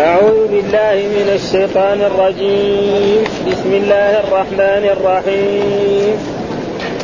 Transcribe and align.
أعوذ 0.00 0.48
بالله 0.48 0.94
من 0.94 1.28
الشيطان 1.34 2.00
الرجيم. 2.00 3.24
بسم 3.52 3.72
الله 3.72 4.20
الرحمن 4.20 4.84
الرحيم. 4.96 6.16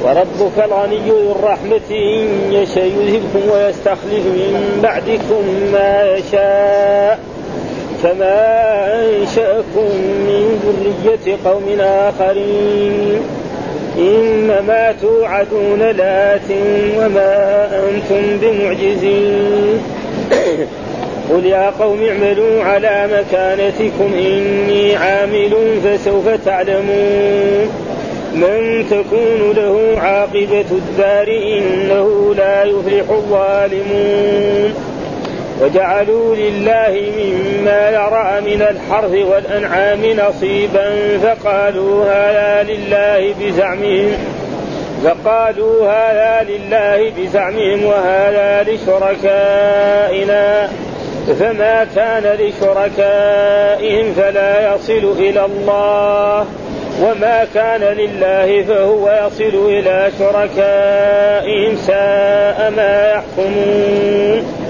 وربك 0.05 0.57
الغني 0.65 0.99
ذو 1.09 1.33
الرحمة 1.33 1.89
إن 1.91 2.53
يشأ 2.53 2.81
يذهبكم 2.81 3.51
ويستخلف 3.53 4.25
من 4.27 4.81
بعدكم 4.83 5.45
ما 5.73 6.17
يشاء. 6.17 7.19
كما 8.03 8.41
أنشأكم 9.05 9.89
من 10.29 10.43
ذرية 10.65 11.37
قوم 11.45 11.81
آخرين. 11.81 13.21
إنما 13.99 14.95
توعدون 15.03 15.81
لآت 15.81 16.51
وما 16.99 17.69
أنتم 17.89 18.39
بمعجزين. 18.41 19.83
قل 21.31 21.47
يا 21.47 21.71
قوم 21.71 22.05
اعملوا 22.05 22.65
على 22.65 23.09
مكانتكم 23.13 24.15
إني 24.15 24.97
عامل 24.97 25.57
فسوف 25.85 26.29
تعلمون 26.29 27.69
من 28.35 28.87
تكون 28.91 29.53
له 29.57 30.01
عاقبة 30.01 30.65
الدار 30.71 31.29
إنه 31.29 32.35
لا 32.35 32.65
يفلح 32.65 33.11
الظالمون 33.11 34.75
وجعلوا 35.61 36.37
لله 36.37 37.03
مما 37.17 37.91
يرى 37.91 38.41
من 38.41 38.63
الحرث 38.63 39.13
والأنعام 39.13 40.03
نصيبا 40.07 41.19
فقالوا 41.23 42.05
هذا 42.05 42.63
لله 42.73 43.35
بزعمهم 43.41 44.13
فقالوا 45.05 45.87
هذا 45.87 46.47
لله 46.51 47.13
بزعمهم 47.19 47.85
وهذا 47.85 48.63
لشركائنا 48.71 50.69
فما 51.27 51.87
كان 51.97 52.37
لشركائهم 52.41 54.13
فلا 54.13 54.75
يصل 54.75 55.15
إلى 55.19 55.45
الله 55.45 56.47
وما 57.03 57.47
كان 57.55 57.81
لله 57.81 58.63
فهو 58.63 59.27
يصل 59.27 59.71
إلى 59.71 60.11
شركائهم 60.19 61.77
ساء 61.77 62.73
ما 62.77 63.13
يحكمون. 63.13 64.67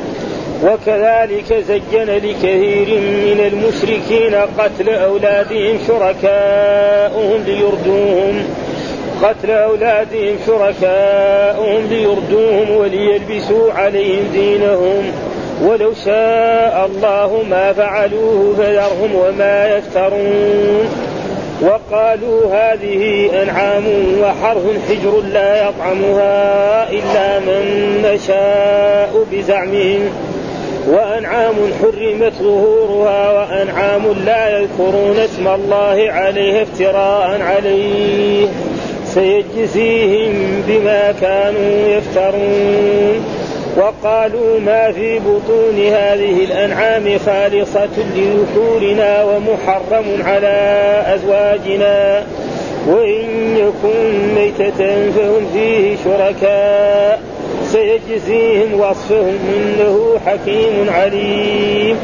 وكذلك 0.65 1.65
زين 1.69 2.07
لكثير 2.07 3.01
من 3.01 3.41
المشركين 3.53 4.35
قتل 4.59 4.89
أولادهم 4.89 5.79
شركاؤهم 5.87 7.43
ليردوهم 7.47 8.45
قتل 9.23 9.51
أولادهم 9.51 10.37
شركاؤهم 10.47 11.87
ليردوهم 11.91 12.71
وليلبسوا 12.77 13.73
عليهم 13.73 14.29
دينهم. 14.33 15.13
ولو 15.63 15.93
شاء 16.05 16.91
الله 16.93 17.45
ما 17.51 17.73
فعلوه 17.73 18.55
فذرهم 18.59 19.15
وما 19.15 19.77
يفترون. 19.77 20.89
وقالوا 21.63 22.47
هذه 22.53 23.31
أنعام 23.43 23.85
وحرث 24.23 24.89
حجر 24.89 25.21
لا 25.33 25.69
يطعمها 25.69 26.91
إلا 26.91 27.39
من 27.39 27.65
نشاء 28.05 29.25
بزعمهم. 29.33 30.11
وأنعام 30.89 31.55
حرمت 31.83 32.33
ظهورها 32.43 33.33
وأنعام 33.33 34.03
لا 34.27 34.59
يذكرون 34.59 35.17
اسم 35.19 35.49
الله 35.49 36.07
عليه 36.11 36.63
افتراء 36.63 37.41
عليه. 37.43 38.47
سيجزيهم 39.05 40.63
بما 40.69 41.15
كانوا 41.21 41.89
يفترون. 41.89 43.36
وقالوا 43.77 44.61
ما 44.61 44.93
في 44.93 45.19
بطون 45.19 45.79
هذه 45.79 46.45
الأنعام 46.45 47.19
خالصة 47.19 47.89
لذكورنا 48.17 49.25
ومحرم 49.25 50.23
على 50.25 51.03
أزواجنا. 51.15 52.25
وإن 52.89 53.57
يكن 53.57 54.35
ميتة 54.35 55.11
فهم 55.11 55.47
فيه 55.53 55.97
شركاء. 56.05 57.21
سيجزيهم 57.73 58.81
وصفهم 58.81 59.39
إنه 59.57 60.19
حكيم 60.27 60.91
عليم. 60.91 61.97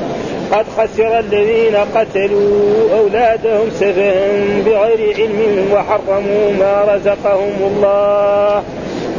قد 0.52 0.64
خسر 0.78 1.18
الذين 1.18 1.76
قتلوا 1.94 2.72
أولادهم 2.98 3.70
سفها 3.80 4.26
بغير 4.66 5.14
علم 5.16 5.68
وحرموا 5.72 6.52
ما 6.58 6.94
رزقهم 6.94 7.54
الله. 7.60 8.62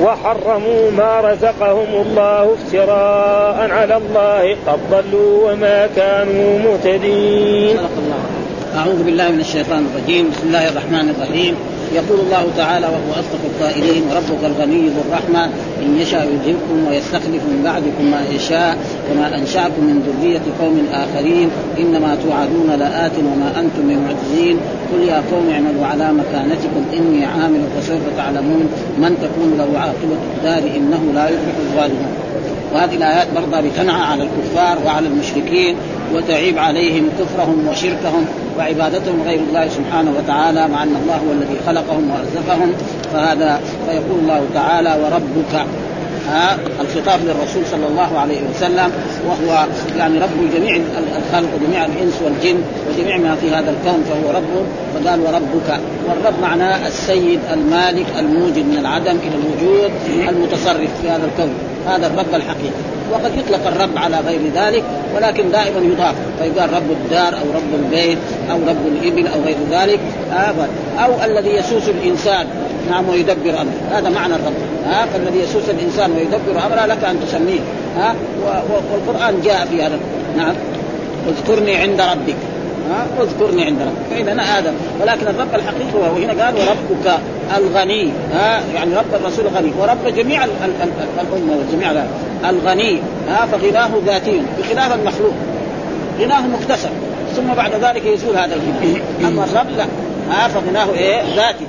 وحرموا 0.01 0.91
ما 0.91 1.21
رزقهم 1.21 1.91
الله 2.05 2.53
افتراء 2.53 3.71
على 3.71 3.97
الله 3.97 4.55
قد 4.67 4.79
ضلوا 4.91 5.51
وما 5.51 5.89
كانوا 5.95 6.59
مهتدين. 6.59 7.77
أعوذ 8.77 9.03
بالله 9.03 9.29
من 9.29 9.39
الشيطان 9.39 9.87
الرجيم، 9.93 10.29
بسم 10.31 10.47
الله 10.47 10.67
الرحمن 10.69 11.09
الرحيم، 11.09 11.55
يقول 11.93 12.19
الله 12.19 12.47
تعالى 12.57 12.87
وهو 12.87 13.11
أصدق 13.11 13.39
القائلين 13.51 14.03
وربك 14.03 14.43
الغني 14.43 14.87
ذو 14.89 15.01
الرحمة 15.07 15.49
إن 15.85 15.97
يشاء 15.97 16.23
يذهبكم 16.23 16.87
ويستخلف 16.87 17.43
من 17.51 17.61
بعدكم 17.63 18.11
ما 18.11 18.21
يشاء 18.35 18.77
كما 19.09 19.37
أنشأكم 19.37 19.83
من 19.83 19.97
ذرية 20.07 20.41
قوم 20.61 20.87
آخرين 20.93 21.49
إنما 21.79 22.17
توعدون 22.23 22.79
لآت 22.79 23.11
وما 23.17 23.59
أنتم 23.59 23.83
بمعجزين. 23.83 24.57
قل 24.93 25.07
يا 25.07 25.23
قوم 25.31 25.49
اعملوا 25.49 25.85
على 25.85 26.13
مكانتكم 26.13 26.83
إني 26.93 27.25
عامل 27.25 27.61
فسوف 27.77 28.01
تعلمون. 28.17 28.69
من 28.97 29.17
تكون 29.21 29.57
له 29.57 29.79
عاقبة 29.79 30.17
الدار 30.37 30.77
إنه 30.77 31.11
لا 31.15 31.29
يفلح 31.29 31.55
الظالمون. 31.59 32.13
وهذه 32.73 32.95
الآيات 32.95 33.27
برضه 33.35 33.61
بتنعى 33.61 34.01
على 34.01 34.23
الكفار 34.23 34.77
وعلى 34.85 35.07
المشركين 35.07 35.75
وتعيب 36.15 36.57
عليهم 36.57 37.09
كفرهم 37.19 37.67
وشركهم. 37.67 38.25
وعبادتهم 38.57 39.21
غير 39.25 39.39
الله 39.39 39.67
سبحانه 39.69 40.11
وتعالى 40.17 40.67
مع 40.67 40.83
أن 40.83 40.95
الله 41.03 41.15
هو 41.15 41.31
الذي 41.31 41.57
خلقهم 41.67 42.11
وأرزقهم. 42.11 42.73
فهذا 43.13 43.61
فيقول 43.85 44.19
الله 44.19 44.45
تعالى 44.53 44.97
وربك 45.03 45.65
ها 46.29 46.57
الخطاب 46.81 47.19
للرسول 47.25 47.63
صلى 47.71 47.87
الله 47.87 48.19
عليه 48.19 48.41
وسلم 48.49 48.91
وهو 49.27 49.65
يعني 49.97 50.19
رب 50.19 50.53
جميع 50.55 50.75
الخلق 51.17 51.49
وجميع 51.55 51.85
الإنس 51.85 52.13
والجن 52.25 52.61
وجميع 52.89 53.17
ما 53.17 53.35
في 53.35 53.49
هذا 53.49 53.69
الكون 53.69 54.03
فهو 54.09 54.37
رب 54.37 54.65
فقال 54.93 55.19
وربك 55.19 55.79
والرب 56.09 56.41
معناه 56.41 56.87
السيد 56.87 57.39
المالك 57.53 58.05
الموجد 58.19 58.65
من 58.65 58.77
العدم 58.79 59.17
إلى 59.27 59.35
الوجود 59.35 59.91
المتصرف 60.29 60.89
في 61.01 61.09
هذا 61.09 61.25
الكون. 61.25 61.53
هذا 61.87 62.07
الرب 62.07 62.35
الحقيقي. 62.35 62.92
وقد 63.11 63.31
يطلق 63.37 63.67
الرب 63.67 63.97
على 63.97 64.17
غير 64.27 64.41
ذلك 64.55 64.83
ولكن 65.15 65.51
دائما 65.51 65.79
يضاف. 65.79 66.15
فيقال 66.39 66.73
رب 66.73 66.91
الدار 66.91 67.27
أو 67.27 67.51
رب 67.55 67.83
البيت 67.83 68.17
أو 68.51 68.57
رب 68.67 68.87
الإبل 68.87 69.27
أو 69.27 69.41
غير 69.41 69.57
ذلك 69.71 69.99
أو 70.99 71.11
الذي 71.25 71.49
يسوس 71.49 71.89
الإنسان 71.89 72.47
نعم 72.89 73.09
ويدبر 73.09 73.49
أمره. 73.49 73.97
هذا 73.97 74.09
معنى 74.09 74.35
الرب. 74.35 74.53
ها 74.85 75.05
فالذي 75.05 75.39
يسوس 75.39 75.69
الإنسان 75.69 76.11
ويدبر 76.11 76.65
أمره 76.65 76.85
لك 76.85 77.03
أن 77.03 77.19
تسميه. 77.27 77.59
ها 77.97 78.15
والقرآن 78.91 79.41
جاء 79.41 79.65
في 79.65 79.83
هذا. 79.83 79.99
نعم. 80.37 80.53
اذكرني 81.29 81.75
عند 81.75 82.01
ربك. 82.01 82.35
ها؟ 82.89 83.23
اذكرني 83.23 83.65
عند 83.65 83.81
ربك 83.81 84.25
فاذا 84.25 84.41
هذا 84.41 84.73
ولكن 85.01 85.27
الرب 85.27 85.55
الحقيقي 85.55 85.93
هو 85.95 86.15
هنا 86.15 86.45
قال 86.45 86.55
وربك 86.55 87.19
الغني. 87.57 88.11
ها؟ 88.33 88.61
يعني 88.75 88.95
رب 88.95 89.13
الرسول 89.13 89.47
غني 89.47 89.71
ورب 89.79 90.15
جميع 90.15 90.43
الأمة 90.43 91.57
وجميع 91.69 91.91
الغني. 92.49 92.99
ها؟ 93.29 93.45
فغناه 93.45 93.89
ذاتي. 94.05 94.41
بخلاف 94.59 94.95
المخلوق. 94.95 95.33
غناه 96.19 96.47
مكتسب 96.47 96.89
ثم 97.35 97.53
بعد 97.53 97.71
ذلك 97.73 98.05
يزول 98.05 98.37
هذا 98.37 98.55
الغنى 98.55 99.01
أما 99.27 99.43
الرب 99.43 99.69
لا. 99.77 99.85
ها؟ 100.29 100.47
فغناه 100.47 100.93
إيه؟ 100.93 101.21
ذاتي. 101.35 101.65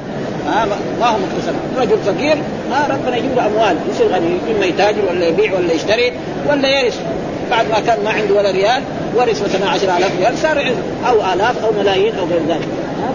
ها؟ 0.47 0.67
ما 1.01 1.07
هو 1.07 1.17
مكتسب 1.19 1.55
رجل 1.79 1.99
فقير. 2.07 2.37
ها؟ 2.73 2.89
ربنا 2.91 3.17
يجيب 3.17 3.35
له 3.37 3.47
أموال. 3.47 3.77
يصير 3.91 4.07
غني 4.07 4.57
اما 4.57 4.67
يتاجر 4.67 5.03
ولا 5.11 5.27
يبيع 5.27 5.55
ولا 5.55 5.73
يشتري 5.73 6.13
ولا 6.49 6.81
يرث. 6.81 7.01
بعد 7.50 7.69
ما 7.69 7.81
كان 7.81 8.05
ما 8.05 8.10
عنده 8.10 8.34
ولا 8.34 8.50
ريال 8.50 8.82
ورث 9.16 9.43
مثلا 9.43 9.71
10000 9.71 10.19
ريال 10.21 10.38
صار 10.38 10.75
أو 11.09 11.32
آلاف 11.32 11.64
أو 11.64 11.73
ملايين 11.79 12.14
أو 12.14 12.25
غير 12.25 12.41
ذلك. 12.49 12.69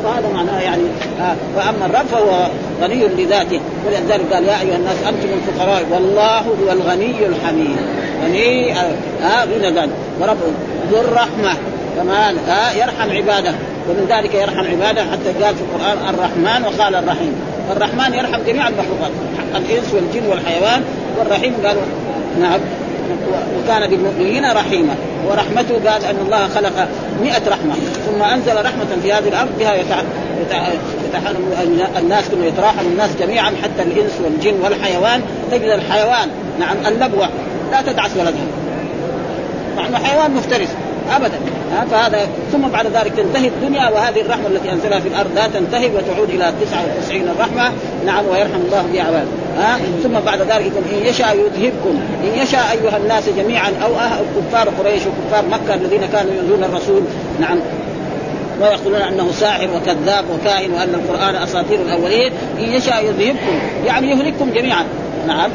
فهذا 0.03 0.29
معناه 0.33 0.61
يعني 0.61 0.83
آه 1.21 1.35
فاما 1.55 1.85
الرب 1.85 2.05
فهو 2.11 2.47
غني 2.81 3.07
لذاته. 3.07 3.59
ولذلك 3.87 4.33
قال 4.33 4.43
يا 4.43 4.61
أيها 4.61 4.75
الناس 4.75 4.97
أنتم 5.07 5.27
الفقراء 5.33 5.85
والله 5.91 6.37
هو 6.39 6.71
الغني 6.71 7.25
الحميد. 7.25 7.77
غني 8.23 8.73
آه 8.73 9.45
غنى 9.45 9.71
ذلك 9.71 9.89
ورب 10.19 10.37
ذو 10.91 11.01
الرحمة. 11.01 11.53
كمان 11.97 12.37
آه 12.49 12.71
يرحم 12.71 13.11
عباده. 13.11 13.53
ومن 13.89 14.05
ذلك 14.09 14.35
يرحم 14.35 14.67
عباده 14.71 15.01
حتى 15.01 15.43
قال 15.43 15.55
في 15.55 15.61
القرآن 15.61 15.97
الرحمن 16.13 16.65
وقال 16.65 16.95
الرحيم. 16.95 17.33
الرحمن 17.71 18.13
يرحم 18.13 18.39
جميع 18.47 18.67
المخلوقات 18.67 19.11
الإنس 19.55 19.93
والجن 19.93 20.29
والحيوان 20.29 20.83
والرحيم 21.19 21.53
قالوا 21.65 21.81
نعم. 22.39 22.59
وكان 23.59 23.89
بالمؤمنين 23.89 24.51
رحيما. 24.51 24.95
ورحمته 25.27 25.91
قال 25.91 26.05
أن 26.05 26.15
الله 26.25 26.47
خلق 26.47 26.87
مئة 27.21 27.49
رحمة 27.49 27.75
ثم 28.05 28.23
أنزل 28.23 28.65
رحمة 28.65 29.01
في 29.03 29.13
هذه 29.13 29.27
الأرض 29.27 29.49
بها 29.59 29.75
يتحنم 29.75 31.53
الناس 31.97 32.29
كانوا 32.29 32.45
يتراحم 32.45 32.85
الناس 32.91 33.09
جميعا 33.19 33.51
حتى 33.63 33.83
الإنس 33.83 34.11
والجن 34.23 34.61
والحيوان. 34.63 35.21
تجد 35.51 35.69
الحيوان 35.69 36.29
نعم 36.59 36.75
اللبوة 36.87 37.29
لا 37.71 37.81
تدعس 37.81 38.11
ولدها. 38.17 38.47
مع 39.77 39.87
انه 39.87 39.97
حيوان 39.97 40.31
مفترس. 40.31 40.69
ابدا. 41.15 41.39
ها 41.71 41.85
فهذا 41.91 42.27
ثم 42.51 42.67
بعد 42.67 42.87
ذلك 42.87 43.13
تنتهي 43.17 43.47
الدنيا 43.47 43.89
وهذه 43.89 44.21
الرحمة 44.21 44.47
التي 44.47 44.71
أنزلها 44.71 44.99
في 44.99 45.07
الأرض 45.07 45.29
لا 45.35 45.47
تنتهي 45.47 45.87
وتعود 45.87 46.29
إلى 46.29 46.53
99 46.61 47.29
الرحمة. 47.29 47.71
نعم 48.05 48.25
ويرحم 48.25 48.61
الله 48.65 48.85
بها 48.93 49.03
عباده 49.03 49.27
ها 49.57 49.79
ثم 50.03 50.19
بعد 50.25 50.41
ذلك 50.41 50.71
إن 50.91 51.05
يشاء 51.05 51.37
يذهبكم. 51.37 51.99
إن 52.23 52.41
يشاء 52.41 52.71
أيها 52.71 52.97
الناس 52.97 53.23
جميعا 53.37 53.71
أو 53.83 53.95
أهل 53.95 54.25
كفار 54.37 54.69
قريش 54.69 55.01
وكفار 55.01 55.45
مكة 55.45 55.73
الذين 55.73 56.05
كانوا 56.05 56.33
يؤذون 56.33 56.63
الرسول. 56.63 57.01
نعم. 57.39 57.59
ويقولون 58.61 59.01
أنه 59.01 59.31
ساحر 59.31 59.67
وكذاب 59.75 60.25
وكاهن 60.33 60.71
وأن 60.71 60.93
القرآن 60.93 61.35
أساطير 61.35 61.79
الأولين. 61.81 62.31
إن 62.59 62.63
يشاء 62.63 63.05
يذهبكم 63.05 63.59
يعني 63.85 64.09
يهلككم 64.09 64.49
جميعا. 64.49 64.85
نعم. 65.27 65.51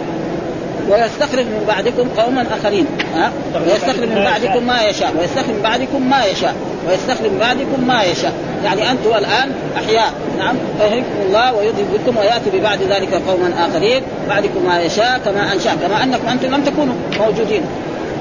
ويستخرج 0.91 1.45
من 1.45 1.65
بعدكم 1.69 2.09
قوما 2.09 2.47
آخرين. 2.61 2.87
ها؟ 3.17 3.33
ويستخرج 3.67 4.09
من 4.09 4.25
بعدكم 4.25 4.67
ما 4.67 4.83
يشاء. 4.83 5.13
ويستخرج 5.19 5.51
من 5.51 5.63
بعدكم 5.63 6.11
ما 6.11 6.25
يشاء. 6.25 6.55
ويستخرج 6.89 7.31
من 7.31 7.39
بعدكم 7.39 7.87
ما 7.87 8.03
يشاء. 8.03 8.33
يعني 8.65 8.91
أنتم 8.91 9.11
الآن 9.11 9.53
أحياء. 9.77 10.13
نعم. 10.39 10.57
فيهلككم 10.79 11.21
الله 11.27 11.55
ويذهب 11.55 11.87
بكم 11.95 12.17
ويأتي 12.17 12.51
ببعد 12.55 12.83
ذلك 12.83 13.15
قوما 13.15 13.69
آخرين. 13.69 14.03
بعدكم 14.29 14.67
ما 14.67 14.81
يشاء 14.81 15.21
كما 15.25 15.53
أنشأ. 15.53 15.75
كما 15.75 16.03
أنكم 16.03 16.29
أنتم 16.29 16.47
لم 16.55 16.65
تكونوا 16.65 16.95
موجودين. 17.19 17.63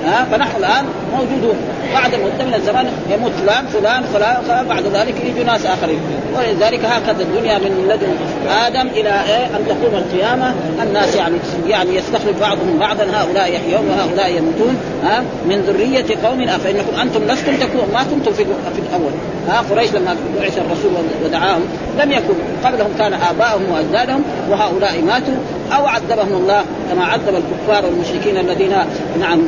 ها 0.05 0.25
فنحن 0.31 0.57
الآن 0.57 0.85
موجودون. 1.13 1.55
بعد 1.93 2.15
مده 2.15 2.45
من 2.45 2.53
الزمان 2.53 2.85
يموت 3.13 3.31
فلان 3.31 3.65
فلان 3.65 4.03
فلان 4.03 4.67
بعد 4.67 4.83
ذلك 4.93 5.15
يجوا 5.25 5.43
ناس 5.43 5.65
آخرين. 5.65 5.99
ولذلك 6.37 6.85
هكذا 6.85 7.23
الدنيا 7.23 7.57
من 7.57 7.87
لدن 7.89 8.07
آدم 8.65 8.87
إلى 8.87 9.09
إيه؟ 9.09 9.45
أن 9.45 9.65
تقوم 9.67 9.95
القيامة. 9.95 10.53
الناس 10.83 11.15
يعني 11.15 11.35
يعني 11.67 11.95
يستخلف 11.95 12.39
بعضهم 12.41 12.77
بعضا. 12.79 13.03
هؤلاء 13.13 13.53
يحيون 13.53 13.87
وهؤلاء 13.89 14.29
يموتون. 14.37 14.77
ها؟ 15.03 15.23
من 15.49 15.61
ذرية 15.67 16.27
قوم 16.27 16.45
فانكم 16.45 16.99
أنتم 17.01 17.23
لستم 17.23 17.55
تكونوا 17.55 17.85
ما 17.93 18.03
كنتم 18.03 18.33
في 18.33 18.45
في 18.45 18.81
الأول. 18.89 19.11
ها؟ 19.49 19.63
قريش 19.71 19.91
لما 19.91 20.15
بعث 20.41 20.57
الرسول 20.57 20.91
ودعاهم 21.25 21.61
لم 21.99 22.11
يكن 22.11 22.33
قبلهم 22.65 22.91
كان 22.99 23.13
آباؤهم 23.13 23.71
وأجدادهم 23.71 24.23
وهؤلاء 24.49 25.01
ماتوا. 25.01 25.35
أو 25.75 25.85
عذبهم 25.87 26.33
الله 26.33 26.63
كما 26.91 27.05
عذب 27.05 27.29
الكفار 27.29 27.85
والمشركين 27.85 28.37
الذين 28.37 28.73
نعم 29.19 29.39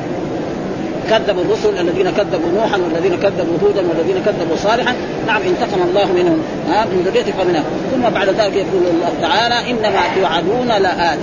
كذبوا 1.10 1.44
الرسل 1.44 1.80
الذين 1.80 2.10
كذبوا 2.10 2.50
نوحا 2.56 2.78
والذين 2.78 3.16
كذبوا 3.20 3.58
هودا 3.64 3.82
والذين 3.90 4.16
كذبوا 4.26 4.56
صالحا. 4.56 4.96
نعم 5.28 5.42
انتقم 5.42 5.82
الله 5.90 6.06
منهم 6.12 6.42
ها 6.70 6.86
من 6.86 7.02
ذريه 7.06 7.34
قومنا 7.40 7.64
ثم 7.92 8.10
بعد 8.10 8.30
ذلك 8.30 8.56
يقول 8.56 8.84
الله 8.94 9.12
تعالى 9.22 9.72
إنما 9.72 10.02
توعدون 10.16 10.68
لآت. 10.68 11.20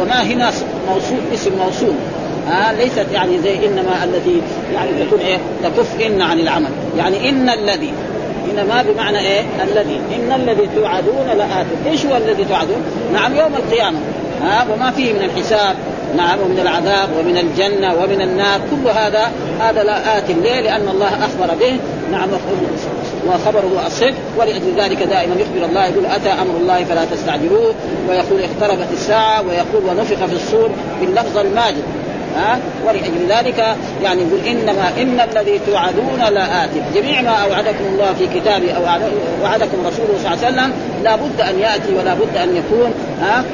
وما 0.00 0.22
هنا 0.22 0.50
موصول 0.88 1.18
اسم 1.34 1.50
موصول 1.58 1.94
ها 2.48 2.72
ليست 2.72 3.06
يعني 3.12 3.38
زي 3.38 3.66
إنما 3.66 4.04
التي 4.04 4.42
يعني 4.74 4.90
تكون 5.04 5.20
إيه؟ 5.20 5.38
تكف 5.64 6.00
إن 6.06 6.22
عن 6.22 6.40
العمل. 6.40 6.70
يعني 6.98 7.28
إن 7.28 7.48
الذي 7.48 7.92
انما 8.50 8.82
بمعنى 8.82 9.18
إيه؟ 9.18 9.42
الذي. 9.62 10.00
إن 10.16 10.40
الذي 10.40 10.68
توعدون 10.76 11.26
لآت. 11.38 11.66
إيش 11.86 12.06
هو 12.06 12.16
الذي 12.16 12.44
توعدون؟ 12.44 12.82
نعم 13.12 13.36
يوم 13.36 13.54
القيامة 13.54 13.98
ها 14.42 14.66
وما 14.72 14.90
فيه 14.90 15.12
من 15.12 15.22
الحساب. 15.22 15.76
نعم 16.16 16.40
ومن 16.40 16.58
العذاب 16.58 17.08
ومن 17.18 17.38
الجنة 17.38 17.94
ومن 17.94 18.20
النار. 18.22 18.60
كل 18.70 18.88
هذا 18.90 19.30
هذا 19.60 19.84
لا 19.84 20.18
آت 20.18 20.30
ليه؟ 20.30 20.60
لأن 20.60 20.88
الله 20.88 21.08
أخبر 21.08 21.54
به. 21.54 21.78
نعم 22.12 22.28
وخبره 23.26 23.86
الصدق 23.86 24.14
ولأجل 24.38 24.74
ذلك 24.76 25.02
دائما 25.02 25.34
يخبر 25.34 25.64
الله 25.68 25.86
يقول 25.86 26.06
أتى 26.06 26.28
أمر 26.28 26.56
الله 26.60 26.84
فلا 26.84 27.04
تستعجلوه؟ 27.04 27.74
ويقول 28.08 28.40
اقتربت 28.40 28.88
الساعة 28.92 29.42
ويقول 29.42 29.84
ونفخ 29.88 30.26
في 30.26 30.32
الصور 30.32 30.70
باللفظ 31.00 31.38
الماجد. 31.38 31.82
ها؟ 32.36 32.58
ولأجل 32.86 33.26
ذلك 33.28 33.76
يعني 34.02 34.22
يقول 34.22 34.40
إنما 34.46 34.88
إن 35.02 35.20
الذي 35.20 35.60
توعدون 35.66 36.34
لآت 36.34 36.70
جميع 36.94 37.20
ما 37.20 37.30
أوعدكم 37.30 37.84
الله 37.92 38.12
في 38.12 38.40
كتابه 38.40 38.72
أو 38.72 38.82
وعدكم 39.42 39.86
رسوله 39.86 40.18
صلى 40.22 40.34
الله 40.34 40.44
عليه 40.44 40.48
وسلم 40.48 40.72
لا 41.04 41.16
بد 41.16 41.40
أن 41.40 41.58
يأتي 41.58 41.94
ولا 41.94 42.14
بد 42.14 42.36
أن 42.36 42.56
يكون 42.56 42.94
ها؟ 43.20 43.44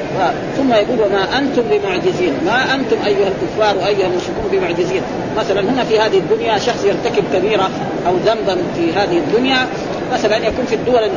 ثم 0.57 0.73
يقول 0.73 0.99
وما 1.01 1.37
أنتم 1.37 1.61
بمعجزين. 1.71 2.33
ما 2.45 2.75
أنتم 2.75 2.97
أيها 3.05 3.27
الكفار 3.27 3.77
وأيها 3.77 4.07
المشركون 4.07 4.49
بمعجزين. 4.51 5.01
مثلا 5.37 5.61
هنا 5.61 5.83
في 5.83 5.99
هذه 5.99 6.17
الدنيا 6.17 6.57
شخص 6.57 6.85
يرتكب 6.85 7.23
كبيرة 7.33 7.69
أو 8.07 8.13
ذنبا 8.25 8.57
في 8.75 8.93
هذه 8.93 9.17
الدنيا 9.17 9.67
مثلا 10.13 10.37
يكون 10.37 10.65
في 10.65 10.75
الدول 10.75 11.09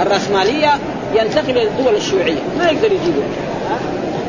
الرأسمالية 0.00 0.70
ينتقل 1.14 1.50
إلى 1.50 1.62
الدول 1.62 1.94
الشيوعية 1.94 2.42
ما 2.58 2.64
يقدر 2.64 2.86
يجيبه 2.86 3.22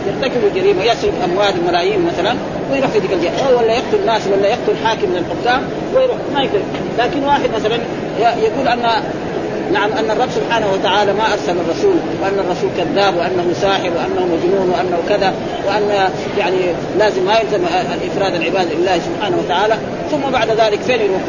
يرتكب 0.07 0.55
جريمة 0.55 0.83
يسرق 0.83 1.13
أموال 1.23 1.55
الملايين 1.55 2.05
مثلا. 2.05 2.35
ويروح 2.73 2.89
في 2.89 2.99
ذيك 2.99 3.13
الجهه 3.13 3.55
ولا 3.57 3.73
يقتل 3.73 3.99
الناس 4.01 4.21
ولا 4.27 4.47
يقتل 4.47 4.85
حاكم 4.85 5.09
من 5.09 5.17
الحكام 5.17 5.61
ويروح. 5.95 6.17
ما 6.33 6.41
يقدر. 6.41 6.59
لكن 6.99 7.23
واحد 7.23 7.49
مثلا 7.55 7.77
يقول 8.19 8.67
ان 8.67 8.79
نعم 9.73 9.91
أن 9.91 10.11
الرب 10.11 10.29
سبحانه 10.29 10.71
وتعالى 10.73 11.13
ما 11.13 11.33
أرسل 11.33 11.55
الرسول 11.57 11.95
وأن 12.21 12.39
الرسول 12.39 12.69
كذاب 12.77 13.17
وأنه 13.17 13.53
ساحر 13.61 13.89
وأنه 13.97 14.25
مجنون 14.35 14.69
وأنه 14.69 14.97
كذا 15.09 15.33
وأن 15.67 16.09
يعني 16.37 16.57
لازم 16.99 17.25
ما 17.25 17.33
يلزم 17.39 17.65
الافراد 17.93 18.35
العباد 18.35 18.67
لله 18.71 18.99
سبحانه 18.99 19.37
وتعالى. 19.45 19.77
ثم 20.11 20.31
بعد 20.31 20.49
ذلك 20.49 20.81
فين 20.81 21.01
يروح؟ 21.01 21.21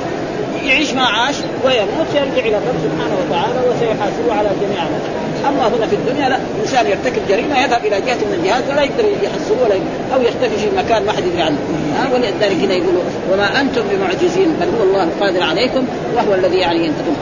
يعيش 0.65 0.93
ما 0.93 1.03
عاش 1.03 1.35
ويموت 1.65 2.11
يرجع 2.15 2.47
إلى 2.47 2.57
الرب 2.57 2.77
سبحانه 2.85 3.17
وتعالى 3.27 3.69
وسيحاسبه 3.69 4.33
على 4.35 4.49
جميع 4.63 4.81
عمله 4.81 5.25
أما 5.49 5.77
هنا 5.77 5.87
في 5.87 5.97
الدنيا 5.97 6.29
لا 6.29 6.39
إنسان 6.63 6.87
يرتكب 6.87 7.23
جريمة 7.29 7.59
يذهب 7.59 7.81
إلى 7.87 8.01
جهة 8.01 8.15
من 8.15 8.39
الجهات 8.41 8.65
ولا 8.71 8.83
يقدر 8.83 9.05
يحصلوه 9.23 9.63
ولا 9.65 9.75
أو 10.15 10.23
يختفي 10.23 10.57
في 10.57 10.77
مكان 10.77 11.07
ما 11.07 11.13
حد 11.13 11.25
يدري 11.27 11.43
عنه 11.43 11.57
ها 11.97 12.15
ولذلك 12.15 12.57
هنا 12.65 12.75
يقولوا 12.75 13.03
وما 13.33 13.61
أنتم 13.61 13.83
بمعجزين 13.91 14.49
بل 14.61 14.67
هو 14.79 14.83
الله 14.83 15.03
القادر 15.05 15.43
عليكم 15.43 15.85
وهو 16.17 16.35
الذي 16.35 16.57
يعني 16.57 16.79
ينتقم 16.79 17.15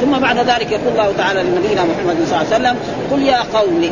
ثم 0.00 0.18
بعد 0.18 0.38
ذلك 0.38 0.72
يقول 0.72 0.92
الله 0.92 1.12
تعالى 1.18 1.42
لنبينا 1.42 1.84
محمد 1.84 2.16
صلى 2.26 2.40
الله 2.40 2.54
عليه 2.54 2.56
وسلم 2.56 2.76
قل 3.12 3.22
يا 3.22 3.38
قوم 3.54 3.90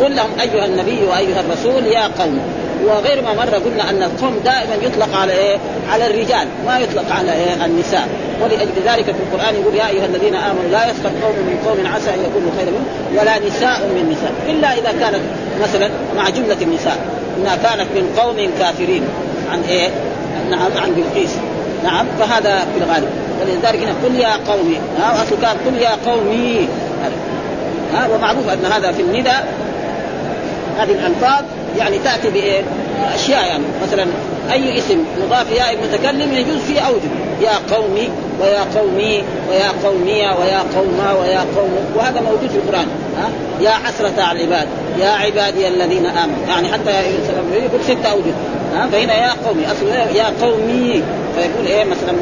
قل 0.00 0.16
لهم 0.16 0.30
أيها 0.40 0.64
النبي 0.64 0.98
وأيها 1.10 1.40
الرسول 1.40 1.86
يا 1.86 2.06
قوم. 2.18 2.40
وغير 2.84 3.22
ما 3.22 3.34
مره 3.34 3.58
قلنا 3.58 3.90
أن 3.90 4.02
القوم 4.02 4.38
دائما 4.44 4.74
يطلق 4.82 5.16
على 5.16 5.32
إيه؟ 5.32 5.56
على 5.92 6.06
الرجال 6.06 6.48
ما 6.66 6.78
يطلق 6.78 7.12
على 7.12 7.32
إيه؟ 7.32 7.64
النساء 7.64 8.08
ولأجل 8.42 8.72
ذلك 8.86 9.04
في 9.04 9.10
القرآن 9.10 9.54
يقول 9.54 9.74
يا 9.74 9.88
أيها 9.88 10.06
الذين 10.06 10.34
آمنوا 10.34 10.70
لا 10.70 10.90
يسخر 10.90 11.10
قوم 11.22 11.36
من 11.36 11.58
قوم 11.66 11.86
عسى 11.94 12.10
أن 12.14 12.20
يكونوا 12.20 12.50
خيرا 12.58 12.70
منهم 12.70 12.86
ولا 13.20 13.38
نساء 13.38 13.86
من 13.86 14.16
نساء 14.16 14.32
إلا 14.48 14.72
إذا 14.72 15.00
كانت 15.00 15.22
مثلا 15.62 15.90
مع 16.16 16.28
جملة 16.28 16.56
النساء 16.62 16.98
إنها 17.38 17.56
كانت 17.56 17.86
من 17.94 18.14
قوم 18.18 18.50
كافرين 18.58 19.02
عن 19.52 19.62
إيه؟ 19.62 19.88
نعم 20.50 20.70
عن 20.76 20.94
بلقيس 20.94 21.30
نعم 21.84 22.06
فهذا 22.18 22.58
في 22.58 22.84
الغالب 22.84 23.08
ولذلك 23.40 23.82
هنا 23.82 23.92
قل 24.04 24.14
يا 24.14 24.52
قومي 24.52 24.76
ها 24.98 25.22
أصل 25.22 25.40
كان 25.42 25.56
قل 25.66 25.82
يا 25.82 25.90
قومي 26.06 26.68
ها 27.94 28.08
ومعروف 28.14 28.48
أن 28.48 28.72
هذا 28.72 28.92
في 28.92 29.02
النداء 29.02 29.48
هذه 30.78 30.92
الألفاظ 30.92 31.44
يعني 31.76 31.98
تأتي 31.98 32.30
بايه؟ 32.30 32.62
اشياء 33.14 33.46
يعني. 33.46 33.64
مثلا 33.82 34.06
أي 34.52 34.78
اسم 34.78 35.04
مضاف 35.24 35.50
ياء 35.52 35.74
المتكلم 35.74 36.32
يجوز 36.32 36.58
فيه 36.58 36.80
أوجه. 36.80 37.10
يا 37.40 37.76
قومي 37.76 38.08
ويا 38.40 38.60
قومي 38.76 39.22
ويا 39.50 39.68
قومي 39.84 40.20
ويا 40.40 40.64
قوما 40.76 41.12
ويا 41.20 41.40
قوم. 41.56 41.78
وهذا 41.96 42.20
موجود 42.20 42.50
في 42.50 42.56
القرآن. 42.56 42.86
ها؟ 43.18 43.30
يا 43.60 43.70
حسرة 43.70 44.22
على 44.22 44.44
العباد. 44.44 44.68
يا 44.98 45.08
عبادي 45.08 45.68
الذين 45.68 46.06
آمنوا. 46.06 46.46
يعني 46.48 46.68
حتى 46.68 46.90
يقول 47.52 47.80
ست 47.84 48.06
أوجه. 48.06 48.32
ها؟ 48.74 48.88
فهنا 48.92 49.14
يا 49.14 49.32
قومي. 49.46 49.66
أصل 49.66 50.16
يا 50.16 50.32
قومي. 50.42 51.02
فيقول 51.36 51.66
إيه؟ 51.66 51.84
مثلا 51.84 52.12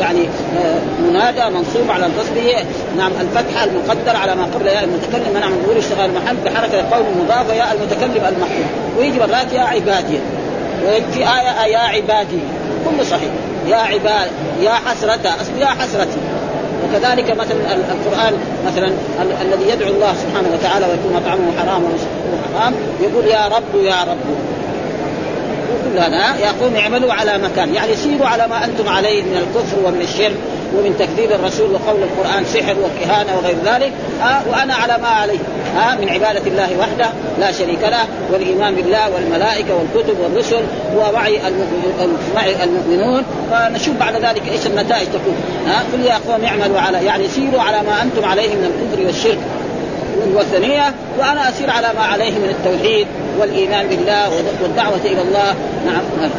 يعني 0.00 0.20
آه، 0.58 0.80
منادى 1.08 1.54
منصوب 1.54 1.90
على 1.90 2.06
النصب 2.06 2.36
نعم 2.96 3.12
الفتحه 3.20 3.64
المقدر 3.64 4.16
على 4.16 4.34
ما 4.34 4.44
قبل 4.44 4.66
ياء 4.66 4.84
المتكلم. 4.84 5.34
منع 5.34 5.48
من 5.48 5.62
ظهور 5.64 5.78
اشتغال 5.78 6.10
المحل 6.10 6.36
بحركة 6.36 6.90
قول 6.90 7.04
مضافه 7.24 7.54
ياء 7.54 7.72
المتكلم 7.72 8.24
المحفوظ 8.26 8.98
ويجي 8.98 9.18
مرات 9.18 9.52
يا 9.52 9.60
عبادي. 9.60 10.18
وفي 10.84 11.18
آية 11.18 11.72
يا 11.72 11.78
عبادي. 11.78 12.40
كله 12.84 13.04
صحيح. 13.04 13.30
يا 13.66 13.76
عباد 13.76 14.30
يا 14.60 14.72
حسرة. 14.72 15.34
أصل 15.40 15.58
يا 15.60 15.66
حسرتي 15.66 16.18
وكذلك 16.84 17.30
مثلا 17.30 17.74
القرآن 17.74 18.32
مثلا 18.66 18.92
الذي 19.42 19.70
يدعو 19.72 19.88
الله 19.88 20.14
سبحانه 20.14 20.48
وتعالى 20.54 20.86
ويكون 20.86 21.12
مطعمه 21.12 21.52
حرام 21.58 21.82
حرام 22.54 22.74
يقول 23.00 23.24
يا 23.24 23.48
رب 23.48 23.82
يا 23.84 24.04
رب. 24.04 24.49
كل 25.84 25.98
هذا 25.98 26.36
يا 26.40 26.52
قوم 26.60 26.76
اعملوا 26.76 27.12
على 27.12 27.38
مكان. 27.38 27.74
يعني 27.74 27.96
سيروا 27.96 28.26
على 28.26 28.48
ما 28.48 28.64
أنتم 28.64 28.88
عليه 28.88 29.22
من 29.22 29.36
الكفر 29.36 29.76
ومن 29.84 30.00
الشرك 30.00 30.36
ومن 30.74 30.96
تكذيب 30.98 31.32
الرسول 31.32 31.72
وقول 31.72 32.02
القرآن 32.02 32.44
سحر 32.44 32.76
وكهانة 32.78 33.36
وغير 33.36 33.56
ذلك. 33.64 33.92
ها 34.20 34.42
وأنا 34.50 34.74
على 34.74 34.98
ما 35.02 35.08
عليه. 35.08 35.38
ها 35.76 35.94
من 36.00 36.08
عبادة 36.08 36.46
الله 36.46 36.68
وحده 36.78 37.10
لا 37.40 37.52
شريك 37.52 37.82
له 37.82 38.04
والإيمان 38.32 38.74
بالله 38.74 39.14
والملائكة 39.14 39.74
والكتب 39.74 40.16
والرسل 40.20 40.62
ووعي 40.96 41.40
المؤمنون. 42.64 43.22
فنشوف 43.50 43.94
بعد 43.96 44.14
ذلك 44.14 44.42
إيش 44.52 44.66
النتائج 44.66 45.06
تكون. 45.06 45.36
ها 45.66 45.82
قل 45.92 46.00
يا 46.00 46.18
قوم 46.28 46.44
اعملوا 46.44 46.80
على 46.80 47.04
يعني 47.04 47.28
سيروا 47.28 47.60
على 47.60 47.82
ما 47.82 48.02
أنتم 48.02 48.24
عليه 48.28 48.48
من 48.48 48.64
الكفر 48.64 49.06
والشرك. 49.06 49.38
والوثنيه 50.18 50.94
وأنا 51.18 51.48
أسير 51.48 51.70
على 51.70 51.88
ما 51.96 52.02
عليه 52.02 52.32
من 52.32 52.48
التوحيد 52.48 53.06
والإيمان 53.38 53.86
بالله 53.86 54.30
والدعوة 54.62 55.00
إلى 55.04 55.22
الله. 55.22 55.54
نعم 55.86 56.30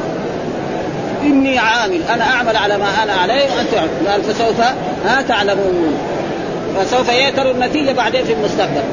إني 1.24 1.60
عامل 1.60 2.02
أنا 2.14 2.24
أعمل 2.24 2.58
على 2.58 2.78
ما 2.78 3.04
أنا 3.04 3.14
عليه 3.14 3.44
وأنتم 3.56 4.08
قال 4.08 4.24
فسوف 4.24 4.60
ها 5.06 5.22
تعلمون. 5.22 5.98
فسوف 6.80 7.10
يأتر 7.10 7.52
النتيجة 7.52 7.92
بعدين 7.92 8.24
في 8.24 8.34
المستقبل. 8.34 8.84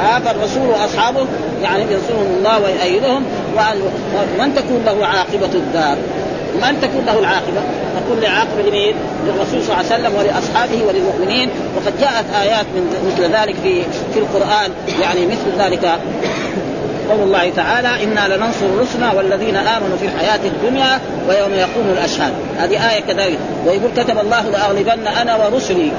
ها 0.00 0.18
فالرسول 0.18 0.68
وأصحابه 0.68 1.26
يعني 1.62 1.82
ينصرهم 1.82 2.36
الله 2.38 2.60
ويؤيدهم 2.62 3.24
ومن 3.56 4.54
تكون 4.54 4.82
له 4.86 5.06
عاقبة 5.06 5.54
الدار. 5.54 5.96
من 6.54 6.80
تكون 6.82 7.04
له 7.06 7.18
العاقبة؟ 7.18 7.60
تكون 8.00 8.18
العاقبة 8.18 8.62
لمين؟ 8.68 8.94
للرسول 9.26 9.62
صلى 9.62 9.74
الله 9.74 9.76
عليه 9.76 9.86
وسلم 9.86 10.14
ولأصحابه 10.14 10.84
وللمؤمنين. 10.88 11.50
وقد 11.76 12.00
جاءت 12.00 12.24
آيات 12.42 12.66
من 12.74 13.12
مثل 13.12 13.22
ذلك 13.32 13.54
في 13.62 13.82
في 14.14 14.18
القرآن. 14.18 14.70
يعني 15.02 15.26
مثل 15.26 15.62
ذلك 15.62 15.98
قول 17.10 17.20
الله 17.22 17.50
تعالى 17.56 18.04
إنا 18.04 18.36
لننصر 18.36 18.66
رسلنا 18.80 19.12
والذين 19.12 19.56
آمنوا 19.56 19.96
في 20.00 20.06
الحياة 20.06 20.40
الدنيا 20.44 21.00
ويوم 21.28 21.52
يقوم 21.52 21.90
الأشهاد. 21.92 22.32
هذه 22.58 22.90
آية 22.90 23.00
كذلك. 23.00 23.38
ويقول 23.66 23.90
كتب 23.96 24.18
الله 24.18 24.42
لأغلبن 24.42 25.06
أنا 25.06 25.36
ورسلي. 25.36 25.90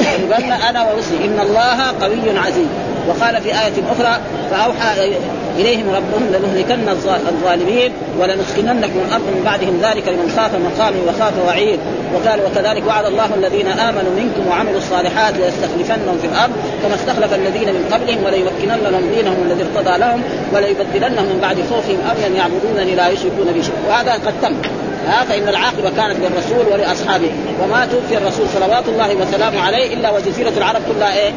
لاغلبن 0.00 0.52
أنا 0.52 0.90
ورسلي. 0.90 1.24
إن 1.24 1.40
الله 1.40 1.78
قوي 2.02 2.38
عزيز. 2.38 2.68
وقال 3.08 3.42
في 3.42 3.48
آية 3.48 3.82
أخرى 3.90 4.20
فأوحى 4.50 5.10
إليهم 5.58 5.86
ربهم 5.88 6.24
لنهلكن 6.32 6.88
الظالمين 7.28 7.92
ولنسكننكم 8.18 8.98
الأرض 9.08 9.22
من 9.22 9.42
بعدهم 9.44 9.80
ذلك 9.82 10.08
لمن 10.08 10.32
خاف 10.36 10.50
مقامي 10.54 10.98
وخاف 11.08 11.32
وعيد. 11.46 11.80
وقال 12.14 12.40
وكذلك 12.40 12.82
وعد 12.86 13.04
الله 13.04 13.34
الذين 13.34 13.66
آمنوا 13.66 14.12
منكم 14.16 14.46
وعملوا 14.50 14.78
الصالحات 14.78 15.34
ليستخلفنهم 15.36 16.18
في 16.22 16.26
الأرض 16.26 16.52
كما 16.82 16.94
استخلف 16.94 17.34
الذين 17.34 17.68
من 17.68 17.88
قبلهم 17.92 18.24
وليمكنن 18.24 18.90
لهم 18.90 19.10
دينهم 19.14 19.36
الذي 19.46 19.62
ارتضى 19.62 19.98
لهم 19.98 20.22
وليبدلنهم 20.54 21.24
من 21.24 21.38
بعد 21.42 21.56
خوفهم 21.70 21.98
أمنا 22.10 22.36
يعبدونني 22.36 22.94
لا 22.94 23.08
يشركون 23.08 23.52
بي 23.54 23.62
شيئا. 23.62 23.88
وهذا 23.88 24.12
قد 24.12 24.34
تم. 24.42 24.87
ها 25.08 25.24
فإن 25.24 25.48
العاقبة 25.48 25.90
كانت 25.90 26.16
للرسول 26.20 26.72
ولأصحابه. 26.72 27.30
وما 27.62 27.86
توفي 27.86 28.16
الرسول 28.18 28.46
صلوات 28.48 28.88
الله 28.88 29.14
وسلامه 29.14 29.60
عليه 29.60 29.94
إلا 29.94 30.10
وجزيرة 30.10 30.52
العرب 30.56 30.80
كلها 30.94 31.14
إيه؟ 31.14 31.32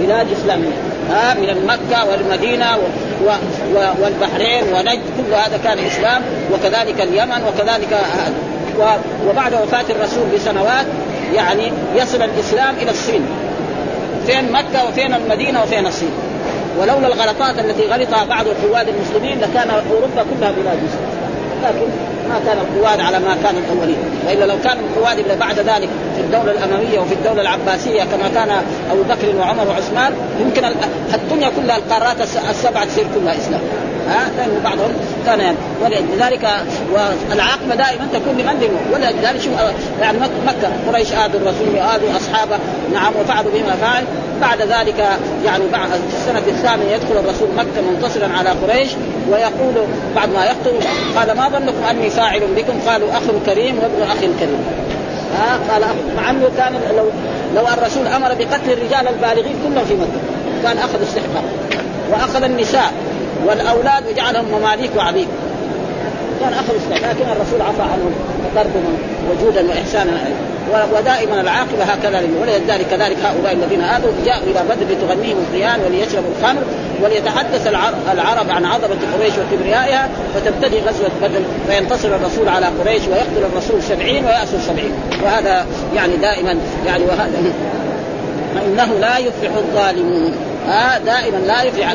بلاد 0.00 0.26
إسلامية 0.32 0.72
ها 1.10 1.34
من 1.34 1.66
مكة 1.66 2.10
والمدينة 2.10 2.76
و 2.76 2.80
و 3.26 3.30
و 3.74 4.02
والبحرين 4.02 4.62
ونجد 4.74 5.02
كل 5.16 5.34
هذا 5.34 5.60
كان 5.64 5.78
إسلام. 5.78 6.22
وكذلك 6.52 7.00
اليمن 7.00 7.42
وكذلك 7.48 7.92
هذا 7.92 8.32
وبعد 9.28 9.54
وفاة 9.54 9.84
الرسول 9.90 10.24
بسنوات 10.34 10.86
يعني 11.34 11.72
يصل 11.96 12.22
الإسلام 12.22 12.74
إلى 12.82 12.90
الصين. 12.90 13.26
فين 14.26 14.52
مكة 14.52 14.88
وفين 14.88 15.14
المدينة 15.14 15.62
وفين 15.62 15.86
الصين. 15.86 16.12
ولولا 16.80 17.06
الغلطات 17.06 17.58
التي 17.58 17.86
غلطها 17.86 18.24
بعض 18.24 18.46
القواد 18.46 18.88
المسلمين 18.88 19.40
لكان 19.40 19.70
أوروبا 19.70 20.24
كلها 20.30 20.50
بلاد 20.50 20.76
مسلمة 20.76 21.11
لكن 21.62 21.86
ما 22.28 22.40
كان 22.46 22.56
القواد 22.58 23.00
على 23.00 23.18
ما 23.18 23.36
كان 23.44 23.54
الأولين. 23.56 23.96
وإلا 24.26 24.44
لو 24.44 24.58
كان 24.64 24.76
القواد 24.78 25.38
بعد 25.38 25.58
ذلك 25.58 25.88
في 26.16 26.20
الدولة 26.20 26.52
الأموية 26.52 26.98
وفي 27.00 27.14
الدولة 27.14 27.40
العباسية 27.42 28.02
كما 28.02 28.28
كان 28.34 28.50
أبو 28.90 29.02
بكر 29.02 29.36
وعمر 29.38 29.68
وعثمان 29.68 30.12
يمكن 30.40 30.64
الدنيا 31.14 31.50
كلها 31.56 31.76
القارات 31.76 32.20
السبعة 32.50 32.84
تصير 32.84 33.06
كلها 33.14 33.38
إسلام. 33.38 33.60
ها 34.08 34.30
لأن 34.36 34.60
بعضهم 34.64 34.92
كان 35.26 35.40
يعني. 35.40 35.56
ولذلك 35.82 36.48
والعاقبة 36.92 37.74
دائما 37.74 38.08
تكون 38.12 38.34
لمن 38.38 38.58
دينه 38.60 38.78
ولذلك 38.92 39.40
شوف 39.40 39.52
يعني 40.00 40.18
مكة 40.46 40.68
قريش 40.88 41.12
آذوا 41.12 41.40
الرسول 41.40 41.68
واذوا 41.68 42.16
أصحابه. 42.16 42.58
نعم 42.92 43.12
وفعلوا 43.20 43.50
بما 43.54 43.76
فعل 43.80 44.04
بعد 44.40 44.62
ذلك 44.62 44.98
يعني 45.44 45.64
بعد 45.72 45.88
السنة 46.12 46.42
الثامنة 46.48 46.90
يدخل 46.90 47.16
الرسول 47.24 47.48
مكة 47.56 47.90
منتصرا 47.90 48.28
على 48.38 48.50
قريش 48.50 48.90
ويقول 49.30 49.86
بعد 50.16 50.28
ما 50.28 50.44
يقتل 50.44 50.86
قال 51.16 51.36
ما 51.36 51.48
ظنكم 51.48 51.84
أني 51.90 52.10
فاعل 52.10 52.40
بكم؟ 52.56 52.90
قالوا 52.90 53.10
أخ 53.10 53.22
كريم 53.46 53.78
وابن 53.78 54.02
أخ 54.02 54.18
كريم. 54.20 54.64
ها 55.38 55.58
قال 55.72 55.82
مع 56.16 56.30
أنه 56.30 56.50
كان 56.56 56.72
لو 56.96 57.04
لو 57.56 57.68
الرسول 57.68 58.06
أمر 58.06 58.28
بقتل 58.28 58.72
الرجال 58.72 59.08
البالغين 59.08 59.54
كلهم 59.64 59.84
في 59.84 59.94
مكة 59.94 60.20
كان 60.62 60.78
أخذ 60.78 61.02
استحقاق 61.02 61.44
وأخذ 62.10 62.42
النساء. 62.42 62.92
والأولاد 63.46 64.02
وجعلهم 64.06 64.44
مماليك 64.52 64.90
وعبيد. 64.96 65.28
كان 66.40 66.52
اخذ 66.52 66.76
استحقاق 66.76 67.10
لكن 67.10 67.30
الرسول 67.30 67.62
عفى 67.62 67.82
عنهم 67.82 68.12
ضربهم 68.54 68.98
وجودا 69.30 69.68
وإحسانا 69.68 70.12
ودائما 70.94 71.40
العاقبة 71.40 71.84
هكذا 71.84 72.22
ولذلك 72.40 72.86
كذلك 72.90 73.16
هؤلاء 73.24 73.52
الذين 73.52 73.80
آذوا 73.80 74.12
جاءوا 74.26 74.42
إلى 74.42 74.60
بدر 74.70 74.94
لتغنيهم 74.94 75.36
القيان 75.38 75.80
وليشربوا 75.86 76.30
الخمر 76.38 76.62
وليتحدث 77.02 77.66
العرب 78.12 78.50
عن 78.50 78.64
عظمة 78.64 78.96
قريش 79.14 79.32
وكبريائها 79.38 80.08
فتبتدي 80.34 80.80
غزوة 80.80 81.10
بدر 81.22 81.40
فينتصر 81.68 82.08
الرسول 82.08 82.48
على 82.48 82.66
قريش 82.66 83.02
ويقتل 83.02 83.50
الرسول 83.52 83.82
سبعين 83.82 84.24
ويأسر 84.24 84.58
سبعين. 84.58 84.92
وهذا 85.24 85.66
يعني 85.94 86.16
دائما 86.16 86.56
يعني 86.86 87.04
وهذا 87.04 87.42
فإنه 88.54 88.98
لا 89.00 89.18
يفلح 89.18 89.56
الظالمون. 89.56 90.51
آه 90.68 90.98
دائما 90.98 91.36
لا 91.36 91.62
يفلح 91.62 91.90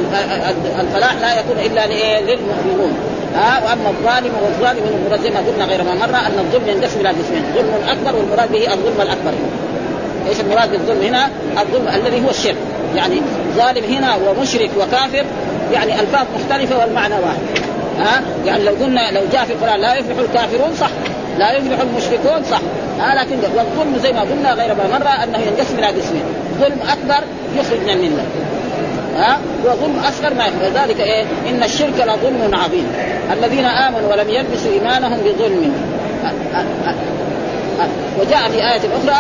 الفلاح 0.80 1.14
لا 1.14 1.40
يكون 1.40 1.58
إلا 1.66 1.88
للمؤمنون. 2.22 2.94
ها 3.36 3.64
وأما 3.66 3.90
الظالم 3.90 4.34
والظالم 4.44 4.84
المراد 4.88 5.22
زي 5.22 5.30
ما 5.30 5.40
قلنا 5.40 5.66
غير 5.66 5.84
ما 5.84 5.96
مره 5.96 6.18
أن 6.28 6.40
الظلم 6.40 6.68
ينقسم 6.68 7.00
إلى 7.00 7.10
قسمين 7.10 7.44
ظلم 7.56 7.90
أكبر 7.90 8.16
والمراد 8.16 8.52
به 8.52 8.74
الظلم 8.74 9.02
الأكبر. 9.02 9.32
إيش 10.30 10.40
المراد 10.40 10.72
بالظلم 10.72 11.02
هنا؟ 11.02 11.30
الظلم 11.62 11.88
الذي 11.88 12.26
هو 12.26 12.30
الشرك. 12.30 12.56
يعني 12.96 13.22
ظالم 13.58 13.84
هنا 13.84 14.16
ومشرك 14.16 14.70
وكافر 14.78 15.26
يعني 15.74 16.00
ألفاظ 16.00 16.26
مختلفة 16.36 16.80
والمعنى 16.80 17.14
واحد. 17.14 17.68
ها 18.00 18.22
يعني 18.46 18.64
لو 18.64 18.72
قلنا 18.72 19.12
لو 19.12 19.22
جاء 19.34 19.46
في 19.46 19.54
القرآن 19.54 19.80
لا 19.80 19.96
يفلح 19.96 20.18
الكافرون 20.20 20.76
صح. 20.80 20.90
لا 21.38 21.52
يفلح 21.52 21.80
المشركون 21.80 22.44
صح. 22.52 22.62
ها 23.00 23.16
لكن 23.16 23.36
والظلم 23.56 23.98
زي 24.04 24.14
ما 24.14 24.22
قلنا 24.22 24.54
غير 24.54 24.76
ما 24.76 25.00
مره 25.00 25.24
أنه 25.24 25.38
ينقسم 25.38 25.80
إلى 25.80 25.88
قسمين 25.88 26.24
ظلم 26.60 26.80
أكبر 26.90 27.24
يخرج 27.58 27.80
من 27.80 27.90
الملة. 27.90 28.26
ها؟ 29.18 29.40
وظلم 29.66 30.00
أصغر 30.00 30.34
ما 30.34 30.46
يخرج 30.46 30.84
ذلك 30.84 31.00
إيه؟ 31.00 31.24
إن 31.50 31.64
الشرك 31.64 32.08
لظلم 32.08 32.56
عظيم. 32.56 32.88
الذين 33.34 33.66
آمنوا 33.66 34.12
ولم 34.12 34.30
يلبسوا 34.30 34.72
إيمانهم 34.72 35.18
بظلم. 35.18 35.74
وجاء 38.20 38.50
في 38.50 38.58
آية 38.58 38.82
أخرى 38.98 39.20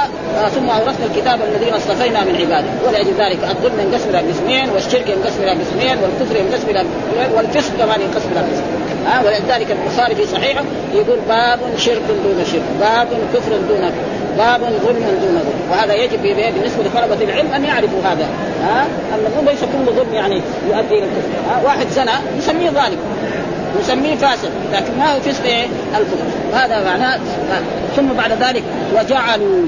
ثم 0.50 0.70
أورثنا 0.70 1.06
الكتاب 1.06 1.40
الذين 1.42 1.74
اصطفينا 1.74 2.24
من 2.24 2.36
عباده 2.36 2.68
ولأجل 2.88 3.14
ذلك 3.20 3.40
الظلم 3.44 3.80
ينقسم 3.80 4.10
إلى 4.10 4.18
قسمين 4.18 4.70
والشرك 4.70 5.10
ينقسم 5.10 5.44
إلى 5.44 5.52
قسمين 5.52 5.98
والكفر 6.04 6.36
ينقسم 6.36 6.70
إلى 6.70 6.86
والفسق 7.36 7.72
كمان 7.78 8.02
ينقسم 8.02 8.30
إلى 8.32 8.40
قسمين. 8.40 9.06
ها؟ 9.08 9.24
ولذلك 9.26 9.72
البخاري 9.72 10.16
في 10.16 10.26
صحيحه 10.26 10.64
يقول 10.94 11.20
باب 11.30 11.60
شرك 11.78 12.02
دون 12.24 12.46
شرك 12.52 12.62
باب 12.80 13.08
كفر 13.34 13.52
دون 13.70 13.92
باب 14.38 14.62
ظلم 14.62 15.20
دون 15.22 15.42
ظلم 15.44 15.72
وهذا 15.72 15.94
يجب 15.94 16.22
بالنسبة 16.22 16.84
لطلبة 16.84 17.24
العلم 17.24 17.54
أن 17.54 17.66
يعرفوا 17.66 18.00
هذا. 18.04 18.28
ها؟ 18.64 18.86
ان 19.14 19.46
ليس 19.46 19.60
كل 19.60 19.92
ظلم 19.96 20.14
يعني 20.14 20.42
يؤدي 20.68 20.98
إلى 20.98 21.04
الكفر. 21.04 21.66
واحد 21.66 21.88
زنى 21.90 22.12
يسميه 22.38 22.70
ظالم. 22.70 22.98
يسميه 23.80 24.16
فاسق. 24.16 24.50
لكن 24.74 24.98
ما 24.98 25.16
هو 25.16 25.20
فسق 25.20 25.44
إيه 25.44 25.66
الكفر. 25.98 26.26
هذا 26.54 26.84
معناه 26.84 27.20
ثم 27.96 28.08
بعد 28.18 28.32
ذلك 28.32 28.64
وجعلوا 28.96 29.62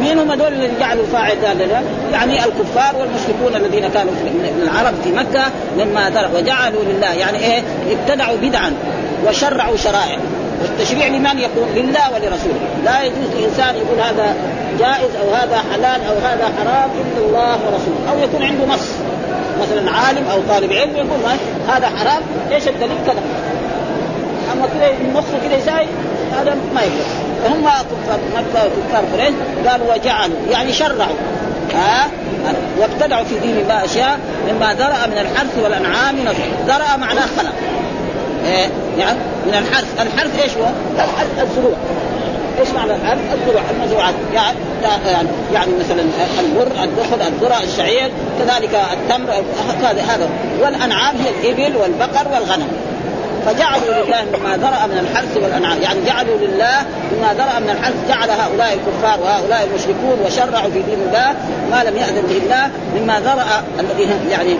مين 0.00 0.18
هم 0.18 0.34
دول 0.34 0.52
اللي 0.52 0.68
جعلوا 0.80 1.04
فاعل 1.12 1.36
ذلك؟ 1.42 1.82
يعني 2.12 2.44
الكفار 2.44 2.96
والمشركون 2.96 3.56
الذين 3.56 3.88
كانوا 3.88 4.12
من 4.12 4.62
العرب 4.62 4.94
في 5.04 5.12
مكة 5.12 5.44
درب 6.08 6.34
وجعلوا 6.34 6.82
لله. 6.84 7.12
يعني 7.12 7.38
إيه؟ 7.38 7.62
ابتدعوا 7.90 8.36
بدعا 8.36 8.72
وشرعوا 9.26 9.76
شرائع. 9.76 10.18
والتشريع 10.62 11.06
لمن 11.06 11.38
يكون 11.38 11.68
لله 11.74 12.12
ولرسوله. 12.14 12.60
لا 12.84 13.02
يجوز 13.02 13.44
انسان 13.44 13.76
يقول 13.76 14.00
هذا 14.00 14.34
جائز 14.78 15.16
أو 15.22 15.34
هذا 15.34 15.62
حلال 15.72 16.00
أو 16.08 16.14
هذا 16.28 16.44
حرام 16.58 16.90
إلا 16.90 17.26
الله 17.26 17.52
ورسوله. 17.52 18.10
أو 18.10 18.18
يكون 18.18 18.42
عنده 18.42 18.74
نص. 18.74 18.88
مثلا 19.62 19.90
عالم 19.90 20.26
أو 20.32 20.38
طالب 20.48 20.72
علم 20.72 20.96
يقول 20.96 21.18
هذا 21.68 21.86
حرام 21.86 22.22
إيش 22.52 22.68
الدليل؟ 22.68 22.96
كذا. 23.06 23.20
أما 24.52 24.66
كذا 24.66 24.92
مخه 25.14 25.48
كذا 25.48 25.58
يساوي 25.58 25.86
هذا 26.40 26.56
ما 26.74 26.80
يقدر 26.80 27.04
فهم 27.44 27.64
كفار 27.64 28.18
مكه 28.36 28.66
وكفار 28.66 29.04
قريش 29.12 29.34
قالوا 29.68 29.94
وجعلوا 29.94 30.36
يعني 30.50 30.72
شرعوا. 30.72 31.16
ها؟ 31.74 32.06
وابتدعوا 32.78 33.24
في 33.24 33.38
دين 33.38 33.56
الله 33.58 33.84
أشياء 33.84 34.18
مما 34.48 34.74
ذرأ 34.74 35.06
من 35.06 35.18
الحرث 35.18 35.58
والأنعام 35.64 36.16
ذرأ 36.66 36.96
معناه 36.96 37.26
خلق. 37.36 37.52
إيه؟ 38.46 38.68
يعني 38.98 39.18
من 39.46 39.54
الحرث 39.54 40.00
الحرث 40.00 40.42
إيش 40.42 40.52
هو؟ 40.52 40.66
الزروع. 41.42 41.76
إيش 42.60 42.68
معنى 42.68 42.92
الحرث؟ 42.94 43.20
الزروع 43.34 43.62
المزروعات. 43.70 44.14
يعني 44.34 44.56
يعني 44.82 45.28
يعني 45.52 45.72
مثلا 45.80 46.02
البر 46.40 46.84
الدخل 46.84 47.20
الذرة 47.26 47.62
الشعير 47.62 48.10
كذلك 48.38 48.80
التمر 48.92 49.30
هذا 49.82 50.28
والأنعام 50.60 51.14
هي 51.16 51.30
الإبل 51.30 51.76
والبقر 51.76 52.28
والغنم. 52.32 52.68
فجعلوا 53.46 54.04
لله 54.04 54.24
مما 54.38 54.56
ذرأ 54.56 54.86
من 54.86 54.98
الحرث 54.98 55.36
والأنعام، 55.36 55.82
يعني 55.82 55.98
جعلوا 56.06 56.38
لله 56.38 56.76
مما 57.12 57.34
ذرأ 57.34 57.58
من 57.58 57.70
الحرث. 57.70 57.94
جعل 58.08 58.30
هؤلاء 58.30 58.74
الكفار 58.74 59.20
وهؤلاء 59.20 59.68
المشركون 59.70 60.18
وشرعوا 60.26 60.70
في 60.70 60.82
دين 60.82 60.98
الله 61.08 61.34
ما 61.70 61.84
لم 61.84 61.96
يأذن 61.96 62.22
به 62.22 62.38
الله 62.44 62.70
مما 62.96 63.20
ذرأ 63.20 63.64
الذي 63.80 64.08
يعني 64.30 64.56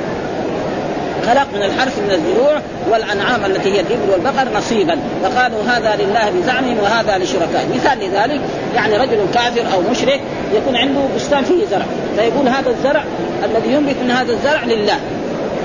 خلق 1.27 1.47
من 1.55 1.63
الحرث 1.63 1.99
من 1.99 2.11
الزروع 2.11 2.61
والأنعام 2.91 3.45
التي 3.45 3.73
هي 3.73 3.81
الإبل 3.81 4.11
والبقر 4.13 4.59
نصيبا. 4.59 4.99
فقالوا 5.23 5.63
هذا 5.63 5.97
لله 5.97 6.31
بزعمهم 6.31 6.79
وهذا 6.83 7.19
لشركائهم 7.19 7.71
مثال 7.75 7.99
لذلك 7.99 8.41
يعني 8.77 8.97
رجل 8.97 9.19
كافر 9.35 9.75
أو 9.75 9.91
مشرك 9.91 10.21
يكون 10.55 10.77
عنده 10.77 11.01
بستان 11.17 11.45
فيه 11.45 11.67
زرع. 11.71 11.85
فيقول 12.17 12.49
هذا 12.49 12.71
الزرع 12.71 13.05
الذي 13.45 13.73
ينبت 13.73 13.97
من 14.03 14.11
هذا 14.11 14.33
الزرع 14.33 14.65
لله. 14.65 14.97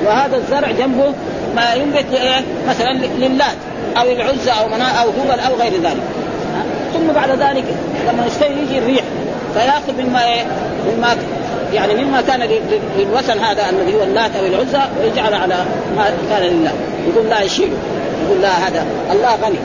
وهذا 0.05 0.37
الزرع 0.37 0.71
جنبه 0.71 1.13
ما 1.55 1.73
ينبت 1.73 2.13
إيه؟ 2.13 2.41
مثلا 2.69 2.93
للات 2.93 3.57
أو 3.97 4.11
العزى 4.11 4.51
أو 4.51 4.67
منا 4.67 4.87
أو 4.87 5.09
هبل 5.09 5.39
أو 5.39 5.55
غير 5.55 5.73
ذلك. 5.73 6.03
ثم 6.93 7.13
بعد 7.13 7.29
ذلك 7.29 7.65
لما 8.07 8.25
يستوي 8.25 8.49
يجي 8.49 8.77
الريح. 8.77 9.03
فيأخذ 9.53 10.01
مما 10.01 10.25
إيه؟ 10.25 10.43
مما 10.97 11.15
يعني 11.73 12.05
مما 12.05 12.21
كان 12.21 12.49
للوثن 12.97 13.39
هذا 13.39 13.69
الذي 13.69 13.95
هو 13.95 14.03
اللات 14.03 14.31
أو 14.35 14.45
العزى 14.45 14.81
ويجعل 15.01 15.33
على 15.33 15.55
ما 15.97 16.11
كان 16.29 16.43
لله. 16.43 16.71
يقول 17.07 17.29
لا 17.29 17.41
يشيله 17.41 17.77
يقول 18.25 18.41
لا 18.41 18.49
هذا 18.49 18.85
الله 19.11 19.35
غني. 19.35 19.59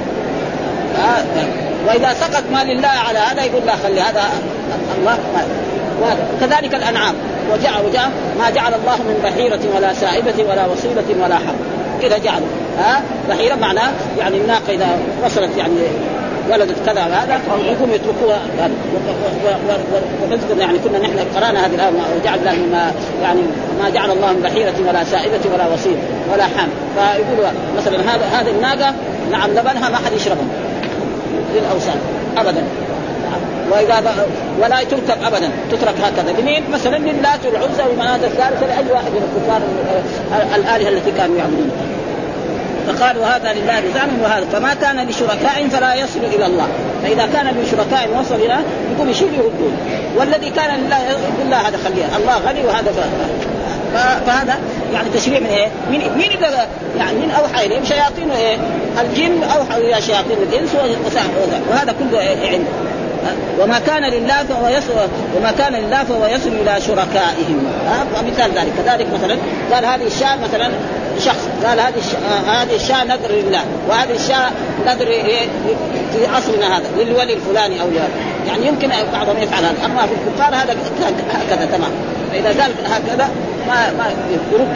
وإذا 1.88 2.14
سقط 2.14 2.42
ما 2.52 2.64
لله 2.64 2.88
على 2.88 3.18
هذا 3.18 3.44
يقول 3.44 3.66
لا 3.66 3.72
خلي 3.76 4.00
هذا 4.00 4.22
الله. 4.98 5.18
وكذلك 6.02 6.74
الأنعام. 6.74 7.14
وجعل 7.52 7.84
وجعل 7.84 8.10
ما 8.38 8.50
جعل 8.50 8.74
الله 8.74 8.96
من 8.96 9.20
بحيرة 9.24 9.60
ولا 9.76 9.94
سائبة 9.94 10.50
ولا 10.50 10.66
وصيلة 10.66 11.24
ولا 11.24 11.34
حق 11.34 11.54
إذا 12.02 12.18
جعلوا 12.18 12.46
ها 12.78 13.02
بحيرة 13.28 13.54
معناه 13.54 13.90
يعني 14.18 14.36
الناقة 14.36 14.72
إذا 14.72 14.98
وصلت 15.24 15.50
يعني 15.58 15.74
ولدت 16.50 16.76
كذا 16.86 17.02
هذا 17.02 17.40
يقوم 17.64 17.90
يتركوها 17.90 18.40
ونذكر 20.22 20.58
يعني 20.60 20.78
كنا 20.78 20.98
نحن 20.98 21.18
قرانا 21.36 21.66
هذه 21.66 21.74
الآية 21.74 21.90
وجعل 22.20 22.38
الله 22.38 22.52
ما 22.72 22.92
يعني 23.22 23.40
ما 23.82 23.90
جعل 23.90 24.10
الله 24.10 24.32
من 24.32 24.42
بحيرة 24.42 24.74
ولا 24.88 25.04
سائبة 25.04 25.40
ولا 25.54 25.66
وصيل 25.74 25.96
ولا 26.32 26.44
حام. 26.44 26.68
فيقولوا 26.96 27.50
مثلا 27.76 28.00
هذا 28.00 28.24
هذه 28.24 28.50
الناقة 28.50 28.94
نعم 29.30 29.50
لبنها 29.50 29.88
ما 29.88 29.96
حد 29.96 30.12
يشربه 30.16 30.42
للأوثان 31.54 31.96
ابدا. 32.36 32.62
وإذا 33.70 34.26
ولا 34.60 34.84
تركب 34.84 35.22
ابدا 35.26 35.50
تترك 35.70 35.94
هكذا. 36.02 36.40
لمين؟ 36.40 36.70
مثلا 36.72 36.96
للات 36.96 37.46
والعزى 37.46 37.82
والمناة 37.88 38.16
الثالثة 38.16 38.66
لأي 38.66 38.92
واحد 38.92 39.10
من 39.10 39.22
الكفار 39.28 39.60
الآلهة 40.56 40.88
التي 40.88 41.10
كانوا 41.10 41.36
يعبدونها 41.36 41.85
فقالوا 42.86 43.26
هذا 43.26 43.52
لله 43.52 43.80
بزعم 43.80 44.08
وهذا. 44.22 44.46
فما 44.52 44.74
كان 44.74 45.08
لشركاء 45.08 45.68
فلا 45.68 45.94
يصل 45.94 46.20
إلى 46.20 46.46
الله. 46.46 46.68
فإذا 47.02 47.28
كان 47.32 47.46
لشركاء 47.62 48.08
وصل 48.20 48.34
إلى 48.34 48.56
يقوم 48.94 49.10
يشيل 49.10 49.34
يردون 49.34 49.76
والذي 50.16 50.50
كان 50.50 50.80
لله 50.80 50.98
يقول 50.98 51.50
لا 51.50 51.68
هذا 51.68 51.78
خليه. 51.84 52.16
الله 52.16 52.38
غني 52.38 52.64
وهذا 52.64 52.92
فهذا 54.26 54.58
يعني 54.92 55.08
تشريع 55.14 55.40
من 55.40 55.46
إيه؟ 55.46 55.66
من 55.90 55.98
مين 56.16 56.30
يعني 56.98 57.18
من 57.18 57.30
أوحى 57.30 57.66
إليهم 57.66 57.84
شياطين 57.84 58.30
إيه؟ 58.30 58.56
الجن 59.00 59.42
اوحى 59.42 59.76
إلى 59.76 60.02
شياطين 60.02 60.36
الإنس 60.52 60.70
وهذا 61.70 61.94
كله 61.98 62.20
إيه؟ 62.20 62.50
عنده 62.50 62.70
وما 63.60 63.78
كان 63.78 64.02
لله 64.02 64.42
فهو 64.42 64.68
يصل 64.68 64.92
وما 65.36 65.52
كان 65.58 65.72
لله 65.72 66.04
فهو 66.04 66.26
يصل 66.26 66.48
إلى 66.48 66.80
شركائهم. 66.80 67.66
مثال 68.26 68.50
ذلك. 68.50 68.72
كذلك 68.84 69.06
مثلا 69.14 69.36
قال 69.72 69.84
هذه 69.84 70.06
الشاة 70.06 70.36
مثلا 70.36 70.70
شخص 71.20 71.48
قال 71.64 71.80
هذه 71.80 72.02
هذه 72.46 72.74
الشاة 72.74 73.04
نذر 73.04 73.30
لله 73.30 73.64
وهذه 73.88 74.14
الشاة 74.14 74.50
نذر 74.86 75.06
في 76.12 76.26
عصرنا 76.26 76.78
هذا 76.78 76.86
للولي 76.98 77.32
الفلاني 77.32 77.80
أو 77.80 77.86
يعني 78.46 78.66
يمكن 78.66 78.88
بعضهم 79.12 79.38
يفعل 79.38 79.64
هذا 79.64 79.74
أما 79.84 80.06
في 80.06 80.12
الكفار 80.12 80.54
هذا 80.54 80.76
هكذا 81.30 81.66
تمام. 81.66 81.90
فإذا 82.32 82.62
قال 82.62 82.72
هكذا 82.84 83.30
ما 83.68 83.92
ما 83.98 84.10
يرد. 84.52 84.68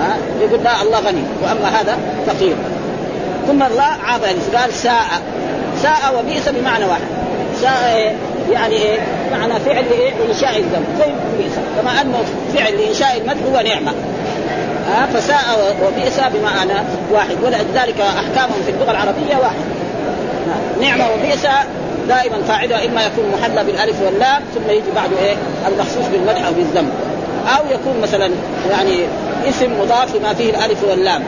ها؟ 0.00 0.16
يقول 0.40 0.64
لا 0.64 0.82
الله 0.82 0.98
غني 0.98 1.22
وأما 1.42 1.80
هذا 1.80 1.98
فقير. 2.26 2.56
ثم 3.46 3.62
الله 3.62 3.82
عاب 3.82 4.20
قال 4.54 4.72
ساء. 4.72 5.22
ساء 5.82 6.18
وبئس 6.18 6.48
بمعنى 6.48 6.84
واحد. 6.84 7.02
ساء 7.60 8.16
يعني 8.52 8.74
إيه؟ 8.74 8.98
معنى 9.32 9.60
فعل 9.60 9.84
إيه؟ 9.92 10.10
لانشاء 10.14 10.58
الذنب 10.58 10.86
زي 10.98 11.12
بئس. 11.38 11.52
كما 11.80 12.00
أنه 12.00 12.24
فعل 12.54 12.76
لانشاء 12.76 13.16
المدح 13.16 13.40
هو 13.52 13.60
نعمة. 13.60 13.92
ها 14.88 15.06
فساء 15.06 15.76
وبئس 15.82 16.20
بمعنى 16.34 16.86
واحد. 17.12 17.36
ولذلك 17.42 18.00
أحكامهم 18.00 18.62
في 18.66 18.70
اللغة 18.70 18.90
العربية 18.90 19.36
واحد. 19.36 19.64
نعمة 20.80 21.04
وبئس 21.14 21.46
دائما 22.08 22.42
فاعلها 22.48 22.86
إما 22.86 23.06
يكون 23.06 23.24
محلى 23.38 23.64
بالألف 23.64 24.02
واللام 24.02 24.42
ثم 24.54 24.70
يجي 24.70 24.90
بعده 24.94 25.18
إيه؟ 25.18 25.34
المخصوص 25.68 26.06
بالمدح 26.12 26.46
أو 26.46 26.52
بالذنب. 26.52 26.90
أو 27.58 27.64
يكون 27.70 28.00
مثلا 28.02 28.30
يعني 28.70 29.06
اسم 29.48 29.80
مضاف 29.80 30.16
لما 30.16 30.34
فيه 30.34 30.50
الألف 30.50 30.84
واللام. 30.84 31.22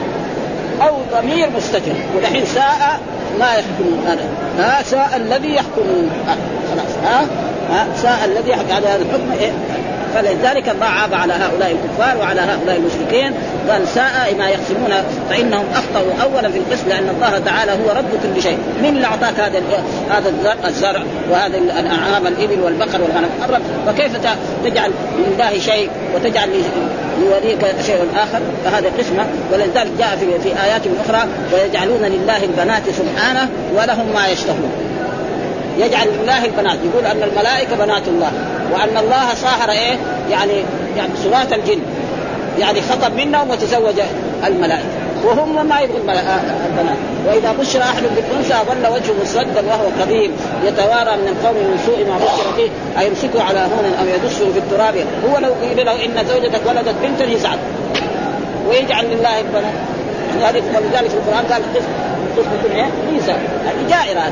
أو 0.81 0.95
ضمير 1.21 1.49
مستتر. 1.57 1.93
ودحين 2.17 2.45
ساء 2.45 2.99
ما 3.39 3.45
يحكمون. 3.45 4.05
هذا 4.07 4.23
ها 4.59 4.83
ساء 4.83 5.09
الذي 5.15 5.55
يحكمون. 5.55 6.09
خلاص 6.71 7.13
ها 7.13 7.25
ها 7.71 7.87
ساء 8.01 8.19
الذي 8.25 8.49
يحكم. 8.49 8.71
هذا 8.71 8.95
الحكم 8.95 9.31
إيه؟ 9.39 9.51
فلذلك 10.15 10.69
الله 10.69 10.85
عاب 10.85 11.13
على 11.13 11.33
هؤلاء 11.33 11.71
الكفار 11.71 12.17
وعلى 12.17 12.41
هؤلاء 12.41 12.75
المشركين 12.75 13.33
قال 13.69 13.87
ساء 13.87 14.35
ما 14.37 14.49
يقسمون 14.49 14.93
فإنهم 15.29 15.65
أخطأوا 15.73 16.11
اولا 16.23 16.49
في 16.51 16.57
القسم 16.57 16.89
لأن 16.89 17.09
الله 17.09 17.39
تعالى 17.39 17.71
هو 17.71 17.97
رب 17.97 18.09
كل 18.23 18.41
شيء، 18.41 18.57
من 18.81 18.89
اللي 18.89 19.05
أعطاك 19.05 19.39
هذا 19.39 19.61
هذا 20.09 20.33
الزرع 20.67 21.03
وهذا 21.31 21.57
الأنعام 21.57 22.27
الإبل 22.27 22.59
والبقر 22.61 23.01
والغنم؟ 23.01 23.29
الرب 23.45 23.61
فكيف 23.87 24.11
تجعل 24.65 24.91
لله 25.17 25.59
شيء 25.59 25.89
وتجعل 26.15 26.49
لوليك 27.21 27.75
شيء 27.85 28.07
آخر؟ 28.15 28.39
فهذا 28.65 28.91
قسمة. 28.97 29.25
ولذلك 29.53 29.91
جاء 29.99 30.17
في 30.19 30.49
في 30.49 30.63
آيات 30.63 30.81
أخرى 31.05 31.27
ويجعلون 31.53 32.01
لله 32.01 32.43
البنات 32.43 32.83
سبحانه 32.83 33.49
ولهم 33.75 34.13
ما 34.13 34.27
يشتهون. 34.27 34.71
يجعل 35.79 36.07
لله 36.07 36.45
البنات 36.45 36.77
يقول 36.85 37.05
أن 37.05 37.23
الملائكة 37.23 37.75
بنات 37.75 38.07
الله 38.07 38.31
وأن 38.73 38.97
الله 38.97 39.33
صاهر 39.35 39.69
إيه؟ 39.69 39.97
يعني 40.31 40.63
يعني 40.97 41.11
صلاه 41.23 41.55
الجن 41.55 41.81
يعني 42.59 42.81
خطب 42.81 43.15
منهم 43.15 43.49
وتزوج 43.49 43.99
الملائكة 44.47 45.09
وهم 45.25 45.69
ما 45.69 45.79
يبغوا 45.79 45.99
البنات. 45.99 46.97
وإذا 47.27 47.51
بشر 47.59 47.81
أحد 47.81 48.03
بالأنثى 48.15 48.55
ظل 48.67 48.93
وجهه 48.93 49.13
مسودا 49.21 49.67
وهو 49.67 49.85
كظيم 49.99 50.31
يتوارى 50.65 51.17
من 51.17 51.27
القوم 51.27 51.55
من 51.55 51.79
سوء 51.85 52.05
ما 52.07 52.17
بشر 52.17 52.53
فيه 52.55 52.69
أيمسكه 53.01 53.43
على 53.43 53.59
هون 53.59 53.93
أو 53.99 54.05
يدسه 54.05 54.51
في 54.53 54.59
التراب. 54.59 54.95
هو 55.29 55.37
لو 55.37 55.53
قيل 55.53 55.85
له 55.85 56.05
إن 56.05 56.27
زوجتك 56.27 56.61
ولدت 56.67 56.95
بنتا 57.03 57.25
يزعل 57.25 57.57
ويجعل 58.69 59.05
لله 59.05 59.39
البنات. 59.39 59.73
يعني 60.29 60.43
هذه 60.43 60.63
ولذلك 60.75 61.09
في 61.09 61.15
القرآن 61.15 61.45
قال 61.51 61.61
قسمة 62.37 62.75
إيه؟ 62.75 62.89
عيسى 63.11 63.31
يعني 63.65 63.89
جائرة 63.89 64.31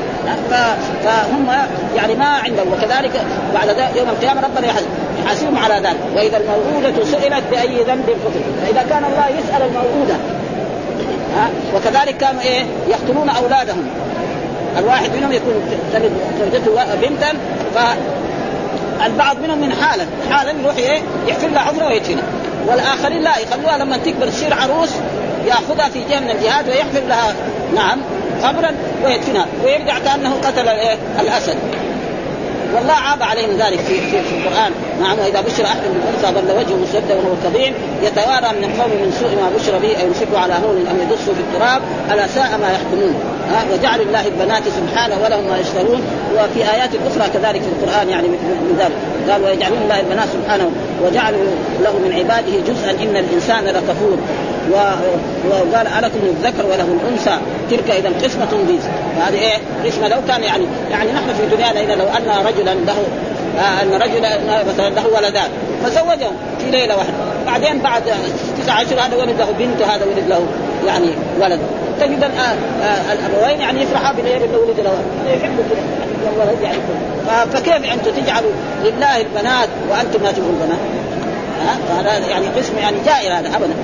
فهم 1.04 1.46
يعني 1.96 2.14
ما 2.14 2.24
عندهم 2.24 2.72
وكذلك 2.72 3.12
بعد 3.54 3.68
ذلك 3.68 3.96
يوم 3.96 4.08
القيامة 4.08 4.40
ربنا 4.40 4.72
يحاسبهم 5.24 5.58
على 5.58 5.74
ذلك. 5.74 5.96
وإذا 6.16 6.36
الموءودة 6.36 7.04
سئلت 7.04 7.42
بأي 7.50 7.82
ذنب 7.82 8.08
قتل. 8.08 8.40
فإذا 8.66 8.86
كان 8.90 9.04
الله 9.04 9.28
يسأل 9.28 9.62
الموءودة 9.62 10.14
ها 11.36 11.48
وكذلك 11.74 12.16
كانوا 12.16 12.40
إيه؟ 12.42 12.64
يقتلون 12.88 13.28
أولادهم. 13.28 13.86
الواحد 14.78 15.10
منهم 15.16 15.32
يكون 15.32 15.54
تلد 15.92 16.12
زوجته 16.40 16.84
بنتا 17.02 17.32
فالبعض 17.74 19.36
منهم 19.42 19.58
من 19.58 19.72
حالا. 19.72 20.04
حالا 20.30 20.50
يروح 20.50 20.76
إيه؟ 20.76 21.00
يحفر 21.26 21.48
لها 21.48 21.62
عذره 21.62 21.86
ويدفنها 21.86 22.22
والآخرين 22.66 23.22
لا 23.22 23.38
يخلوها 23.38 23.78
لما 23.78 23.96
تكبر 23.96 24.26
تصير 24.26 24.54
عروس 24.54 24.90
ياخذها 25.48 25.88
في 25.88 26.04
جهه 26.10 26.20
من 26.20 26.30
الجهاد 26.30 26.68
ويحفر 26.68 27.00
لها 27.08 27.34
نعم 27.74 27.98
قبرا 28.42 28.70
ويدفنها 29.04 29.46
ويرجع 29.64 29.98
كأنه 29.98 30.34
قتل 30.44 30.68
الايه 30.68 30.96
الأسد. 31.20 31.56
والله 32.74 32.92
عاب 32.92 33.22
عليهم 33.22 33.50
ذلك 33.58 33.80
في, 33.80 34.00
في, 34.00 34.22
في 34.22 34.36
القرآن. 34.36 34.72
نعم 35.00 35.18
وإذا 35.18 35.40
بشر 35.40 35.64
أحد 35.64 35.78
بالانثى 35.94 36.40
ظل 36.40 36.58
وجهه 36.58 36.76
مسودا 36.76 37.14
وهو 37.14 37.34
كظيم 37.44 37.74
يتوارى 38.02 38.58
من 38.58 38.64
القوم 38.64 38.90
من 38.90 39.12
سوء 39.20 39.30
ما 39.42 39.50
بشر 39.56 39.78
به 39.78 39.96
أو 40.02 40.42
على 40.42 40.54
هون 40.54 40.86
ام 40.90 40.96
يدسه 41.02 41.34
في 41.34 41.40
التراب 41.40 41.82
ألا 42.12 42.26
ساء 42.26 42.58
ما 42.62 42.72
يحكمون. 42.72 43.14
ها 43.50 43.64
وجعل 43.72 44.00
الله 44.00 44.26
البنات 44.26 44.62
سبحانه 44.62 45.16
ولهم 45.24 45.44
ما 45.50 45.58
يشتهون. 45.58 46.02
وفي 46.34 46.70
آيات 46.74 46.90
أخرى 47.06 47.28
كذلك 47.34 47.62
في 47.62 47.68
القرآن 47.68 48.08
يعني 48.08 48.28
من 48.28 48.76
ذلك. 48.78 49.32
قال 49.32 49.44
ويجعلون 49.44 49.78
الله 49.82 50.00
البنات 50.00 50.28
سبحانه 50.28 50.70
وجعلوا 51.04 51.44
له 51.80 51.92
من 51.98 52.12
عباده 52.12 52.52
جزءا 52.68 52.90
إن 52.90 53.16
الإنسان 53.16 53.64
لكفور. 53.64 54.18
وقال 54.70 55.86
ألكم 55.86 56.20
الذكر 56.22 56.66
وله 56.66 56.98
الأنثى. 57.00 57.38
تلك 57.70 57.90
إذا 57.90 58.08
قسمة 58.24 58.48
ضيز 58.68 58.88
هذه 59.20 59.38
إيه؟ 59.38 59.58
قسمة. 59.84 60.08
لو 60.08 60.16
كان 60.28 60.42
يعني 60.42 60.64
يعني 60.90 61.12
نحن 61.12 61.34
في 61.34 61.56
دنيانا 61.56 61.80
إذا 61.80 61.94
لو 61.94 62.04
أن 62.04 62.46
رجلا 62.46 62.74
له 62.74 63.02
آه 63.58 63.82
أن 63.82 64.02
رجلا 64.02 64.38
مثلا 64.64 64.90
له 64.90 65.06
ولدان 65.06 65.50
فزوجهم 65.84 66.36
في 66.58 66.70
ليلة 66.70 66.96
واحدة. 66.96 67.12
بعدين 67.46 67.78
بعد 67.78 68.02
تسعة 68.62 68.82
أشهر 68.82 69.00
هذا 69.00 69.16
ولد 69.16 69.38
له 69.38 69.50
بنت 69.58 69.80
وهذا 69.80 70.04
ولد 70.04 70.28
له 70.28 70.46
يعني 70.86 71.10
ولد. 71.40 71.60
تجد 72.00 72.22
آه 72.22 72.28
آه 72.84 73.12
الأبوين 73.12 73.60
يعني 73.60 73.82
يفرحا 73.82 74.12
بغير 74.12 74.36
إنه 74.36 74.58
ولد 74.58 74.80
له. 74.80 74.98
يحبوا 75.32 75.64
يعني 76.62 76.78
فكيف 77.52 77.92
أنتم 77.92 78.10
تجعلوا 78.22 78.50
لله 78.84 79.16
البنات 79.16 79.68
وأنتم 79.90 80.22
ما 80.22 80.32
تبغوا 80.32 80.52
البنات؟ 80.60 80.78
هذا 81.98 82.26
يعني 82.26 82.46
قسم 82.46 82.78
يعني 82.78 82.96
جائر 83.06 83.32
هذا 83.32 83.56
ابدا. 83.56 83.74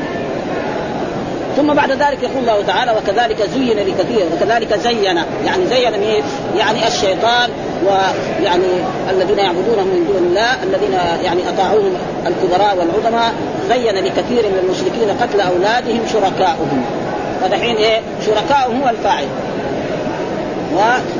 ثم 1.57 1.75
بعد 1.75 1.91
ذلك 1.91 2.23
يقول 2.23 2.39
الله 2.39 2.63
تعالى 2.67 2.93
وكذلك 2.93 3.43
زين 3.55 3.79
لكثير 3.79 4.27
وكذلك 4.37 4.75
زين 4.75 5.05
يعني 5.45 5.67
زين 5.67 5.93
من 5.93 6.23
يعني 6.59 6.87
الشيطان 6.87 7.51
ويعني 7.87 8.65
الذين 9.11 9.39
يعبدونهم 9.39 9.87
من 9.87 10.05
دون 10.07 10.27
الله 10.29 10.63
الذين 10.63 10.93
يعني 11.25 11.49
أطاعوهم 11.49 11.93
الكبراء 12.27 12.77
والعظماء 12.79 13.33
زين 13.69 13.95
لكثير 13.95 14.43
من 14.49 14.59
المشركين 14.65 15.11
قتل 15.21 15.41
أولادهم 15.41 16.01
شركاؤهم. 16.13 16.85
فدحين 17.43 17.77
إيه؟ 17.77 18.01
شركاؤهم 18.27 18.83
هو 18.83 18.89
الفاعل. 18.89 19.27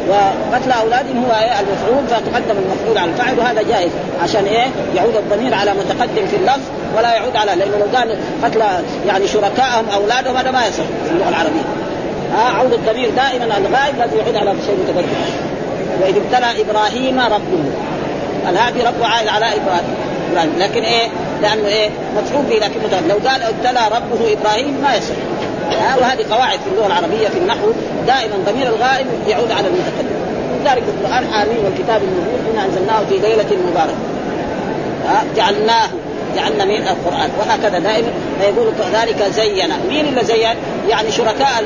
وقتل 0.09 0.71
أولادهم 0.71 1.25
هو 1.25 1.31
إيه؟ 1.33 1.61
المفعول 1.61 2.07
فتقدم 2.09 2.59
المفعول 2.59 2.99
على 2.99 3.11
الفاعل 3.11 3.39
وهذا 3.39 3.63
جائز 3.63 3.91
عشان 4.23 4.45
إيه؟ 4.45 4.67
يعود 4.97 5.17
الضمير 5.17 5.55
على 5.55 5.71
متقدم 5.71 6.27
في 6.27 6.37
اللفظ 6.37 6.63
ولا 6.97 7.15
يعود 7.15 7.37
على 7.37 7.55
لأنه 7.55 7.77
لو 7.77 7.99
قال 7.99 8.17
قتل 8.45 8.63
يعني 9.07 9.27
شركائهم 9.29 9.89
أولادهم 9.95 10.37
هذا 10.37 10.51
ما 10.51 10.67
يصح 10.67 10.85
في 11.07 11.13
اللغة 11.13 11.29
العربية. 11.29 11.65
ها 12.35 12.59
عود 12.59 12.73
الضمير 12.73 13.11
دائما 13.11 13.45
الغائب 13.45 13.99
لازم 13.99 14.17
يعود 14.19 14.37
على 14.37 14.55
شيء 14.67 14.77
متقدم 14.85 15.09
وإذ 16.03 16.17
ابتلى 16.17 16.63
إبراهيم 16.63 17.21
ربه. 17.21 17.65
الهادي 18.51 18.81
ربه 18.81 19.07
عائد 19.07 19.29
على 19.29 19.47
إبراهيم. 19.47 20.53
لكن 20.59 20.83
إيه؟ 20.83 21.09
لأنه 21.43 21.67
إيه؟ 21.67 21.91
مفعول 22.17 22.45
به 22.45 22.55
لكن 22.55 22.81
متقدم. 22.81 23.09
لو 23.09 23.29
قال 23.29 23.43
ابتلى 23.43 23.97
ربه 23.97 24.33
إبراهيم 24.33 24.81
ما 24.83 24.95
يصح. 24.95 25.15
ها 25.71 25.97
وهذه 25.97 26.25
قواعد 26.31 26.59
في 26.59 26.71
اللغة 26.73 26.87
العربية 26.87 27.29
في 27.29 27.39
النحو. 27.39 27.67
دائما 28.07 28.35
ضمير 28.47 28.67
الغائب 28.67 29.07
يعود 29.29 29.51
على 29.51 29.67
المتقدم. 29.67 30.25
ذلك 30.65 30.83
القرآن 30.89 31.33
حامين 31.33 31.59
والكتاب 31.65 32.03
المبين 32.03 32.53
إنا 32.53 32.65
أنزلناه 32.65 33.01
في 33.09 33.19
ليلة 33.19 33.57
مباركة. 33.71 33.97
جعلناه 35.37 35.89
جعلنا 36.37 36.65
من 36.65 36.89
القرآن. 36.89 37.31
وهكذا 37.39 37.79
دائما 37.79 38.09
فيقول 38.41 38.73
كذلك 38.79 39.23
زين. 39.31 39.71
مين 39.89 40.07
اللي 40.09 40.25
زين؟ 40.25 40.57
يعني 40.89 41.11
شركاء 41.11 41.65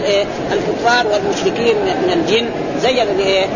الكفار 0.53 1.07
والمشركين 1.07 1.77
من 1.77 2.13
الجن. 2.13 2.47
زينوا 2.83 3.15
لايه؟ 3.19 3.47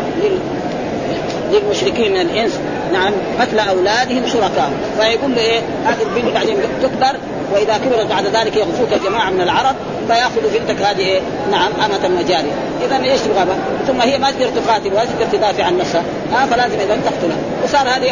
للمشركين 1.51 2.11
من 2.11 2.21
الإنس. 2.21 2.59
نعم 2.93 3.13
قتل 3.39 3.59
أولادهم 3.59 4.27
شركاء. 4.27 4.71
فيقول 4.99 5.35
له 5.35 5.41
إيه 5.41 5.59
هذه 5.85 6.01
البنت 6.01 6.33
بعدين 6.33 6.57
تكبر 6.81 7.17
وإذا 7.53 7.77
كبرت 7.77 8.05
بعد 8.09 8.25
ذلك 8.25 8.55
يغزوك 8.55 9.03
جماعة 9.05 9.29
من 9.29 9.41
العرب 9.41 9.75
فياخذوا 10.07 10.49
بنتك 10.53 10.81
هذه 10.81 10.99
إيه؟ 10.99 11.19
نعم 11.51 11.71
أمة 11.85 12.19
وجاريه 12.19 12.51
اذا 12.85 13.11
إيش 13.11 13.21
تبغى؟ 13.21 13.55
ثم 13.87 14.01
هي 14.01 14.17
ما 14.17 14.31
تقدر 14.31 14.61
تقاتل 14.61 14.93
ولا 14.93 15.05
تقدر 15.05 15.25
تدافع 15.37 15.63
عن 15.63 15.77
نفسها. 15.77 16.03
آه 16.33 16.45
فلازم 16.45 16.75
اذا 16.75 16.97
تقتلها 17.05 17.37
وصار 17.63 17.87
هذه 17.87 18.05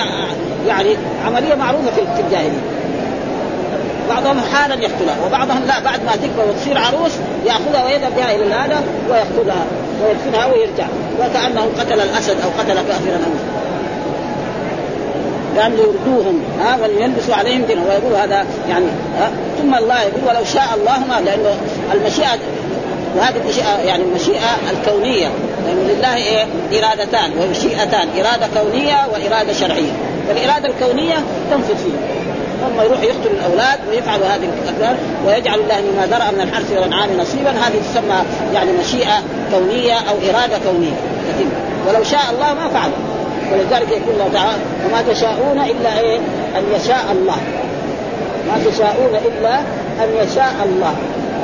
يعني 0.67 0.97
عملية 1.25 1.55
معروفة 1.55 1.91
في 1.91 2.21
الجاهلية. 2.21 2.61
بعضهم 4.13 4.39
حالا 4.53 4.73
يقتلها 4.73 5.15
وبعضهم 5.25 5.61
لا 5.67 5.79
بعد 5.79 6.03
ما 6.03 6.11
تكبر 6.11 6.49
وتصير 6.49 6.77
عروس 6.77 7.11
يأخذها 7.45 7.85
ويذهب 7.85 8.15
بها 8.15 8.35
إلى 8.35 8.43
الهذا 8.43 8.83
ويقتلها 9.09 9.65
ويدفنها 10.03 10.45
ويرجع 10.45 10.85
وكأنه 11.19 11.67
قتل 11.79 12.01
الأسد 12.01 12.35
أو 12.43 12.49
قتل 12.59 12.73
كافرا. 12.73 13.19
أو 13.25 13.61
قال 15.61 15.71
ليردوهم 15.71 16.43
ها 16.59 16.77
وليلبسوا 16.81 17.35
عليهم 17.35 17.61
دينهم 17.61 17.85
ويقول 17.87 18.13
هذا 18.13 18.45
يعني 18.69 18.85
ها 19.19 19.31
ثم 19.61 19.75
الله 19.75 20.01
يقول 20.01 20.23
ولو 20.27 20.45
شاء 20.53 20.69
الله 20.77 20.99
ما 20.99 21.21
لأنه 21.25 21.55
المشيئة 21.93 22.39
وهذه 23.17 23.35
المشيئة 23.43 23.79
يعني 23.85 24.03
المشيئة 24.03 24.57
الكونية 24.71 25.27
لأن 25.65 25.87
لله 25.97 26.15
إيه؟ 26.15 26.45
إرادتان 26.71 27.31
ومشيئتان 27.39 28.07
إرادة 28.19 28.47
كونية 28.61 29.07
وإرادة 29.13 29.53
شرعية. 29.53 29.91
فالإرادة 30.27 30.69
الكونية 30.69 31.15
تنفذ 31.51 31.75
فيها. 31.75 32.20
ثم 32.61 32.81
يروح 32.81 33.01
يقتل 33.01 33.31
الأولاد 33.39 33.79
ويفعل 33.89 34.19
هذه 34.23 34.49
الأفعال 34.63 34.97
ويجعل 35.25 35.59
الله 35.59 35.81
مما 35.91 36.05
ذرأ 36.05 36.31
من 36.31 36.41
الحرث 36.41 36.71
والانعام 36.71 37.09
نصيبا. 37.17 37.49
هذه 37.49 37.81
تسمى 37.91 38.19
يعني 38.53 38.71
مشيئة 38.71 39.17
كونية 39.51 39.93
أو 39.93 40.15
إرادة 40.29 40.57
كونية. 40.65 40.97
ولو 41.87 42.03
شاء 42.03 42.25
الله 42.33 42.53
ما 42.53 42.69
فعل. 42.73 42.91
ولذلك 43.51 43.91
يقول 43.91 44.13
الله 44.13 44.29
تعالى 44.33 44.57
وما 44.85 45.13
تشاءون 45.13 45.59
إلا 45.59 45.99
إيه؟ 45.99 46.17
أن 46.57 46.63
يشاء 46.75 47.05
الله. 47.11 47.37
ما 48.47 48.55
تشاءون 48.65 49.15
إلا 49.25 49.59
أن 50.03 50.09
يشاء 50.23 50.53
الله. 50.65 50.93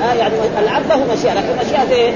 آه 0.03 0.13
يعني 0.13 0.33
العبد 0.63 0.89
له 0.89 1.13
مشيئة 1.13 1.33
لكن 1.33 1.65
مشيئة 1.65 1.91
إيه؟ 1.91 2.11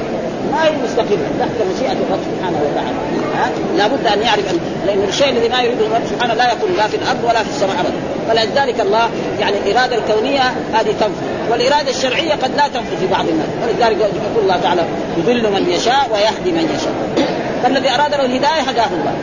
ما 0.52 0.66
هي 0.66 0.72
مستقلة. 0.84 1.28
تحت 1.40 1.58
مشيئة 1.76 1.92
الرب 1.92 2.20
سبحانه 2.32 2.60
وتعالى. 2.66 2.98
ها 3.38 3.50
لابد 3.78 4.08
أن 4.08 4.22
يعرف 4.22 4.52
أن 4.52 4.60
لأن 4.86 5.04
الشيء 5.08 5.30
الذي 5.30 5.50
ما 5.50 5.62
يريده 5.62 5.86
الرب 5.86 6.02
سبحانه 6.10 6.34
لا 6.34 6.52
يكون 6.52 6.70
لا 6.78 6.88
في 6.88 6.96
الأرض 6.96 7.24
ولا 7.24 7.44
في 7.44 7.50
السماء 7.50 7.76
ابدا. 7.80 8.11
فلذلك 8.30 8.80
الله 8.80 9.10
يعني 9.40 9.58
الاراده 9.58 9.96
الكونية 9.96 10.42
هذه 10.74 10.94
تنفذ 11.00 11.52
والإرادة 11.52 11.90
الشرعية 11.90 12.32
قد 12.32 12.52
لا 12.58 12.68
تنفذ 12.68 12.98
في 13.00 13.08
بعض 13.08 13.26
الناس. 13.28 13.48
ولذلك 13.64 13.98
يقول 14.00 14.44
الله 14.44 14.58
تعالى 14.64 14.82
يضل 15.18 15.52
من 15.52 15.70
يشاء 15.70 16.10
ويهدي 16.14 16.52
من 16.52 16.76
يشاء. 16.76 17.26
فالذي 17.64 17.90
اراد 17.90 18.12
له 18.12 18.26
الهداية 18.26 18.62
هداه 18.62 18.86
الله. 18.86 19.14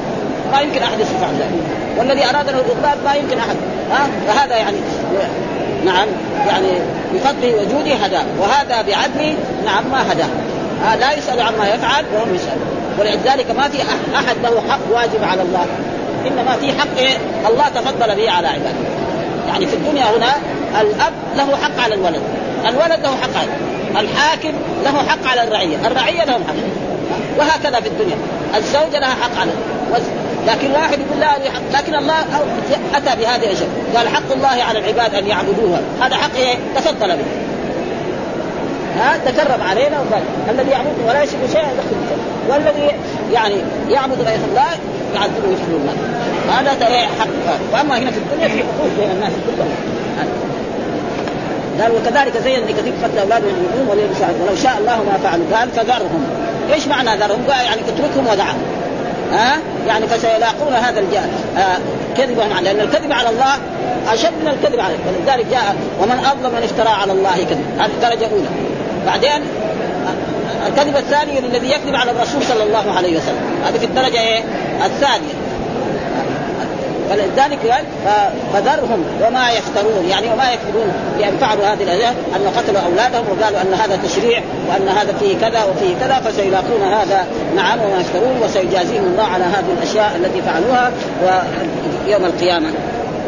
ما 0.52 0.60
يمكن 0.60 0.82
أحد 0.82 1.00
يستطيع 1.00 1.28
ذلك. 1.28 1.62
والذي 1.98 2.24
اراد 2.24 2.50
له 2.50 2.60
الاضلال 2.60 3.04
ما 3.04 3.14
يمكن 3.14 3.38
أحد. 3.38 3.56
ها؟ 3.90 4.08
فهذا 4.26 4.56
يعني 4.56 4.76
نعم 5.84 6.08
يعني 6.48 6.68
بفضله 7.14 7.54
وجوده 7.54 7.94
هداه. 7.94 8.24
وهذا 8.40 8.82
بعدله 8.82 9.34
نعم 9.64 9.84
ما 9.92 10.12
هداه. 10.12 10.28
لا 10.96 11.12
يسأل 11.12 11.40
عما 11.40 11.68
يفعل 11.68 12.04
وهم 12.14 12.34
يسألون. 12.34 12.68
ولذلك 13.00 13.50
ما 13.50 13.68
في 13.68 13.78
أحد 14.14 14.36
له 14.42 14.62
حق 14.70 14.80
واجب 14.92 15.24
على 15.24 15.42
الله 15.42 15.66
إنما 16.26 16.56
في 16.60 16.80
حق 16.80 16.98
إيه؟ 16.98 17.16
الله 17.48 17.68
تفضل 17.68 18.16
به 18.16 18.30
على 18.30 18.48
عباده. 18.48 18.78
يعني 19.48 19.66
في 19.66 19.76
الدنيا 19.76 20.04
هنا 20.16 20.32
الأب 20.80 21.12
له 21.36 21.56
حق 21.56 21.84
على 21.84 21.94
الولد 21.94 22.22
الولد 22.68 23.00
له 23.02 23.10
حق 23.10 23.40
على 23.40 23.48
الحاكم 24.00 24.52
له 24.84 25.08
حق 25.08 25.26
على 25.26 25.42
الرعية 25.42 25.76
الرعية 25.86 26.24
لهم 26.24 26.44
حق. 26.48 26.54
وهكذا 27.38 27.80
في 27.80 27.88
الدنيا 27.88 28.16
الزوجة 28.56 28.98
لها 28.98 29.14
حق 29.22 29.40
على 29.40 29.50
لكن 30.46 30.70
واحد 30.70 30.98
يقول 30.98 31.20
لا 31.20 31.28
لكن 31.78 31.94
الله 31.94 32.14
أتى 32.94 33.16
بهذه 33.16 33.44
الأشياء. 33.44 33.68
قال 33.96 34.08
حق 34.08 34.32
الله 34.32 34.64
على 34.68 34.78
العباد 34.78 35.14
أن 35.14 35.26
يعبدوها. 35.26 35.80
هذا 36.00 36.16
حق 36.16 36.36
إيه؟ 36.36 36.54
تفضل 36.76 37.08
به. 37.08 37.24
ها؟ 38.98 39.18
تكرم 39.26 39.62
علينا 39.62 40.00
وقال 40.00 40.22
الذي 40.50 40.70
يعبد 40.70 40.94
ولا 41.08 41.22
يشرك 41.22 41.38
شيئا 41.52 41.70
يدخل 41.72 42.18
والذي 42.48 42.90
يعني 43.32 43.54
يعبد 43.90 44.20
غير 44.20 44.38
الله 44.50 44.70
يعذبه 45.14 45.48
ويدخل 45.48 45.72
الله 45.80 45.94
هذا 46.50 46.86
إيه 46.86 47.06
حق. 47.06 47.26
وأما 47.72 47.98
هنا 47.98 48.10
في 48.10 48.18
الدنيا 48.18 48.48
في 48.48 48.58
حقوق 48.58 48.88
بين 48.98 49.10
الناس 49.10 49.32
كلهم. 49.46 49.74
قال 51.80 51.92
وكذلك 51.92 52.42
زين 52.44 52.60
لكثير 52.60 52.92
قتل 53.04 53.18
اولادهم 53.18 53.48
يؤمنون 53.48 53.88
ولو 54.42 54.56
شاء 54.62 54.76
الله 54.80 54.96
ما 54.96 55.18
فعلوا. 55.22 55.44
قال 55.56 55.68
فذرهم. 55.70 56.26
إيش 56.74 56.86
معنى 56.86 57.16
ذرهم؟ 57.16 57.44
قال 57.48 57.64
يعني 57.64 57.80
اتركهم 57.80 58.26
ودعهم 58.32 58.62
ها؟ 59.32 59.58
يعني 59.86 60.06
فسيلاقون 60.06 60.72
هذا 60.72 61.00
الجهل 61.00 61.28
آه 61.58 61.78
كذبا 62.16 62.54
على 62.54 62.72
لأن 62.72 62.80
الكذب 62.80 63.12
على 63.12 63.28
الله 63.28 63.54
أشد 64.12 64.32
من 64.42 64.48
الكذب 64.48 64.80
عليه. 64.80 64.96
ولذلك 65.06 65.46
جاء 65.50 65.76
ومن 66.02 66.18
أظلم 66.18 66.54
من 66.56 66.62
افترى 66.62 66.88
على 66.88 67.12
الله 67.12 67.36
كذب 67.50 67.64
هذه 67.78 67.90
الدرجة 67.90 68.26
الأولى. 68.26 68.48
بعدين 69.06 69.42
الكذب 70.66 70.96
الثاني 70.96 71.38
الذي 71.38 71.70
يكذب 71.70 71.94
على 71.94 72.10
الرسول 72.10 72.42
صلى 72.42 72.62
الله 72.62 72.92
عليه 72.96 73.16
وسلم. 73.16 73.62
هذه 73.66 73.78
في 73.78 73.84
الدرجة 73.84 74.20
إيه؟ 74.20 74.42
الثانية. 74.84 75.34
فلذلك 77.10 77.84
فذرهم 78.52 79.04
وما 79.26 79.50
يفترون. 79.50 80.08
يعني 80.08 80.32
وما 80.32 80.52
يكذبون 80.52 80.92
بأن 81.18 81.38
فعلوا 81.40 81.66
هذه 81.66 81.82
الأشياء 81.82 82.14
أن 82.36 82.52
قتلوا 82.56 82.80
أولادهم 82.80 83.24
وقالوا 83.30 83.60
أن 83.62 83.74
هذا 83.74 83.98
تشريع 84.04 84.42
وأن 84.68 84.88
هذا 84.88 85.12
فيه 85.20 85.36
كذا 85.38 85.64
وفيه 85.64 85.94
كذا 86.00 86.20
فسيلاقون 86.20 86.82
هذا 86.82 87.26
نعم 87.56 87.78
وما 87.78 88.00
يفترون 88.00 88.40
وسيجازيهم 88.42 89.04
الله 89.04 89.24
على 89.24 89.44
هذه 89.44 89.72
الأشياء 89.78 90.16
التي 90.16 90.42
فعلوها 90.42 90.92
يوم 92.06 92.24
القيامة. 92.24 92.68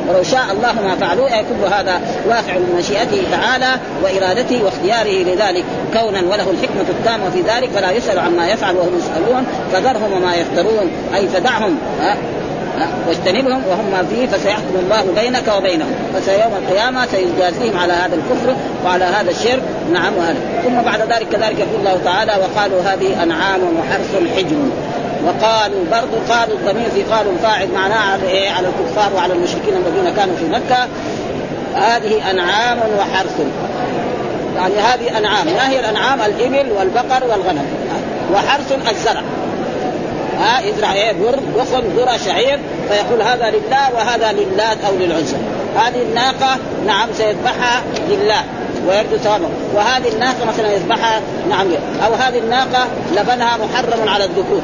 ولو 0.09 0.23
شاء 0.23 0.45
الله 0.53 0.73
ما 0.73 0.97
فعلوا 0.97 1.29
كل 1.29 1.75
هذا 1.75 2.01
واقع 2.29 2.53
من 2.53 2.77
مشيئته 2.79 3.23
تعالى 3.31 3.71
وإرادته 4.03 4.65
واختياره 4.65 5.23
لذلك 5.23 5.65
كونا 5.93 6.21
وله 6.21 6.51
الحكمة 6.51 6.85
التامة 6.89 7.31
في 7.31 7.41
ذلك 7.41 7.71
فلا 7.71 7.91
يسأل 7.91 8.19
عما 8.19 8.49
يفعل 8.49 8.77
وهم 8.77 8.99
يسألون 8.99 9.47
فذرهم 9.73 10.13
وما 10.13 10.35
يفترون 10.35 10.91
أي 11.15 11.29
فدعهم 11.29 11.79
واجتنبهم 13.09 13.63
وهم 13.69 14.07
فيه 14.11 14.27
فسيحكم 14.27 14.77
الله 14.83 15.05
بينك 15.23 15.43
وبينهم 15.59 15.95
فسيوم 16.15 16.53
القيامة 16.63 17.07
سيجازيهم 17.07 17.79
على 17.79 17.93
هذا 17.93 18.15
الكفر 18.15 18.57
وعلى 18.85 19.05
هذا 19.05 19.31
الشرك 19.31 19.63
نعم 19.93 20.13
وهذا. 20.17 20.39
ثم 20.65 20.83
بعد 20.83 21.01
ذلك 21.01 21.29
كذلك 21.33 21.59
يقول 21.59 21.79
الله 21.79 22.01
تعالى 22.05 22.33
وقالوا 22.33 22.83
هذه 22.83 23.23
أنعام 23.23 23.61
وحرث 23.79 24.17
حجر. 24.37 24.57
وقالوا 25.27 25.85
برضو 25.91 26.17
قالوا 26.33 26.57
الضمير 26.57 26.91
في 26.91 27.03
قالوا 27.03 27.33
فاعل 27.43 27.69
معناه 27.75 28.13
على 28.13 28.29
إيه؟ 28.29 28.51
على 28.51 28.69
الكفار 28.69 29.15
وعلى 29.15 29.33
المشركين 29.33 29.75
الذين 29.77 30.15
كانوا 30.17 30.37
في 30.37 30.45
مكة. 30.45 30.89
هذه 31.75 32.31
أنعام 32.31 32.79
وحرث. 32.99 33.41
يعني 34.57 34.75
هذه 34.75 35.19
أنعام. 35.19 35.47
ما 35.47 35.71
هي 35.71 35.81
الأنعام؟ 35.81 36.21
الإبل 36.21 36.73
والبقر 36.73 37.25
والغنم. 37.25 37.67
وحرث 38.35 38.89
الزرع. 38.91 39.23
ها 40.41 40.61
يزرع 40.61 40.93
إيه 40.93 41.13
بر 41.13 41.39
دخن 41.57 41.83
ذرة 41.97 42.17
شعير 42.17 42.59
فيقول 42.89 43.23
هذا 43.23 43.51
لله 43.51 43.95
وهذا 43.95 44.33
لله 44.33 44.87
أو 44.89 44.97
للعزى 45.01 45.37
هذه 45.77 46.03
الناقة 46.03 46.59
نعم 46.87 47.09
سيذبحها 47.17 47.83
لله 48.09 48.45
ويرجو 48.89 49.17
ثوابه. 49.17 49.49
وهذه 49.75 50.09
الناقة 50.09 50.45
مثلا 50.49 50.73
يذبحها 50.73 51.21
نعم 51.51 51.67
أو 52.07 52.15
هذه 52.15 52.39
الناقة 52.39 52.87
لبنها 53.13 53.57
محرم 53.57 54.09
على 54.09 54.25
الذكور. 54.25 54.61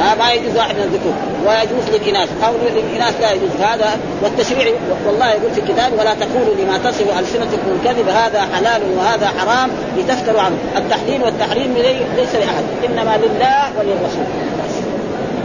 ها 0.00 0.14
ما 0.14 0.32
يجوز 0.32 0.56
واحد 0.56 0.74
من 0.74 0.82
الذكور 0.82 1.12
ويجوز 1.46 1.84
للإناث. 1.94 2.28
أو 2.44 2.52
للإناث 2.74 3.20
لا 3.20 3.32
يجوز. 3.32 3.50
هذا 3.60 3.98
والتشريع 4.22 4.72
والله 5.06 5.30
يقول 5.30 5.50
في 5.54 5.60
الكتاب 5.60 5.92
ولا 5.92 6.14
تقولوا 6.14 6.54
لما 6.54 6.78
تصف 6.78 7.18
ألسنتكم 7.18 7.68
الكذب 7.76 8.08
هذا 8.08 8.48
حلال 8.54 8.82
وهذا 8.98 9.28
حرام 9.38 9.70
لتفتروا 9.98 10.40
عنه. 10.40 10.56
التحليل 10.76 11.22
والتحريم 11.22 11.74
ليس 12.16 12.34
لأحد 12.34 12.64
إنما 12.88 13.16
لله 13.16 13.62
وللرسول. 13.78 14.26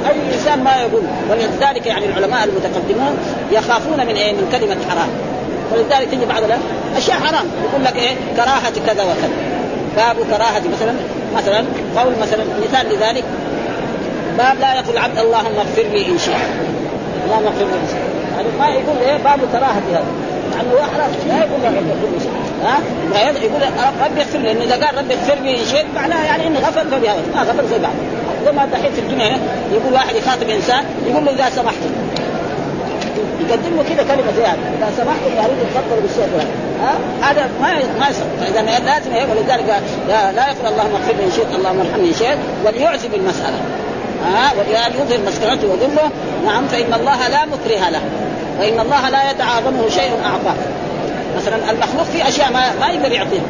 أي 0.10 0.34
إنسان 0.34 0.64
ما 0.64 0.76
يقول. 0.76 1.04
ولذلك 1.30 1.86
يعني 1.88 2.06
العلماء 2.06 2.44
المتقدمون 2.44 3.18
يخافون 3.52 3.98
من 3.98 4.16
إيه؟ 4.16 4.32
من 4.34 4.50
كلمة 4.52 4.78
حرام. 4.90 5.10
ولذلك 5.72 6.08
تجي 6.12 6.26
بعض 6.26 6.42
أشياء 6.98 7.18
حرام. 7.18 7.46
يقول 7.70 7.86
لك 7.86 7.96
إيه؟ 7.96 8.16
كراهة 8.36 8.74
كذا 8.86 9.04
وكذا. 9.04 9.30
باب 9.96 10.16
كراهة 10.16 10.64
مثلا 10.74 10.94
مثلا 11.36 11.66
قول 11.98 12.14
مثلا 12.22 12.44
مثال 12.64 12.86
لذلك 12.90 13.24
باب 14.38 14.60
لا 14.60 14.74
يقول 14.74 14.98
العبد 14.98 15.18
اللهم 15.18 15.56
اغفر 15.58 15.84
لي 15.94 16.08
إن 16.08 16.18
شاء 16.18 16.40
اللهم 17.26 17.46
اغفر 17.46 17.66
لي 17.66 17.74
إن 17.74 17.88
شاء 17.92 18.04
يعني 18.36 18.48
ما 18.60 18.68
يقول 18.68 18.98
إيه 19.06 19.18
باب 19.18 19.40
كراهه 19.52 19.82
هذا. 19.90 20.04
لأنه 20.52 20.72
هو 20.74 20.84
حرام 20.84 21.12
لا 21.28 21.38
يقول 21.38 21.60
رب 21.64 21.90
اغفر 21.90 22.08
لي 22.12 22.20
ها؟ 22.64 22.78
يقول 23.44 23.62
رب 24.02 24.18
اغفر 24.18 24.38
لي. 24.38 24.52
إذا 24.52 24.86
قال 24.86 24.98
رب 24.98 25.12
اغفر 25.12 25.36
لي 25.44 25.62
إن 25.62 25.66
شئت 25.66 25.86
معناها 25.96 26.26
يعني 26.26 26.48
انه 26.48 26.60
غفر 26.60 26.84
فبها 26.84 27.16
ما 27.36 27.42
غفر 27.42 27.66
زي 27.66 27.80
بعض. 27.80 27.94
زي 28.46 28.52
ما 28.52 28.66
دحين 28.66 28.92
في 28.92 29.00
الدنيا 29.00 29.38
يقول 29.72 29.94
واحد 29.94 30.16
يخاطب 30.16 30.50
إنسان 30.50 30.84
يقول 31.08 31.26
له 31.26 31.32
إذا 31.32 31.50
سمحت. 31.56 31.84
يقدم 33.40 33.76
له 33.78 33.84
كذا 33.90 34.04
كلمة 34.16 34.32
زي 34.38 34.44
هذه 34.44 34.60
إذا 34.78 34.92
سمحت 34.98 35.22
يا 35.38 35.42
ريت 35.42 35.60
تفضل 35.76 36.10
فلان 36.10 36.48
ها؟ 36.82 36.94
هذا 37.30 37.50
ما 37.62 37.74
ما 38.00 38.06
فإذا 38.42 38.62
لازم 38.62 39.32
ولذلك 39.32 39.82
لا, 40.08 40.32
لا 40.32 40.48
يقول 40.48 40.72
اللهم 40.72 40.96
اغفر 40.96 41.14
لي 41.14 41.26
إن 41.26 41.32
شئت 41.32 41.56
اللهم 41.56 41.80
ارحمني 41.80 42.10
إن 42.10 42.14
شئت 42.14 42.38
وليعزم 42.66 43.14
المسألة. 43.14 43.60
ها 44.26 44.54
ولان 44.54 44.92
يظهر 44.92 45.20
مسكنته 45.28 45.68
وذله 45.68 46.12
نعم 46.46 46.68
فإن 46.68 46.94
الله 46.94 47.28
لا 47.28 47.46
مكره 47.46 47.90
له 47.90 48.02
وإن 48.60 48.80
الله 48.80 49.10
لا 49.10 49.32
يتعاظمه 49.32 49.90
شيء 49.90 50.12
اعطاه 50.26 50.56
مثلا 51.38 51.72
المخلوق 51.72 52.04
في 52.04 52.28
أشياء 52.28 52.52
ما, 52.52 52.62
ما 52.80 52.88
يقدر 52.88 53.12
يعطيها 53.12 53.44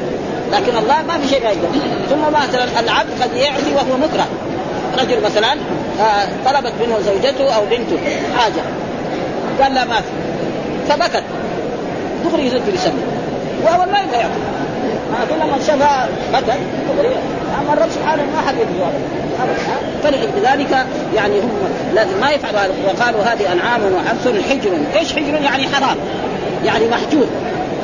لكن 0.53 0.77
الله 0.77 1.01
ما 1.07 1.17
في 1.17 1.27
شيء 1.27 1.43
ما 1.43 1.49
يقدر. 1.49 1.67
ثم 2.09 2.21
مثلا 2.21 2.79
العبد 2.79 3.09
قد 3.21 3.33
يعطي 3.33 3.73
وهو 3.75 3.97
مكره. 3.97 4.27
رجل 4.99 5.23
مثلا 5.23 5.51
آه، 6.01 6.27
طلبت 6.45 6.73
منه 6.81 6.99
زوجته 7.05 7.55
أو 7.55 7.65
بنته 7.65 7.99
حاجة 8.38 8.62
قال 9.62 9.73
لا 9.73 9.86
ما 9.86 9.95
في. 9.95 10.09
فبكت. 10.89 11.23
دغري 12.25 12.45
يزد 12.47 12.73
بسبب 12.73 12.93
واول 13.63 13.91
ما 13.91 13.99
يبغى 13.99 14.17
يعطي. 14.17 14.39
كل 15.29 15.51
من 15.51 15.63
شافها 15.67 16.09
بكت. 16.33 16.57
أما 17.59 17.73
الرب 17.73 17.89
سبحانه 17.89 18.23
ما 18.23 18.41
حد 18.47 18.55
يدري 18.55 18.83
فلذلك 20.03 20.85
يعني 21.15 21.39
هم 21.39 21.51
لازم 21.93 22.21
ما 22.21 22.31
يفعلوا 22.31 22.59
هذا. 22.59 22.73
وقالوا 22.85 23.21
هذه 23.21 23.51
أنعام 23.53 23.81
وحرث 23.81 24.27
حجر، 24.49 24.71
إيش 24.99 25.13
حجر؟ 25.13 25.41
يعني 25.41 25.67
حرام. 25.67 25.97
يعني 26.65 26.87
محجور. 26.87 27.27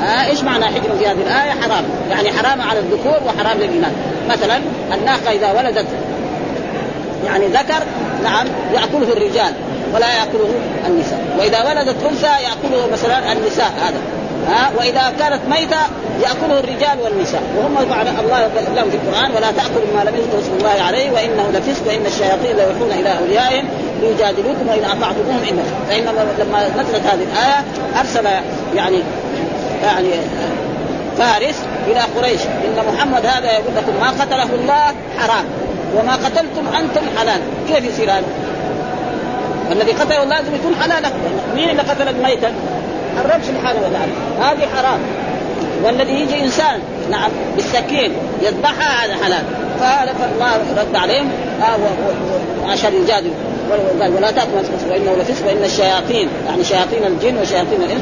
آه 0.03 0.25
إيش 0.25 0.43
معنى 0.43 0.65
حجر 0.65 0.97
في 0.99 1.07
هذه 1.07 1.21
الآية؟ 1.21 1.51
حرام، 1.61 1.83
يعني 2.09 2.31
حرام 2.31 2.61
على 2.61 2.79
الذكور 2.79 3.17
وحرام 3.25 3.57
للاناث، 3.57 3.91
مثلا 4.29 4.59
الناقة 4.93 5.31
إذا 5.31 5.51
ولدت. 5.51 5.87
يعني 7.25 7.47
ذكر 7.47 7.83
نعم 8.23 8.47
يأكله 8.73 9.13
الرجال 9.13 9.53
ولا 9.93 10.07
يأكله 10.07 10.49
النساء، 10.87 11.19
وإذا 11.39 11.63
ولدت 11.69 12.03
أنثى 12.03 12.27
يأكله 12.27 12.87
مثلا 12.91 13.31
النساء 13.31 13.71
هذا، 13.81 14.01
ها 14.47 14.71
وإذا 14.77 15.13
كانت 15.19 15.39
ميتة 15.49 15.77
يأكله 16.21 16.59
الرجال 16.59 16.99
والنساء 17.03 17.41
وهم 17.57 17.77
الله 17.77 18.49
لهم 18.75 18.89
في 18.89 18.95
القرآن 18.95 19.31
ولا 19.31 19.51
تأكلوا 19.51 19.93
ما 19.95 20.09
لم 20.09 20.15
يذكر 20.15 20.39
اسم 20.39 20.51
الله 20.59 20.83
عليه 20.87 21.11
وإنه 21.11 21.49
لفسق 21.53 21.87
وإن 21.87 22.05
الشياطين 22.05 22.55
ليوحون 22.57 22.91
إلى 22.91 23.17
أوليائهم 23.19 23.65
ليجادلوكم 24.01 24.67
وإن 24.67 24.83
أطعتموهم 24.83 25.41
انه 25.49 25.63
فان 25.89 26.03
لما 26.39 26.67
نزلت 26.67 27.05
هذه 27.05 27.23
الآية 27.23 27.65
أرسل 27.99 28.25
يعني 28.75 28.99
يعني 29.83 30.09
فارس 31.17 31.55
إلى 31.87 31.99
قريش 31.99 32.41
إن 32.41 32.93
محمد 32.93 33.25
هذا 33.25 33.51
يقول 33.51 33.75
لكم 33.75 33.93
ما 34.01 34.09
قتله 34.09 34.55
الله 34.55 34.93
حرام 35.19 35.45
وما 35.95 36.15
قتلتم 36.15 36.67
أنتم 36.79 37.01
حلال 37.17 37.41
كيف 37.67 37.93
يصير 37.93 38.11
هذا؟ 38.11 38.23
الذي 39.71 39.91
قتله 39.91 40.23
لازم 40.23 40.55
يكون 40.55 40.75
حلالا 40.81 41.09
مين 41.55 41.69
اللي 41.69 41.81
قتل 41.81 42.07
الميتا؟ 42.07 42.53
الرب 43.17 43.41
سبحانه 43.43 43.79
وتعالى 43.79 44.11
هذه 44.39 44.67
حرام. 44.75 44.99
والذي 45.83 46.13
يجي 46.13 46.43
إنسان 46.43 46.79
نعم 47.11 47.31
بالسكين 47.55 48.11
يذبحها 48.41 49.05
هذا 49.05 49.15
حلال. 49.23 49.43
فهذا 49.79 50.13
فالله 50.13 50.81
رد 50.81 50.95
عليهم. 50.95 51.29
آه 51.61 52.69
عشان 52.71 52.93
يجادلوا 52.93 53.33
قال 54.01 54.15
ولا 54.15 54.31
تأكل 54.31 54.49
وانه 54.89 55.15
لفسق 55.21 55.47
وان 55.47 55.63
الشياطين 55.63 56.27
يعني 56.47 56.63
شياطين 56.63 57.03
الجن 57.05 57.37
وشياطين 57.37 57.81
الإنس 57.81 58.01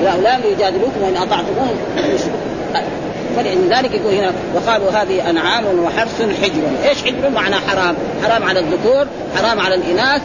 إلى 0.00 0.12
أولاد 0.12 0.46
ليجادلوكم 0.46 1.02
وإن 1.02 1.16
أطعتموهم 1.16 1.76
فلذلك 3.36 3.94
يقول 3.94 4.14
هنا 4.14 4.32
وقالوا 4.54 4.90
هذه 4.90 5.30
أنعام 5.30 5.64
وحرث 5.84 6.22
حجر، 6.42 6.88
إيش 6.88 7.02
حجر؟ 7.02 7.30
معنى 7.34 7.54
حرام، 7.54 7.94
حرام 8.22 8.44
على 8.44 8.60
الذكور، 8.60 9.06
حرام 9.36 9.60
على 9.60 9.74
الإناث، 9.74 10.22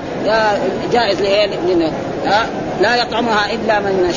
جائز 0.91 1.21
لإيه؟ 1.21 1.49
لا 2.81 2.95
يطعمها 2.95 3.51
إلا 3.51 3.79
من 3.79 4.13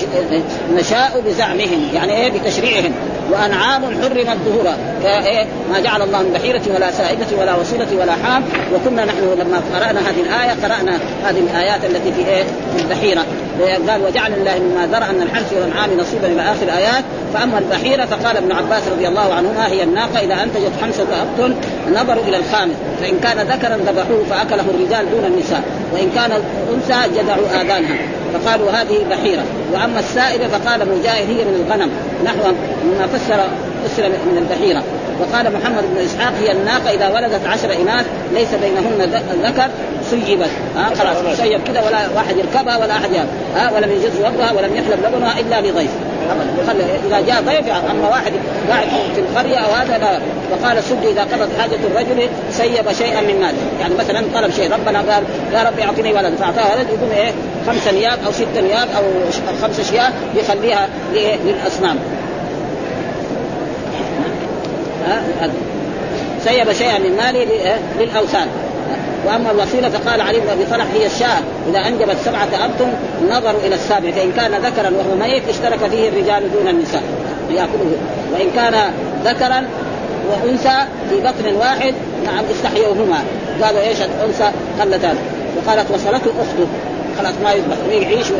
نشاء 0.75 1.23
بزعمهم 1.27 1.88
يعني 1.94 2.12
إيه؟ 2.12 2.31
بتشريعهم. 2.31 2.92
وأنعام 3.33 3.85
حرمت 3.85 4.37
ظهورها. 4.46 4.77
كإيه؟ 5.03 5.46
ما 5.73 5.81
جعل 5.81 6.03
الله 6.03 6.18
من 6.18 6.33
بحيرة 6.33 6.62
ولا 6.75 6.90
سائبة 6.90 7.27
ولا 7.40 7.55
وصيله 7.57 7.96
ولا 8.01 8.12
حام. 8.12 8.42
وكنا 8.75 9.05
نحن 9.05 9.37
لما 9.38 9.62
قرأنا 9.75 10.01
هذه 10.01 10.20
الآية 10.20 10.51
قرأنا 10.62 10.99
هذه 11.25 11.38
الآيات 11.38 11.85
التي 11.85 12.12
في 12.12 12.29
إيه؟ 12.29 12.44
في 12.77 12.83
البحيرة. 12.83 13.25
قال 13.62 14.03
وجعل 14.05 14.33
الله 14.35 14.59
مما 14.59 14.87
ذرأ 14.87 15.12
من 15.12 15.23
الحرث 15.23 15.53
والأنعام 15.53 15.90
نصيبا 15.99 16.27
إلى 16.27 16.42
آخر 16.42 16.62
الآيات. 16.62 17.05
فأما 17.35 17.59
البحيرة 17.59 18.05
فقال 18.05 18.37
ابن 18.37 18.53
عباس 18.53 18.83
رضي 18.92 19.09
الله 19.09 19.35
عنهما 19.35 19.66
هي 19.68 19.83
الناقة 19.83 20.18
إذا 20.20 20.42
انتجت 20.42 20.73
خمسة 20.83 21.07
ابطن 21.23 21.55
نظروا 21.92 22.25
إلى 22.25 22.37
الخامس. 22.37 22.75
فإن 23.01 23.18
كان 23.23 23.38
ذكرا 23.46 23.77
ذبحوه 23.77 24.25
فأكله 24.31 24.64
الرجال 24.75 25.11
دون 25.11 25.25
النساء. 25.25 25.62
وإن 25.92 26.11
كان 26.14 26.33
أنثى 26.75 27.20
جدعوا 27.20 27.62
اذانها 27.62 27.99
فقالوا 28.35 28.70
هذه 28.70 28.99
بحيرة. 29.11 29.44
وأما 29.73 30.01
السائبه 30.01 30.49
فقال 30.49 30.81
مجاهد 30.81 31.29
هي 31.29 31.44
من 31.44 31.64
الغنم. 31.66 31.90
نحو 32.25 32.53
مما 32.85 33.07
فسر 33.07 33.40
فسر 33.85 34.09
من 34.09 34.38
البحيرة. 34.38 34.83
وقال 35.20 35.52
محمد 35.52 35.85
بن 35.94 36.04
إسحاق 36.04 36.33
هي 36.42 36.52
الناقة 36.52 36.90
إذا 36.90 37.09
ولدت 37.09 37.46
عشر 37.46 37.72
إناث 37.72 38.06
ليس 38.35 38.54
بينهن 38.54 39.24
ذكر 39.44 39.68
سيبت. 40.11 40.50
ها 40.76 40.94
خلاص 40.94 41.37
سيب 41.37 41.61
كذا 41.66 41.80
ولا 41.80 41.98
واحد 42.16 42.37
يركبها 42.37 42.76
ولا 42.78 42.92
أحد 42.92 43.11
ها 43.56 43.70
ولم 43.74 43.92
يجز 43.92 44.20
وبرها 44.20 44.52
ولم 44.52 44.76
يحلب 44.76 44.98
لبنها 45.06 45.40
إلا 45.40 45.61
لضيف 45.61 45.90
إذا 47.09 47.20
جاء 47.20 47.42
ضيف 47.42 47.68
أما 47.90 48.09
واحد 48.09 48.33
قاعد 48.70 48.88
في 49.14 49.20
القرية 49.20 49.56
أو 49.56 49.72
هذا 49.72 49.98
لا. 49.98 50.20
وقال 50.52 50.78
السد 50.78 51.04
إذا 51.04 51.22
قضت 51.22 51.48
حاجة 51.61 51.78
الرجل 51.90 52.28
سيب 52.50 52.92
شيئا 52.92 53.20
من 53.20 53.40
ماله. 53.40 53.80
يعني 53.80 53.94
مثلا 53.94 54.24
طلب 54.35 54.52
شيء 54.52 54.72
ربنا 54.72 54.98
قال 54.98 55.24
يا 55.52 55.62
رب 55.62 55.78
أعطني 55.78 56.12
ولد. 56.12 56.35
فأعطاه 56.35 56.76
ولد 56.76 56.87
يقوم 56.88 57.11
إيه؟ 57.16 57.33
خمس 57.66 57.88
نيات 57.94 58.18
أو 58.26 58.33
ست 58.33 58.59
نيات 58.62 58.88
أو 58.96 59.02
خمس 59.62 59.80
اشياء 59.80 60.12
يخليها 60.35 60.88
للأصنام. 61.44 61.96
سيب 66.44 66.73
شيئا 66.73 66.99
من 66.99 67.16
ماله 67.16 67.46
للأوثان. 68.01 68.46
وأما 69.27 69.51
الوصيله 69.51 69.88
فقال 69.88 70.20
علي 70.20 70.40
بن 70.40 70.49
أبي 70.49 70.64
طلحه 70.64 70.88
هي 70.94 71.07
الشاة. 71.07 71.38
إذا 71.70 71.79
أنجبت 71.79 72.16
سبعة 72.25 72.49
ابطن 72.64 72.92
نظروا 73.31 73.61
إلى 73.66 73.75
السابع 73.75 74.11
فان 74.11 74.33
كان 74.33 74.51
ذكرا 74.51 74.90
وهو 74.90 75.14
ميت 75.20 75.42
اشترك 75.49 75.90
فيه 75.90 76.09
الرجال 76.09 76.53
دون 76.53 76.68
النساء. 76.68 77.03
ليأكله. 77.51 77.96
وإن 78.33 78.51
كان 78.57 78.75
ذكرا 79.25 79.64
وأنثى 80.31 80.87
في 81.11 81.20
بطن 81.20 81.55
واحد 81.55 81.94
نعم 82.25 82.44
استحيوهما. 82.51 83.18
قالوا 83.62 83.81
إيش 83.81 83.99
الأنثى؟ 84.03 84.51
قلتان 84.81 85.16
وقالت 85.57 85.90
وصلته 85.90 86.31
أخته. 86.40 86.66
خلاص 87.18 87.35
ما 87.44 87.53
يذبح 87.53 87.77
ويعيش 87.88 88.31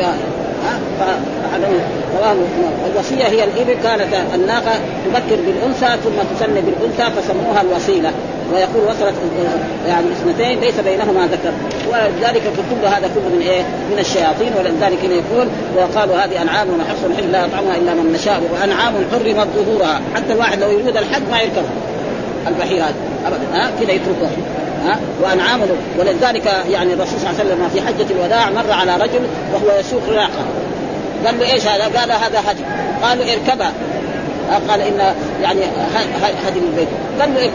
الوصية 2.91 3.23
هي 3.23 3.43
الإبل 3.43 3.73
كانت 3.83 4.13
الناقة 4.35 4.71
تبكر 5.05 5.41
بالأنثى 5.41 5.87
ثم 6.03 6.35
تسمي 6.35 6.61
بالأنثى 6.61 7.21
فسموها 7.21 7.61
الوصيلة. 7.61 8.11
ويقول 8.53 8.83
وصلت 8.83 9.13
يعني 9.87 10.05
اثنتين 10.11 10.59
ليس 10.59 10.79
بينهما 10.79 11.27
ذكر. 11.27 11.51
ولذلك 11.91 12.41
كل 12.41 12.87
هذا 12.87 13.09
كله 13.15 13.35
من 13.35 13.41
إيه؟ 13.41 13.61
من 13.61 13.99
الشياطين. 13.99 14.53
ولذلك 14.59 15.03
يقول 15.03 15.47
وقالوا 15.77 16.15
هذه 16.15 16.41
أنعام 16.41 16.67
ونحص 16.69 17.03
الحل 17.05 17.31
لا 17.31 17.45
يطعمها 17.45 17.77
إلا 17.77 17.93
من 17.93 18.13
نشاء 18.13 18.41
وأنعام 18.53 18.93
حرمت 19.11 19.47
ظهورها. 19.57 20.01
حتى 20.15 20.33
الواحد 20.33 20.59
لو 20.59 20.69
يريد 20.69 20.97
الحج 20.97 21.21
ما 21.31 21.41
يركب 21.41 21.63
البحيره 22.47 22.93
ابدا. 23.25 23.45
ها؟ 23.53 23.71
كذا 23.79 23.91
يتركها 23.91 24.29
ها 24.85 24.99
وانعام 25.21 25.61
ولذلك 25.99 26.45
يعني 26.69 26.93
الرسول 26.93 27.19
صلى 27.19 27.29
الله 27.29 27.39
عليه 27.39 27.49
وسلم 27.49 27.69
في 27.73 27.81
حجة 27.81 28.11
الوداع 28.11 28.49
مر 28.49 28.71
على 28.71 28.95
رجل 28.95 29.21
وهو 29.53 29.79
يسوق 29.79 30.09
ناقه 30.09 30.45
قال 31.25 31.39
له 31.39 31.53
إيش 31.53 31.67
هذا؟ 31.67 31.83
قال 31.99 32.11
هذا 32.11 32.39
هدي. 32.47 32.63
قالوا 33.03 33.25
اركبها. 33.25 33.71
قال 34.69 34.81
إن 34.81 35.15
يعني 35.41 35.61
هدم 36.47 36.61
البيت 36.71 36.87
قال 37.19 37.33
له 37.33 37.39
إيه 37.39 37.49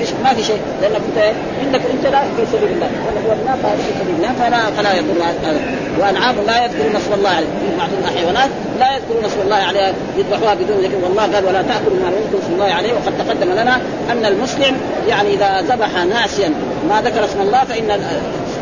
إيش؟ 0.00 0.08
ما 0.24 0.34
في 0.34 0.42
شيء. 0.42 0.60
لأنك 0.82 0.96
انت 1.08 1.34
عندك 1.64 1.80
انت 1.94 2.06
لا 2.06 2.20
في 2.20 2.46
سبيل 2.52 2.70
الله. 2.74 2.90
والناقه 3.28 3.72
هذه 3.72 3.76
في 3.76 3.92
سبيل 4.00 4.14
الله. 4.16 4.32
فلا 4.40 4.70
فلا 4.76 4.94
يضر 4.94 5.22
هذا. 5.22 5.60
وانعام 6.00 6.34
لا 6.46 6.64
يذكرون 6.64 6.96
اسم 6.96 7.12
الله 7.12 7.30
عليه 7.30 7.46
بعض 7.78 7.88
حيوانات 8.16 8.50
لا 8.80 8.96
يذكرون 8.96 9.24
اسم 9.24 9.40
الله 9.44 9.56
عليها. 9.56 9.92
يذبحوها 10.18 10.54
بدون 10.54 10.76
ذكر. 10.76 10.96
والله 11.04 11.22
قال 11.22 11.44
ولا 11.44 11.62
تأكلوا 11.62 11.98
ما 12.02 12.08
يذكر 12.08 12.38
اسم 12.44 12.52
الله 12.54 12.74
عليه 12.74 12.92
وقد 12.92 13.12
تقدم 13.18 13.52
لنا 13.52 13.80
أن 14.12 14.26
المسلم 14.26 14.76
يعني 15.08 15.34
إذا 15.34 15.60
ذبح 15.60 16.04
ناسيا 16.04 16.50
ما 16.88 17.02
ذكر 17.04 17.24
اسم 17.24 17.40
الله 17.40 17.64
فإن 17.64 18.00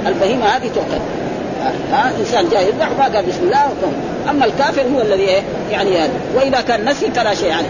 البهيمة 0.07 0.47
هذه 0.47 0.69
تؤكل. 0.75 1.01
ها؟ 1.93 2.13
إنسان 2.21 2.49
جاي 2.53 2.69
يذبح 2.69 2.89
ما 2.99 3.05
قال 3.05 3.27
بسم 3.27 3.41
الله 3.45 3.73
أما 4.31 4.45
الكافر 4.45 4.83
هو 4.83 5.01
الذي 5.01 5.23
إيه؟ 5.23 5.43
يعني 5.71 5.99
هذا. 5.99 6.13
وإذا 6.35 6.61
كان 6.61 6.89
نسي 6.89 7.11
فلا 7.11 7.35
شيء 7.35 7.53
عليه. 7.53 7.69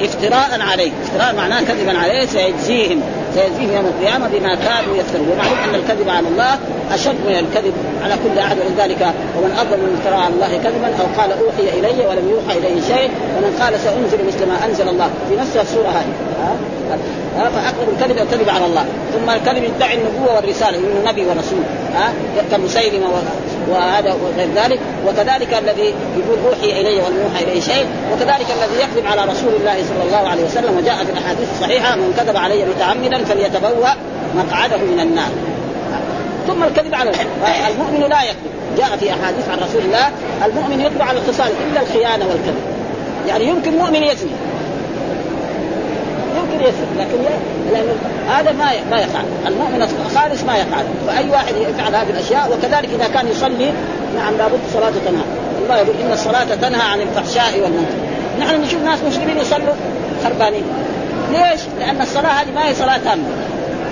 افتراء 0.00 0.60
عليه 0.60 0.92
افتراء 1.02 1.34
معناه 1.34 1.60
كذبا 1.60 1.98
عليه 1.98 2.26
سيجزيهم. 2.26 3.00
سيجزيهم 3.34 3.72
يوم 3.76 3.86
القيامة 3.86 4.28
بما 4.28 4.54
كانوا 4.54 4.96
يفترون. 4.96 5.28
ومعلوم 5.28 5.58
أن 5.68 5.74
الكذب 5.74 6.08
على 6.08 6.28
الله 6.28 6.58
أشد 6.92 7.14
من 7.26 7.36
الكذب 7.38 7.72
على 8.04 8.14
كل 8.24 8.38
أحد 8.38 8.56
ولذلك 8.58 9.02
ومن 9.36 9.52
أظلم 9.58 9.80
من 9.80 9.98
افترى 9.98 10.22
على 10.24 10.34
الله 10.34 10.60
كذبا 10.64 10.86
أو 11.00 11.06
قال 11.20 11.30
أوحي 11.32 11.78
إلي 11.78 12.06
ولم 12.06 12.30
يوحى 12.30 12.58
إليه 12.58 12.80
شيء 12.80 13.10
ومن 13.36 13.58
قال 13.60 13.80
سأنزل 13.80 14.26
مثل 14.26 14.46
ما 14.46 14.56
أنزل 14.66 14.88
الله 14.88 15.10
في 15.28 15.36
نفس 15.36 15.56
السورة 15.56 15.88
هذه. 15.88 16.33
فاكبر 17.36 17.92
الكذب 17.92 18.18
الكذب 18.18 18.48
على 18.48 18.66
الله. 18.66 18.84
ثم 19.12 19.30
الكذب 19.30 19.64
يدعي 19.64 19.94
النبوة 19.94 20.34
والرسالة 20.34 20.78
إنه 20.78 21.10
نبي 21.10 21.26
ورسول 21.26 21.62
ها؟ 21.94 22.12
كمسيلمه 22.50 23.06
وهذا 23.70 24.12
وغير 24.12 24.48
ذلك. 24.56 24.80
وكذلك 25.06 25.54
الذي 25.54 25.94
يقول 26.18 26.38
أوحي 26.46 26.80
إلي 26.80 26.96
ولم 26.96 27.22
يوحى 27.22 27.44
اليه 27.44 27.60
شيء. 27.60 27.86
وكذلك 28.12 28.46
الذي 28.58 28.82
يكذب 28.82 29.06
على 29.06 29.22
رسول 29.32 29.52
الله 29.60 29.74
صلى 29.74 30.02
الله 30.06 30.30
عليه 30.30 30.44
وسلم. 30.44 30.76
وجاء 30.78 30.96
في 31.04 31.12
الأحاديث 31.12 31.48
الصحيحة 31.54 31.96
من 31.96 32.14
كذب 32.16 32.36
علي 32.36 32.64
متعمدا 32.64 33.24
فليتبوأ 33.24 33.90
مقعده 34.36 34.76
من 34.76 35.00
النار. 35.00 35.30
ثم 36.46 36.62
الكذب 36.62 36.94
على 36.94 37.10
المؤمن 37.70 38.00
لا 38.10 38.22
يكذب. 38.22 38.54
جاء 38.78 38.96
في 39.00 39.10
أحاديث 39.10 39.48
عن 39.48 39.58
رسول 39.58 39.82
الله 39.82 40.10
المؤمن 40.46 40.80
يكذب 40.80 41.02
على 41.02 41.18
الخصال 41.18 41.52
إلا 41.70 41.80
الخيانة 41.80 42.24
والكذب. 42.28 42.62
يعني 43.28 43.44
يمكن 43.44 43.78
مؤمن 43.78 44.02
يزني. 44.02 44.30
يسرق 46.68 46.88
لكن 46.98 47.18
لأن 47.72 47.86
هذا 48.28 48.52
ما 48.52 48.66
ما 48.90 48.96
يقع 48.96 49.20
المؤمن 49.46 49.82
الخالص 50.06 50.42
ما 50.42 50.56
يقع 50.56 50.78
فأي 51.06 51.30
واحد 51.30 51.54
يفعل 51.56 51.94
هذه 51.94 52.10
الأشياء 52.10 52.50
وكذلك 52.52 52.88
إذا 52.94 53.08
كان 53.14 53.28
يصلي 53.28 53.72
نعم 54.16 54.36
لابد 54.38 54.58
الصلاة 54.68 54.92
تنهى. 55.06 55.24
الله 55.62 55.76
يقول 55.76 55.96
إن 56.04 56.12
الصلاة 56.12 56.44
تنهى 56.44 56.82
عن 56.92 57.00
الفحشاء 57.00 57.60
والمنكر. 57.60 57.98
نحن 58.40 58.60
نشوف 58.60 58.82
ناس 58.82 58.98
مسلمين 59.08 59.38
يصلوا 59.38 59.74
خربانين. 60.24 60.64
ليش؟ 61.32 61.60
لأن 61.78 62.00
الصلاة 62.00 62.30
هذه 62.30 62.52
ما 62.54 62.68
هي 62.68 62.74
صلاة 62.74 62.98
تامة. 63.04 63.22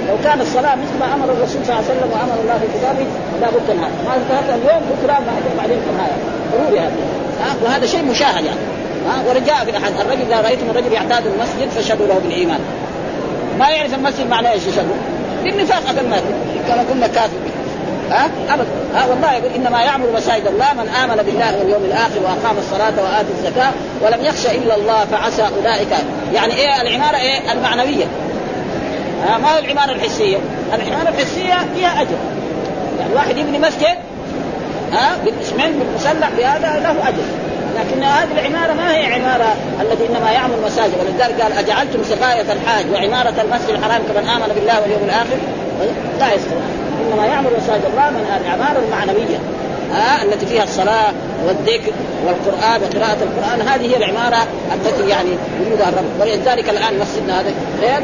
لو 0.08 0.16
كان 0.24 0.40
الصلاة 0.40 0.74
مثل 0.74 0.98
ما 1.00 1.14
أمر 1.14 1.24
الرسول 1.24 1.64
صلى 1.64 1.74
الله 1.74 1.84
عليه 1.88 1.98
وسلم 1.98 2.10
وأمر 2.12 2.36
الله 2.42 2.58
في 2.58 2.78
كتابه 2.78 3.06
لابد 3.40 3.62
تنهى. 3.68 3.90
ما 4.06 4.14
انتهت 4.16 4.58
اليوم 4.58 4.82
بكرة 4.90 5.22
بعدين 5.58 5.78
تنهى. 5.88 6.10
ضروري 6.52 6.80
هذا. 6.80 6.92
وهذا 7.64 7.86
شيء 7.86 8.04
مشاهد 8.04 8.44
يعني. 8.44 8.60
ها 9.08 9.22
ورجاء 9.28 9.64
في 9.64 9.70
الأحد. 9.70 9.92
الرجل 10.00 10.32
إذا 10.32 10.40
رأيتم 10.40 10.70
الرجل 10.70 10.92
يعتاد 10.92 11.26
المسجد 11.26 11.70
فاشهدوا 11.74 12.06
له 12.06 12.18
بالإيمان. 12.18 12.60
ما 13.58 13.68
يعرف 13.68 13.94
المسجد 13.94 14.30
معناه 14.30 14.52
إيش 14.52 14.62
يشهدوا؟ 14.62 14.94
بالنفاق 15.44 15.82
قبل 15.88 16.08
ما 16.08 16.16
كما 16.68 16.84
قلنا 16.90 17.06
كافر. 17.06 17.36
ها؟ 18.10 18.28
ابدا 18.48 18.66
ها 18.94 19.06
والله 19.06 19.32
يقول 19.32 19.50
إنما 19.56 19.82
يعمر 19.82 20.06
مساجد 20.16 20.46
الله 20.46 20.72
من 20.72 20.88
آمن 20.88 21.22
بالله 21.22 21.58
واليوم 21.58 21.82
الآخر 21.84 22.20
وأقام 22.22 22.58
الصلاة 22.58 23.02
واتى 23.02 23.28
الزكاة 23.38 23.70
ولم 24.00 24.24
يخشى 24.24 24.50
إلا 24.50 24.74
الله 24.76 25.04
فعسى 25.04 25.42
أولئك. 25.42 25.88
يعني 26.34 26.54
إيه 26.54 26.80
العمارة 26.80 27.16
إيه؟ 27.16 27.52
المعنوية. 27.52 28.04
ها 29.26 29.38
ما 29.38 29.56
هي 29.56 29.58
العمارة 29.58 29.92
الحسية؟ 29.92 30.36
العمارة 30.74 31.08
الحسية 31.08 31.54
فيها 31.74 32.02
أجر. 32.02 32.16
يعني 33.00 33.14
واحد 33.14 33.36
يبني 33.36 33.58
مسجد 33.58 33.96
ها 34.92 35.16
بالاسمين 35.24 35.78
بالمسلح 35.78 36.30
بهذا 36.38 36.80
له 36.80 37.08
أجر. 37.08 37.41
لكن 37.78 38.02
هذه 38.02 38.32
العمارة 38.32 38.72
ما 38.72 38.94
هي 38.94 39.06
عمارة 39.14 39.56
التي 39.80 40.06
إنما 40.06 40.30
يعمل 40.30 40.54
مساجد. 40.64 40.92
ولذلك 41.00 41.40
قال 41.40 41.52
أجعلتم 41.52 42.02
سقاية 42.04 42.52
الحاج 42.52 42.84
وعمارة 42.92 43.34
المسجد 43.42 43.70
الحرام 43.70 44.02
كمن 44.02 44.28
آمن 44.28 44.54
بالله 44.54 44.80
واليوم 44.80 45.02
الآخر؟ 45.04 45.36
لا 46.18 46.34
يستوي 46.34 46.62
إنما 47.06 47.26
يعمل 47.26 47.50
مساجد. 47.58 47.84
الله 47.84 48.10
من 48.10 48.24
العمارة 48.44 48.78
المعنوية. 48.84 49.38
آه 49.92 50.22
التي 50.22 50.46
فيها 50.46 50.64
الصلاة 50.64 51.12
والذكر 51.46 51.92
والقرآن 52.26 52.80
وقراءة 52.82 53.18
القرآن. 53.22 53.68
هذه 53.68 53.92
هي 53.92 53.96
العمارة 53.96 54.46
التي 54.74 55.08
يعني 55.08 55.30
يريدها 55.60 55.88
الرب. 55.88 56.20
ولذلك 56.20 56.68
الآن 56.68 56.98
مسجدنا 56.98 57.40
هذا 57.40 57.52
خير 57.80 58.02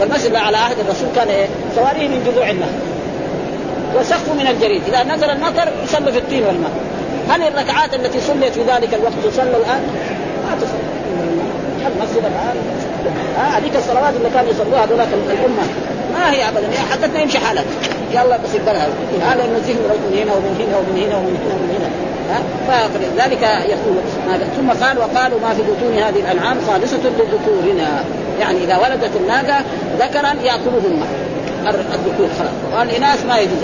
والمسجد 0.00 0.34
على 0.34 0.56
عهد 0.56 0.78
الرسول 0.78 1.08
كان 1.16 1.28
إيه؟ 1.28 1.46
سواريه 1.74 2.08
من 2.08 2.24
جذوع 2.26 2.50
النخل. 2.50 2.78
وسقف 4.00 4.32
من 4.32 4.46
الجريد. 4.46 4.82
إذا 4.88 5.14
نزل 5.14 5.30
المطر 5.30 5.68
يصلوا 5.84 6.12
في 6.12 6.18
الطين 6.18 6.42
والماء. 6.42 6.70
هل 7.28 7.42
الركعات 7.42 7.94
التي 7.94 8.20
صليت 8.20 8.52
في 8.52 8.60
ذلك 8.62 8.94
الوقت 8.94 9.12
تصلى 9.24 9.56
الآن؟ 9.56 9.82
ما 10.44 10.56
تصلى 10.60 10.88
المسجد 11.86 12.18
الآن؟ 12.18 12.56
آه 13.38 13.58
هذيك 13.58 13.76
الصلوات 13.76 14.14
اللي 14.16 14.30
كانوا 14.34 14.50
يصلوها 14.50 14.84
هذول 14.84 15.00
الأمة. 15.00 15.62
ما 16.14 16.32
هي 16.32 16.48
ابدا. 16.48 16.68
حتى 16.90 17.22
يمشي 17.22 17.38
حالك. 17.38 17.64
يلا 18.12 18.36
بس 18.36 18.54
يقدرها. 18.54 18.88
هذا 19.22 19.44
ينزههم 19.44 19.76
من 20.10 20.18
هنا 20.18 20.32
ومن 20.32 20.56
هنا 20.60 20.76
ومن 20.76 21.02
هنا 21.02 21.16
ومن 21.16 21.36
هنا 21.44 21.54
ومن 21.54 21.70
هنا. 21.78 21.88
فلذلك 22.68 23.42
يقول 23.42 23.96
ثم 24.56 24.84
قال 24.84 24.98
وقالوا 24.98 25.40
ما 25.40 25.54
في 25.54 25.62
بطون 25.62 25.98
هذه 25.98 26.20
الأنعام 26.20 26.56
خالصة 26.68 26.96
لذكورنا. 26.96 28.04
يعني 28.40 28.64
إذا 28.64 28.76
ولدت 28.76 29.16
الناقة 29.16 29.64
ذكرا 29.98 30.32
يأكلهن. 30.42 31.02
الذكور 31.68 32.28
خلاص. 32.38 32.78
والاناث 32.78 33.26
ما 33.26 33.38
يجوز 33.38 33.58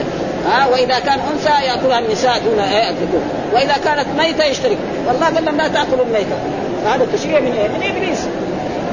ها 0.46 0.66
وإذا 0.66 0.98
كان 0.98 1.18
أنثى 1.32 1.66
يأكلها 1.66 1.98
النساء 1.98 2.38
دون 2.38 2.58
الذكور 2.58 3.20
وإذا 3.54 3.74
كانت 3.84 4.06
ميتة 4.18 4.44
يشترك. 4.44 4.78
والله 5.06 5.26
قال 5.26 5.44
لهم 5.44 5.56
لا 5.56 5.68
تأكلوا 5.68 6.04
الميتة. 6.04 6.36
هذا 6.86 7.04
التشريع 7.04 7.40
من 7.40 7.52
إيه؟ 7.52 7.68
من 7.68 7.96
إبليس. 7.96 8.20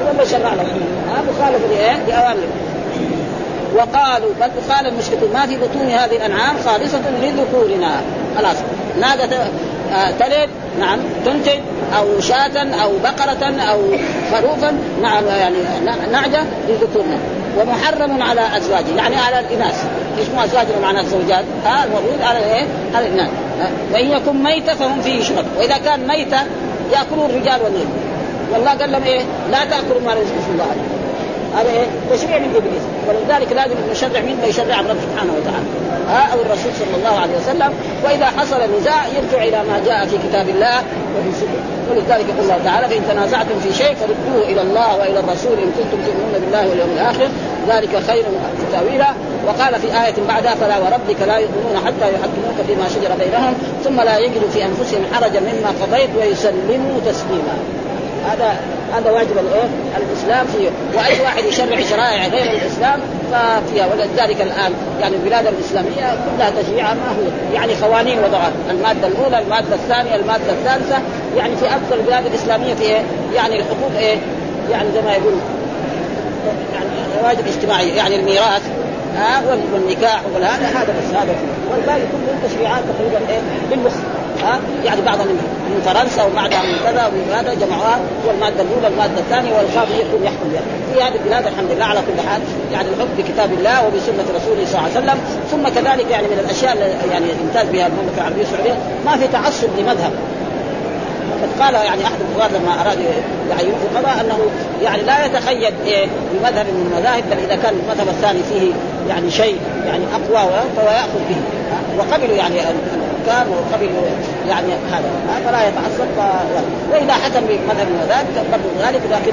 هو 0.04 0.10
اللي 0.10 0.26
شرع 0.26 0.54
لهم 0.54 0.80
ها 1.08 1.22
مخالفه 1.22 1.66
لإيه؟ 1.66 1.96
لاوامر 2.08 2.46
وقالوا 3.74 4.30
بل 4.40 4.74
قال 4.74 4.86
المشركون 4.86 5.32
ما 5.32 5.46
في 5.46 5.56
بطون 5.56 5.88
هذه 5.90 6.16
الأنعام 6.16 6.56
خالصة 6.64 7.00
لذكورنا. 7.22 8.00
خلاص. 8.38 8.56
ناقه 9.00 9.46
آه، 9.92 10.10
تلد 10.10 10.48
نعم 10.80 10.98
تنتج 11.24 11.58
أو 11.98 12.20
شاة 12.20 12.82
أو 12.82 12.90
بقرة 13.04 13.60
أو 13.60 13.80
خروفا 14.32 14.74
نعم 15.02 15.26
يعني 15.26 15.56
نعجة 16.12 16.44
لذكورنا. 16.68 17.18
ومحرم 17.60 18.22
على 18.22 18.56
أزواجه 18.56 18.96
يعني 18.96 19.16
على 19.16 19.40
الإناث. 19.40 19.84
إيش 20.18 20.28
مو 20.28 20.44
ازواجنا 20.44 20.78
معنى 20.82 21.00
الزوجات 21.00 21.44
ها 21.64 21.84
المفروض 21.84 22.22
على 22.22 22.38
إيه؟ 22.38 22.66
على 22.94 23.06
الاناث 23.06 23.30
وإن 23.92 24.10
يكن 24.10 24.42
ميتة 24.42 24.74
فهم 24.74 25.00
فيه 25.02 25.20
يشرب 25.20 25.44
وإذا 25.58 25.78
كان 25.78 26.08
ميتة 26.08 26.38
يأكلون 26.92 27.30
الرجال 27.30 27.62
والنساء 27.62 27.86
والله 28.52 28.70
قال 28.70 28.92
لهم 28.92 29.02
إيه؟ 29.02 29.22
لا 29.50 29.64
تأكلوا 29.64 30.00
ما 30.00 30.14
رزق 30.14 30.34
الله 30.52 30.64
عليه 30.64 31.01
هذا 31.56 31.70
إيه؟ 31.70 31.86
تشريع 32.16 32.38
من 32.38 32.50
إبليس. 32.56 32.84
ولذلك 33.08 33.52
لازم 33.52 33.76
نشرع 33.90 34.20
من 34.20 34.36
ما 34.40 34.46
يشرع 34.46 34.80
الرب 34.80 34.96
سبحانه 35.06 35.32
وتعالى. 35.38 35.68
ها 36.08 36.32
أو 36.32 36.38
الرسول 36.40 36.72
صلى 36.80 36.96
الله 36.98 37.20
عليه 37.20 37.36
وسلم. 37.40 37.72
وإذا 38.04 38.26
حصل 38.26 38.60
نزاع 38.80 39.06
يرجع 39.16 39.40
إلى 39.48 39.58
ما 39.68 39.76
جاء 39.86 40.06
في 40.06 40.16
كتاب 40.28 40.48
الله 40.48 40.78
وفي 41.14 41.32
سنة. 41.40 41.60
ولذلك 41.90 42.26
يقول 42.28 42.44
الله 42.44 42.60
تعالى 42.64 42.88
فإن 42.88 43.02
تنازعتم 43.08 43.56
في 43.64 43.72
شيء 43.74 43.94
فردوه 43.94 44.42
إلى 44.50 44.62
الله 44.62 44.96
وإلى 44.98 45.18
الرسول 45.20 45.56
إن 45.64 45.70
كنتم 45.76 45.98
تؤمنون 46.06 46.34
بالله 46.40 46.68
واليوم 46.68 46.90
الآخر. 46.96 47.28
ذلك 47.68 48.02
خير 48.08 48.24
تاويلا 48.72 49.10
وقال 49.46 49.80
في 49.80 49.86
آية 49.86 50.14
بعدها 50.28 50.54
فلا 50.54 50.78
وربك 50.78 51.20
لا 51.26 51.36
يؤمنون 51.38 51.76
حتى 51.86 52.06
يحكموك 52.14 52.58
فيما 52.66 52.88
شجر 52.88 53.14
بينهم 53.24 53.54
ثم 53.84 54.00
لا 54.00 54.18
يجدوا 54.18 54.48
في 54.54 54.64
أنفسهم 54.64 55.02
حرجا 55.12 55.40
مما 55.40 55.70
قضيت 55.82 56.10
ويسلموا 56.18 57.00
تسليما. 57.06 57.56
هذا 58.26 58.56
هذا 58.94 59.10
واجب 59.10 59.38
الايه؟ 59.38 59.68
الاسلام 59.96 60.46
فيه 60.46 60.70
وأي 60.94 61.20
واحد 61.20 61.44
يشرع 61.44 61.80
شرائع 61.80 62.26
غير 62.26 62.52
الاسلام 62.52 63.00
ففيها 63.32 63.86
ولذلك 63.86 64.40
الآن 64.40 64.72
يعني 65.00 65.16
البلاد 65.16 65.46
الإسلامية 65.46 66.16
كلها 66.36 66.62
تشريعها 66.62 66.94
ما 66.94 67.08
هو 67.08 67.54
يعني 67.54 67.74
قوانين 67.74 68.18
وضعت 68.18 68.52
المادة 68.70 69.06
الأولى 69.08 69.38
المادة 69.38 69.74
الثانية 69.74 70.14
المادة 70.14 70.52
الثالثة 70.52 70.98
يعني 71.36 71.56
في 71.56 71.66
أكثر 71.66 71.94
البلاد 71.94 72.26
الإسلامية 72.26 72.74
في 72.74 72.82
إيه؟ 72.82 73.02
يعني 73.34 73.60
الحقوق 73.60 73.92
إيه؟ 73.98 74.16
يعني 74.70 74.88
زي 74.94 75.02
ما 75.02 75.12
يقول 75.12 75.34
يعني 76.74 77.24
واجب 77.24 77.46
اجتماعيه 77.46 77.92
يعني 77.92 78.16
الميراث 78.16 78.62
ها 79.16 79.42
والنكاح 79.72 80.20
وهذا 80.34 80.66
هذا 80.66 80.94
بس 80.98 81.14
هذا 81.14 81.34
والباقي 81.70 82.00
كله 82.00 82.48
تشريعات 82.48 82.82
تقريبا 82.84 83.32
إيه 83.32 83.40
بالمخ 83.70 83.92
ها؟ 84.44 84.60
يعني 84.84 85.00
بعضها 85.00 85.24
من 85.24 85.36
من 85.72 85.80
فرنسا 85.86 86.22
وبعضها 86.24 86.62
من 86.62 86.76
كذا 86.84 87.06
ومن 87.06 87.34
هذا 87.34 87.54
جمعوها 87.54 88.00
والمادة 88.26 88.62
الأولى 88.62 88.86
المادة 88.86 89.20
الثانية 89.20 89.52
والقاضي 89.52 89.94
يكون 89.94 90.22
يحكم 90.24 90.48
بها. 90.52 90.62
في 90.92 91.02
هذه 91.02 91.16
البلاد 91.22 91.46
الحمد 91.46 91.70
لله 91.70 91.84
على 91.84 92.00
كل 92.00 92.28
حال 92.28 92.40
يعني 92.72 92.88
الحكم 92.88 93.10
بكتاب 93.18 93.52
الله 93.52 93.86
وبسنة 93.86 94.26
رسوله 94.38 94.62
صلى 94.66 94.78
الله 94.78 94.88
عليه 94.88 94.98
وسلم. 95.00 95.18
ثم 95.50 95.64
كذلك 95.68 96.10
يعني 96.10 96.26
من 96.26 96.38
الأشياء 96.44 96.72
اللي 96.72 97.12
يعني 97.12 97.26
يمتاز 97.42 97.66
بها 97.68 97.86
المملكة 97.86 98.18
العربية 98.18 98.42
السعودية 98.42 98.76
ما 99.06 99.16
في 99.16 99.26
تعصب 99.28 99.68
لمذهب. 99.78 100.12
قال 101.60 101.74
يعني 101.74 102.04
أحد 102.04 102.18
القضاة 102.20 102.58
لما 102.58 102.80
أراد 102.80 102.98
يعني 103.50 103.62
في 103.62 103.86
القضاء 103.92 104.20
أنه 104.20 104.38
يعني 104.82 105.02
لا 105.02 105.26
يتقيد 105.26 105.74
إيه 105.86 106.06
بمذهب 106.32 106.66
من 106.66 106.90
المذاهب 106.92 107.24
بل 107.30 107.38
إذا 107.38 107.56
كان 107.62 107.74
المذهب 107.74 108.08
الثاني 108.08 108.40
فيه 108.42 108.72
يعني 109.08 109.30
شيء 109.30 109.56
يعني 109.86 110.04
أقوى 110.14 110.50
فهو 110.76 110.86
يأخذ 110.86 111.18
به. 111.28 111.36
وقبلوا 111.98 112.36
يعني 112.36 112.54
الحكام 113.22 113.46
وقبلوا 113.50 114.02
يعني 114.48 114.72
هذا. 114.92 115.10
فلا 115.46 115.68
يتعصب 115.68 116.08
وإذا 116.92 117.12
حكم 117.12 117.40
بمذهب 117.40 117.86
المذاهب 117.88 118.26
برضه 118.52 118.88
ذلك 118.88 119.00
لكن 119.10 119.32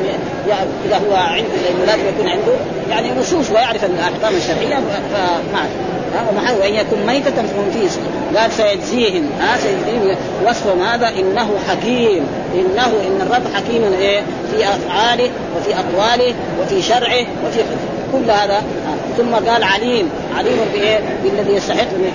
إذا 0.85 0.97
هو 1.09 1.15
عنده 1.15 1.47
لأنه 1.47 1.85
لازم 1.85 2.07
يكون 2.07 2.27
عنده 2.29 2.53
يعني 2.89 3.19
نصوص 3.19 3.51
ويعرف 3.51 3.85
الأحكام 3.85 4.35
الشرعية 4.35 4.75
فما 6.13 6.51
وان 6.59 6.73
يكن 6.73 7.05
ميتة 7.07 7.31
فهم 7.31 7.71
فيه 7.73 7.89
قال 8.39 8.51
سيجزيهم. 8.51 9.29
ها 9.39 9.57
سيجزيهم. 9.57 10.15
وصفهم 10.47 10.81
هذا 10.81 11.09
إنه 11.09 11.49
حكيم. 11.69 12.23
إنه 12.55 12.85
إن 12.85 13.21
الرب 13.21 13.43
حكيم 13.55 13.93
إيه؟ 13.93 14.21
في 14.51 14.63
أفعاله 14.63 15.29
وفي 15.57 15.75
أقواله 15.75 16.33
وفي 16.61 16.81
شرعه 16.81 17.25
وفي 17.47 17.59
كل 18.13 18.31
هذا 18.31 18.63
ثم 19.17 19.49
قال 19.49 19.63
عليم 19.63 20.09
عليم 20.37 20.57
بإيه؟ 20.73 20.99
بالذي 21.23 21.53
يستحق 21.53 21.87
من 21.93 22.11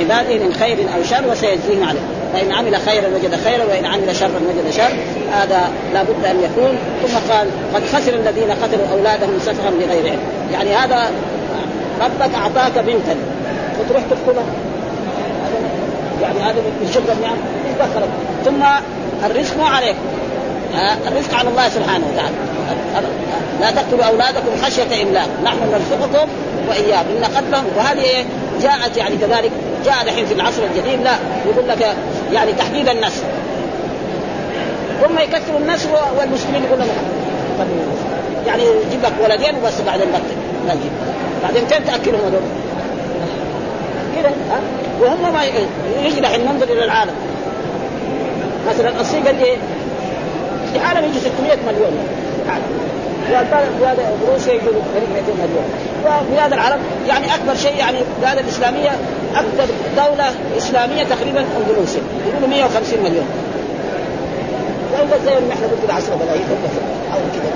عباده 0.00 0.44
من 0.44 0.54
خير 0.60 0.78
أو 0.96 1.02
شر 1.02 1.30
وسيجزيهم 1.30 1.88
عليه. 1.88 2.00
فإن 2.32 2.52
عمل 2.52 2.76
خيرا 2.76 3.08
وجد 3.08 3.34
خيرا 3.44 3.64
وإن 3.64 3.84
عمل 3.84 4.16
شرا 4.16 4.40
وجد 4.48 4.70
شر. 4.76 4.92
هذا 5.32 5.70
لابد 5.94 6.24
أن 6.24 6.36
يكون. 6.42 6.78
ثم 7.02 7.32
قال 7.32 7.48
قد 7.74 7.82
خسر 7.92 8.14
الذين 8.14 8.50
قتلوا 8.50 8.86
أولادهم 8.92 9.38
سفها 9.40 9.70
بغير 9.70 10.10
علم. 10.10 10.18
يعني 10.52 10.74
هذا 10.74 11.10
ربك 12.00 12.34
أعطاك 12.34 12.84
بنتا. 12.84 13.16
وتروح 13.80 14.02
تقتلها 14.10 14.44
يعني 16.22 16.38
هذا 16.38 16.54
من 16.54 16.90
شكر 16.94 17.12
النعم 17.12 17.36
ثم 18.44 18.62
الرزق 19.26 19.56
مو 19.56 19.64
عليك 19.64 19.96
الرزق 21.08 21.34
على 21.34 21.48
الله 21.48 21.68
سبحانه 21.68 22.04
وتعالى. 22.12 22.34
لا 23.60 23.70
تقتلوا 23.70 24.04
أولادكم 24.04 24.50
خشية 24.62 25.02
إملاق. 25.02 25.28
نحن 25.44 25.58
نرزقكم 25.72 26.28
وإياكم. 26.68 27.08
إن 27.18 27.24
قتلهم 27.24 27.64
وهذه 27.76 28.24
جاءت 28.62 28.96
يعني 28.96 29.16
كذلك 29.16 29.50
جاء 29.84 30.02
الحين 30.02 30.26
في 30.26 30.34
العصر 30.34 30.62
الجديد 30.62 31.02
لا 31.02 31.12
يقول 31.46 31.68
لك 31.68 31.96
يعني 32.32 32.52
تحديد 32.52 32.88
النسل. 32.88 33.22
ثم 35.02 35.18
يكثروا 35.18 35.58
النسل 35.58 35.88
والمسلمين 36.18 36.62
يقول 36.64 36.78
لهم 36.78 36.88
يعني 38.46 38.62
يجيب 38.62 39.02
لك 39.02 39.12
ولدين 39.24 39.54
وبس 39.56 39.80
بعدين 39.86 40.06
لا 40.66 40.72
يجيب 40.72 40.92
بعدين 41.42 41.66
فين 41.66 41.84
تأكلهم 41.84 42.20
هذول؟ 42.20 42.40
كذا 44.16 44.32
وهم 45.00 45.32
ما 45.32 45.44
يجي 46.04 46.20
الحين 46.20 46.40
ننظر 46.44 46.66
إلى 46.66 46.84
العالم. 46.84 47.14
مثلا 48.68 49.00
الصين 49.00 49.22
قد 49.28 49.40
إيه؟ 49.42 49.56
في 50.72 50.78
عالم 50.78 51.04
يجي 51.04 51.20
600 51.20 51.58
مليون. 51.66 52.23
وهذا 53.80 54.12
روسيا 54.32 54.52
يجوا 54.52 54.72
قريب 54.94 55.08
200 55.14 55.32
مليون 55.32 55.64
وبلاد 56.04 56.52
العرب 56.52 56.78
يعني 57.08 57.34
أكبر 57.34 57.54
شيء 57.54 57.76
يعني 57.76 57.98
البلاد 58.16 58.38
الإسلامية 58.38 58.90
أكثر 59.34 59.72
دولة 59.96 60.30
إسلامية 60.58 61.04
تقريبا 61.04 61.44
اندونيسيا 61.60 62.02
يقولوا 62.28 62.48
150 62.48 62.98
مليون. 62.98 63.26
ولا 64.92 65.18
زي 65.24 65.46
ما 65.46 65.54
إحنا 65.54 65.66
قلنا 65.66 65.94
10 65.94 66.16
ملايين 66.16 66.46
أو 67.12 67.18
كذا 67.34 67.50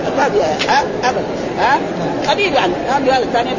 في 0.58 0.70
ابدا. 1.04 1.22
ها؟ 1.58 1.78
قليل 2.30 2.52
يعني. 2.54 2.72
ها 2.88 2.98
بلاد 2.98 3.22
الثانية 3.22 3.52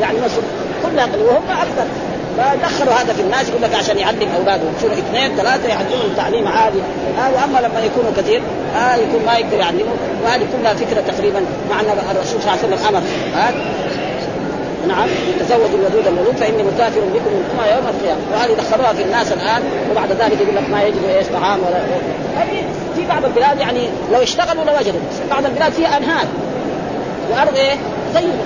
يعني 0.00 0.18
مصر 0.18 0.40
كلها 0.82 1.04
قليل. 1.04 1.24
وهم 1.26 1.42
أكثر. 1.50 1.86
فدخلوا 2.38 2.92
هذا 2.92 3.12
في 3.12 3.22
الناس 3.22 3.48
يقول 3.48 3.62
لك 3.62 3.74
عشان 3.74 3.98
يعلم 3.98 4.28
أولاده. 4.38 4.62
يصيروا 4.76 4.94
اثنين 4.94 5.36
ثلاثة 5.36 5.68
يعلمهم 5.68 6.14
تعليم 6.16 6.48
عالي 6.48 6.80
آه 7.18 7.30
واما 7.34 7.58
لما 7.58 7.80
يكونوا 7.84 8.10
كثير 8.16 8.42
آه 8.76 8.94
يكون 8.94 9.20
ما 9.26 9.34
يقدر 9.34 9.56
يعلمهم. 9.56 9.96
وهذه 10.24 10.46
كلها 10.52 10.74
فكرة 10.74 11.00
تقريبا 11.00 11.40
مع 11.70 11.80
أن 11.80 11.86
الرسول 12.16 12.42
صلى 12.42 12.52
الله 12.52 12.64
عليه 12.64 12.76
وسلم 12.76 12.88
أمر. 12.88 13.02
آه 13.36 13.52
نعم 14.88 15.08
تزوجوا 15.40 15.78
الودود 15.78 16.06
المولود 16.06 16.36
فإني 16.36 16.62
مسافر 16.62 17.00
بكم 17.00 17.30
الامه 17.30 17.66
يوم 17.76 17.86
القيامة. 17.88 18.20
وهذه 18.32 18.52
دخلوها 18.52 18.92
في 18.92 19.02
الناس 19.02 19.32
الآن 19.32 19.62
وبعد 19.90 20.12
ذلك 20.12 20.40
يقول 20.40 20.56
لك 20.56 20.70
ما 20.70 20.82
يجد 20.82 20.96
إيش 21.16 21.26
طعام 21.26 21.58
ولا 21.58 21.80
في 22.96 23.06
بعض 23.06 23.24
البلاد 23.24 23.60
يعني 23.60 23.88
لو 24.12 24.22
اشتغلوا 24.22 24.64
لوجدوا. 24.64 25.00
بعض 25.30 25.44
البلاد 25.44 25.72
فيها 25.72 25.96
أنهار. 25.96 26.26
وارض 27.30 27.56
إيه؟ 27.56 27.76
طيبه 28.14 28.44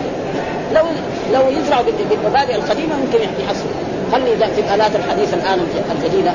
لو 0.74 0.82
لو 1.32 1.48
يزرعوا 1.48 1.84
بالمبادئ 2.10 2.54
القديمة 2.54 2.96
ممكن 2.96 3.18
يحصلوا. 3.44 3.73
خلي 4.12 4.36
في 4.36 4.60
الآلات 4.60 4.96
الحديثة 4.96 5.36
الآن 5.36 5.58
الجديدة. 5.96 6.32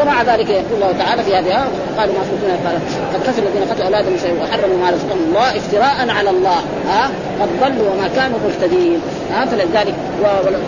ومع 0.00 0.22
ذلك 0.22 0.50
يقول 0.50 0.74
الله 0.74 0.92
تعالى 0.98 1.22
في 1.22 1.36
هذه 1.36 1.64
قالوا 1.98 2.14
ما 2.14 2.24
قال 2.66 2.78
قد 3.14 3.20
كفر 3.26 3.42
الذين 3.42 3.70
قتلوا 3.70 3.86
اولادهم 3.86 4.16
وحرموا 4.42 4.76
ما 4.76 4.90
رزقهم 4.90 5.18
الله 5.28 5.56
افتراء 5.56 6.10
على 6.18 6.30
الله. 6.30 6.58
ها؟ 6.88 7.10
قد 7.40 7.48
ضلوا 7.60 7.90
وما 7.90 8.08
كانوا 8.16 8.38
مهتدين. 8.38 9.00
ها 9.32 9.44
فلذلك 9.44 9.94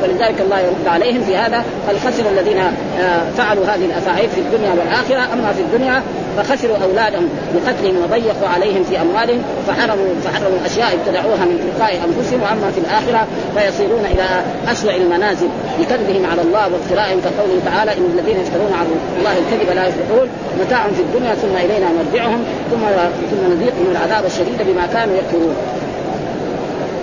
ولذلك 0.02 0.40
الله 0.40 0.58
يرد 0.60 0.86
عليهم 0.86 1.22
في 1.22 1.36
هذا. 1.36 1.64
قد 1.88 1.96
خسر 1.96 2.30
الذين 2.30 2.58
آه، 2.58 3.30
فعلوا 3.36 3.64
هذه 3.64 3.84
الافاعيل 3.84 4.30
في 4.30 4.40
الدنيا 4.40 4.70
والآخرة. 4.70 5.32
أما 5.32 5.52
في 5.52 5.60
الدنيا 5.60 6.02
فخسروا 6.36 6.76
أولادهم 6.76 7.28
بقتلهم 7.54 7.96
وضيقوا 8.04 8.48
عليهم 8.48 8.84
في 8.84 9.00
أموالهم 9.00 9.42
فحرموا 9.66 10.06
فحرموا 10.24 10.58
أشياء 10.66 10.94
ابتدعوها 10.94 11.44
من 11.44 11.56
تلقاء 11.64 11.92
أنفسهم. 12.08 12.42
واما 12.42 12.70
في 12.74 12.80
الآخرة 12.80 13.26
فيصيرون 13.56 14.04
إلى 14.04 14.26
اسوء 14.72 14.96
المنازل 14.96 15.48
بكذبهم 15.80 16.26
على 16.30 16.42
الله 16.42 16.72
وافترائهم 16.72 17.20
كقوله 17.20 17.60
تعالى 17.64 17.90
إن 17.92 18.18
الذين 18.18 18.40
يفترون 18.40 18.72
على 18.78 18.88
الله 19.18 19.34
الكذب 19.38 19.76
لا 19.76 19.86
يفلحون. 19.88 20.28
متاع 20.60 20.82
في 20.96 21.02
الدنيا 21.02 21.34
ثم 21.34 21.56
إلينا 21.56 21.86
مرجعهم 21.98 22.44
ثم 22.70 22.82
ثم 23.30 23.52
نذيقهم 23.52 23.86
العذاب 23.90 24.24
الشديد 24.24 24.58
بما 24.68 24.86
كانوا 24.86 25.14
يكفرون. 25.16 25.56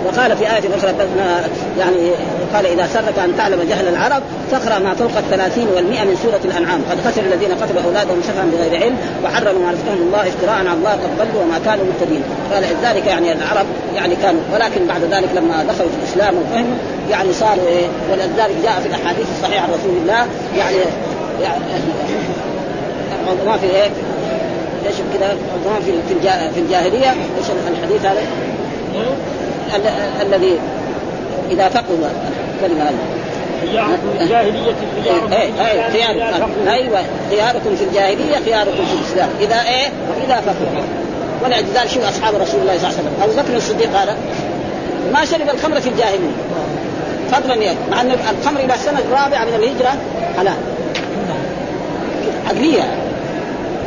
وقال 0.06 0.36
في 0.36 0.44
آية 0.44 0.76
أخرى 0.76 0.94
يعني 1.78 2.10
قال 2.54 2.66
إذا 2.66 2.86
سرك 2.86 3.18
أن 3.18 3.36
تعلم 3.36 3.62
جهل 3.68 3.88
العرب 3.88 4.22
فاقرأ 4.50 4.78
ما 4.78 4.94
فوق 4.94 5.16
الثلاثين 5.16 5.68
والمئة 5.68 6.04
من 6.04 6.16
سورة 6.22 6.40
الأنعام 6.44 6.80
قد 6.90 6.98
خسر 7.00 7.22
الذين 7.22 7.52
قتلوا 7.52 7.82
أولادهم 7.82 8.22
سفها 8.22 8.44
بغير 8.52 8.82
علم 8.82 8.96
وحرموا 9.24 9.62
ما 9.62 9.70
رزقهم 9.70 10.02
الله 10.06 10.28
افتراء 10.28 10.54
على 10.54 10.72
الله 10.72 10.90
قد 10.90 11.10
ضلوا 11.18 11.42
وما 11.42 11.58
كانوا 11.64 11.84
مهتدين 11.84 12.22
قال 12.52 12.64
ذلك 12.82 13.06
يعني 13.06 13.32
العرب 13.32 13.66
يعني 13.96 14.16
كانوا 14.16 14.40
ولكن 14.54 14.86
بعد 14.86 15.02
ذلك 15.02 15.28
لما 15.34 15.64
دخلوا 15.64 15.90
في 15.90 15.96
الإسلام 16.02 16.34
وفهموا 16.38 16.76
يعني 17.10 17.32
صاروا 17.32 17.68
إيه 17.68 17.86
ولذلك 18.12 18.56
جاء 18.62 18.80
في 18.82 18.88
الأحاديث 18.88 19.26
الصحيحة 19.36 19.64
عن 19.64 19.70
رسول 19.70 19.96
الله 20.02 20.26
يعني 20.58 20.76
يعني 21.42 21.64
ما 23.46 23.56
في 23.56 23.66
إيه 23.66 23.90
إيش 24.86 24.96
كذا 25.14 25.36
في 25.84 25.92
في 26.54 26.60
الجاهلية 26.60 27.10
إيش 27.10 27.46
الحديث 27.70 28.04
هذا؟ 28.06 28.20
الذي 30.22 30.58
إذا 31.50 31.68
فقهوا 31.68 32.08
الكلمة 32.56 32.82
هذه. 32.82 32.94
الجاهلية 34.20 34.74
خيار 35.92 36.42
أيوه 36.68 37.02
خياركم 37.30 37.76
في 37.76 37.84
الجاهلية 37.84 38.36
خياركم 38.44 38.84
في 38.84 38.94
الإسلام. 39.00 39.28
إذا 39.40 39.62
إيه؟ 39.62 39.88
واذا 40.10 40.40
فقهوا 40.40 40.84
ولذلك 41.44 41.88
شوف 41.94 42.04
أصحاب 42.04 42.34
رسول 42.34 42.60
الله 42.60 42.78
صلى 42.78 42.88
الله 42.88 42.98
عليه 42.98 43.08
وسلم. 43.08 43.22
أبو 43.22 43.32
بكر 43.32 43.56
الصديق 43.56 43.96
قال 43.96 44.08
ما 45.12 45.24
شرب 45.24 45.50
الخمر 45.54 45.80
في 45.80 45.88
الجاهلية. 45.88 46.36
فضلا 47.32 47.54
يعني 47.54 47.78
مع 47.90 48.00
أن 48.00 48.10
الخمر 48.40 48.60
إلى 48.60 48.74
السنة 48.74 48.98
الرابعه 48.98 49.44
من 49.44 49.54
الهجرة 49.54 49.94
حلال 50.36 50.54
عقليه 52.48 52.94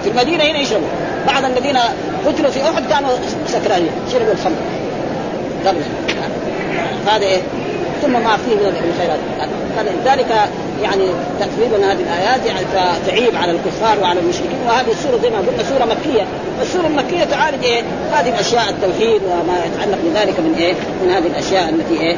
في 0.04 0.10
المدينة 0.10 0.44
هنا 0.44 0.60
يشربوا. 0.60 0.88
بعض 1.28 1.46
الذين 1.46 1.78
قتلوا 2.26 2.52
في 2.52 2.62
أحد 2.64 2.84
كانوا 2.90 3.10
سكرانين 3.48 3.92
شربوا 4.12 4.34
الخمر. 4.34 4.56
قبل. 5.68 5.82
هذا 7.08 7.26
إيه؟ 7.26 7.42
ثم 8.02 8.12
ما 8.12 8.38
فيه 8.38 8.56
من 8.56 8.92
الخيرات 8.94 9.20
فلذلك 9.78 10.50
يعني 10.84 11.04
تقريبا 11.40 11.92
هذه 11.92 12.00
الآيات 12.00 12.46
يعني 12.46 12.60
تعيب 13.08 13.36
على 13.36 13.52
الكفار 13.52 14.00
وعلى 14.02 14.20
المشركين. 14.20 14.58
وهذه 14.68 14.92
السوره 14.92 15.18
زي 15.22 15.30
ما 15.30 15.38
قلنا 15.38 15.64
سورة 15.64 15.86
مكية. 15.86 16.26
السورة 16.62 16.88
المكية 16.88 17.24
تعالج 17.24 17.64
إيه؟ 17.64 17.82
هذه 18.14 18.30
الأشياء 18.30 18.70
التوحيد 18.70 19.22
وما 19.24 19.54
يتعلق 19.66 19.98
بذلك 20.04 20.40
من 20.40 20.56
إيه؟ 20.60 20.74
من 21.04 21.12
هذه 21.12 21.28
الأشياء 21.28 21.70
التي 21.70 22.02
إيه؟ 22.02 22.18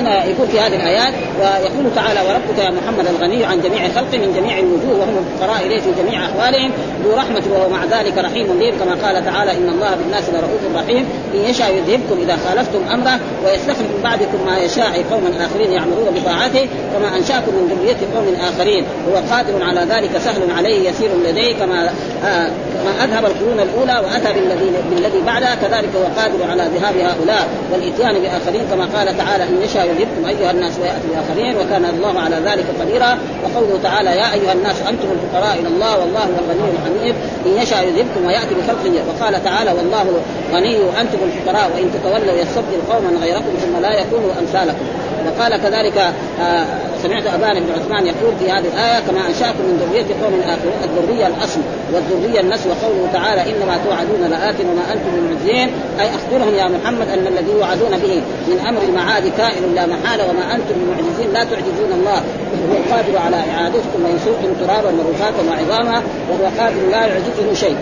هنا 0.00 0.24
يقول 0.24 0.48
في 0.48 0.60
هذه 0.60 0.76
الآيات 0.76 1.14
ويقول 1.40 1.94
تعالى 1.94 2.20
وربك 2.20 2.58
يا 2.58 2.70
محمد 2.70 3.06
الغني 3.06 3.44
عن 3.44 3.60
جميع 3.60 3.88
خلقه 3.88 4.18
من 4.18 4.34
جميع 4.36 4.58
الوجوه 4.58 4.98
وهم 5.00 5.18
الفقراء 5.18 5.66
إليه 5.66 5.80
في 5.80 5.90
جميع 6.02 6.24
أحوالهم 6.26 6.70
ذو 7.04 7.14
رحمة 7.16 7.42
وهو 7.52 7.68
مع 7.68 7.84
ذلك 7.84 8.18
رحيم 8.18 8.46
بهم 8.46 8.78
كما 8.78 9.06
قال 9.06 9.24
تعالى 9.24 9.50
إن 9.50 9.68
الله 9.68 9.96
بالناس 9.96 10.24
لرؤوف 10.28 10.76
رحيم 10.76 11.06
إن 11.34 11.40
يشاء 11.50 11.74
يذهبكم 11.74 12.20
إذا 12.22 12.36
خالفتم 12.36 12.78
أمره 12.92 13.20
ويستخلف 13.44 13.80
من 13.80 14.00
بعدكم 14.04 14.38
ما 14.46 14.58
يشاء 14.58 15.04
قوما 15.10 15.46
آخرين 15.46 15.72
يعملون 15.72 16.08
بطاعته 16.14 16.68
كما 16.94 17.16
أنشأكم 17.16 17.52
من 17.54 17.68
ذرية 17.70 17.96
قوم 18.14 18.34
آخرين. 18.48 18.84
هو 19.08 19.34
قادر 19.34 19.62
على 19.62 19.80
ذلك 19.80 20.18
سهل 20.18 20.50
عليه 20.56 20.88
يسير 20.90 21.10
لديه 21.26 21.54
كما 21.54 21.90
آه 22.24 22.50
كما 22.74 23.04
أذهب 23.04 23.24
القرون 23.24 23.60
الأولى 23.60 24.06
وأتى 24.06 24.32
بالذي 24.32 24.72
بالذي 24.90 25.20
بعدها 25.26 25.54
كذلك 25.54 25.88
هو 25.96 26.20
قادر 26.20 26.50
على 26.50 26.62
ذهاب 26.74 26.96
هؤلاء 26.96 27.48
والإتيان 27.72 28.22
بآخرين 28.22 28.62
كما 28.70 28.88
قال 28.96 29.16
تعالى 29.16 29.44
إن 29.44 29.62
يشاء 29.62 29.87
يذهبكم 29.90 30.22
ايها 30.28 30.50
الناس 30.50 30.72
وياتي 30.80 31.08
باخرين 31.14 31.56
وكان 31.56 31.84
الله 31.84 32.20
على 32.20 32.36
ذلك 32.36 32.66
قديرا. 32.80 33.18
وقوله 33.44 33.78
تعالى 33.82 34.10
يا 34.10 34.34
أيها 34.34 34.52
الناس 34.52 34.76
أنتم 34.80 35.08
الفقراء 35.16 35.58
إلى 35.60 35.68
الله 35.68 35.98
والله 35.98 36.24
هو 36.24 36.38
الغني 36.44 36.70
الحميد. 36.76 37.14
إن 37.46 37.62
يشاء 37.62 37.88
يذهبكم 37.88 38.26
ويأتي 38.26 38.54
بخلق 38.54 38.84
وقال 39.08 39.44
تعالى 39.44 39.72
والله 39.72 40.06
غني 40.52 40.78
وأنتم 40.78 41.18
الفقراء. 41.28 41.70
وإن 41.74 41.90
تتولوا 41.94 42.36
يستبدل 42.42 42.80
قوما 42.90 43.10
غيركم 43.20 43.52
ثم 43.62 43.82
لا 43.82 44.00
يكونوا 44.00 44.30
أمثالكم. 44.40 44.86
وقال 45.26 45.56
كذلك 45.56 45.98
آه 46.40 46.66
سمعت 47.02 47.26
ابان 47.26 47.60
بن 47.60 47.72
عثمان 47.72 48.06
يقول 48.06 48.32
في 48.40 48.50
هذه 48.50 48.68
الآية 48.74 49.00
كما 49.00 49.20
أنشأكم 49.28 49.62
من 49.68 49.76
ذرية 49.82 50.06
قوم 50.22 50.40
اخرين 50.40 50.78
الذرية 50.84 51.26
الاصل 51.26 51.60
والذرية 51.92 52.40
النسل 52.40 52.70
وقوله 52.70 53.08
تعالى 53.12 53.42
إنما 53.42 53.78
توعدون 53.84 54.30
لآت 54.30 54.54
وما 54.60 54.84
أنتم 54.92 55.10
بمعجزين 55.16 55.68
أي 56.00 56.08
أخبرهم 56.18 56.54
يا 56.54 56.64
محمد 56.64 57.08
أن 57.08 57.26
الذي 57.26 57.50
يوعدون 57.52 57.90
به 57.90 58.22
من 58.48 58.58
أمر 58.68 58.82
المعاد 58.88 59.32
كائن 59.36 59.74
لا 59.74 59.86
محالة 59.86 60.24
وما 60.30 60.54
أنتم 60.54 60.74
بمعجزين 60.80 61.32
لا 61.32 61.44
تعجزون 61.44 61.92
الله. 61.92 62.22
وهو 62.52 62.76
القادر 62.76 63.18
على 63.18 63.36
إعادتكم 63.36 63.98
وان 64.04 64.18
ترابا 64.60 64.90
ورفاتا 64.98 65.42
وعظاما 65.48 66.02
وهو 66.30 66.44
قادر 66.58 66.90
لا 66.90 67.06
يعجزه 67.06 67.54
شيء. 67.54 67.76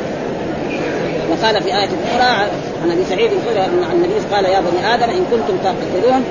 وقال 1.31 1.63
في 1.63 1.69
آية 1.69 1.89
أخرى 2.09 2.49
عن 2.83 2.91
أبي 2.91 3.05
سعيد 3.09 3.31
أن 3.57 3.93
النبي 3.93 4.35
قال 4.35 4.45
يا 4.45 4.61
بني 4.61 4.95
آدم 4.95 5.11
إن 5.11 5.25
كنتم 5.31 5.57
تعتقدون 5.65 6.25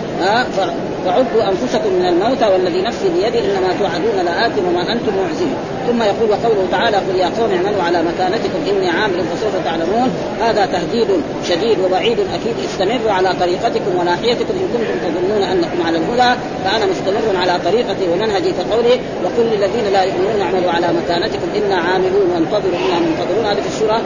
فعدوا 1.05 1.49
أنفسكم 1.49 1.93
من 1.93 2.05
الموتى 2.05 2.45
والذي 2.45 2.81
نفسي 2.81 3.09
بيده 3.09 3.39
إنما 3.39 3.73
توعدون 3.79 4.25
لآت 4.25 4.51
وما 4.67 4.93
أنتم 4.93 5.13
معزين. 5.23 5.55
ثم 5.87 6.03
يقول 6.03 6.29
وقوله 6.29 6.67
تعالى 6.71 6.97
قل 6.97 7.15
يا 7.15 7.29
قوم 7.37 7.51
اعملوا 7.51 7.83
على 7.83 8.03
مكانتكم 8.03 8.59
إني 8.69 8.89
عامل 8.89 9.19
فسوف 9.31 9.53
تعلمون. 9.65 10.09
هذا 10.41 10.65
تهديد 10.65 11.07
شديد 11.49 11.77
ووعيد 11.79 12.19
أكيد. 12.19 12.55
استمروا 12.69 13.11
على 13.11 13.29
طريقتكم 13.39 13.91
وناحيتكم 13.99 14.53
إن 14.61 14.67
كنتم 14.73 14.95
تظنون 15.05 15.43
أنكم 15.43 15.79
على 15.87 15.97
الهدى. 15.97 16.39
فأنا 16.65 16.85
مستمر 16.85 17.37
على 17.41 17.59
طريقتي 17.65 18.05
ومنهجي 18.11 18.51
كقوله 18.51 18.99
وقل 19.23 19.45
للذين 19.51 19.85
لا 19.93 20.03
يؤمنون 20.03 20.41
اعملوا 20.41 20.71
على 20.71 20.87
مكانتكم 20.99 21.47
إنا 21.57 21.75
عاملون. 21.75 22.27
وانتظروا 22.33 22.79
إنا 22.85 22.99
منتظرون. 22.99 23.45
هذه 23.45 23.61
في 23.61 23.67
السورة 23.67 24.01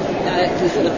في 0.59 0.69
سورة 0.75 0.91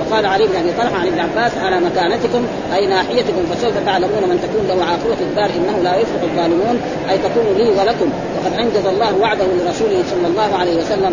وقال 0.00 0.26
علي 0.26 0.46
بن 0.46 0.56
أبي 0.56 0.72
طلحة 0.78 0.96
عن 1.00 1.06
ابن 1.06 1.18
عباس 1.18 1.52
على 1.58 1.76
مكانتكم 1.80 2.42
أي 2.74 2.86
ناحيتكم 2.86 3.42
فسوف 3.50 3.74
تعلمون 3.86 4.22
من 4.30 4.38
تكون 4.44 4.64
له 4.68 4.84
عاقبة 4.84 5.20
الدار 5.20 5.50
إنه 5.58 5.82
لا 5.82 5.96
يفلح 5.96 6.22
الظالمون. 6.22 6.80
أي 7.10 7.18
تكون 7.18 7.46
لي 7.58 7.70
ولكم 7.70 8.08
وقد 8.36 8.52
أنجز 8.62 8.86
الله 8.86 9.18
وعده 9.20 9.44
لرسوله 9.44 9.93
صلى 10.02 10.26
الله 10.26 10.56
عليه 10.58 10.76
وسلم 10.76 11.12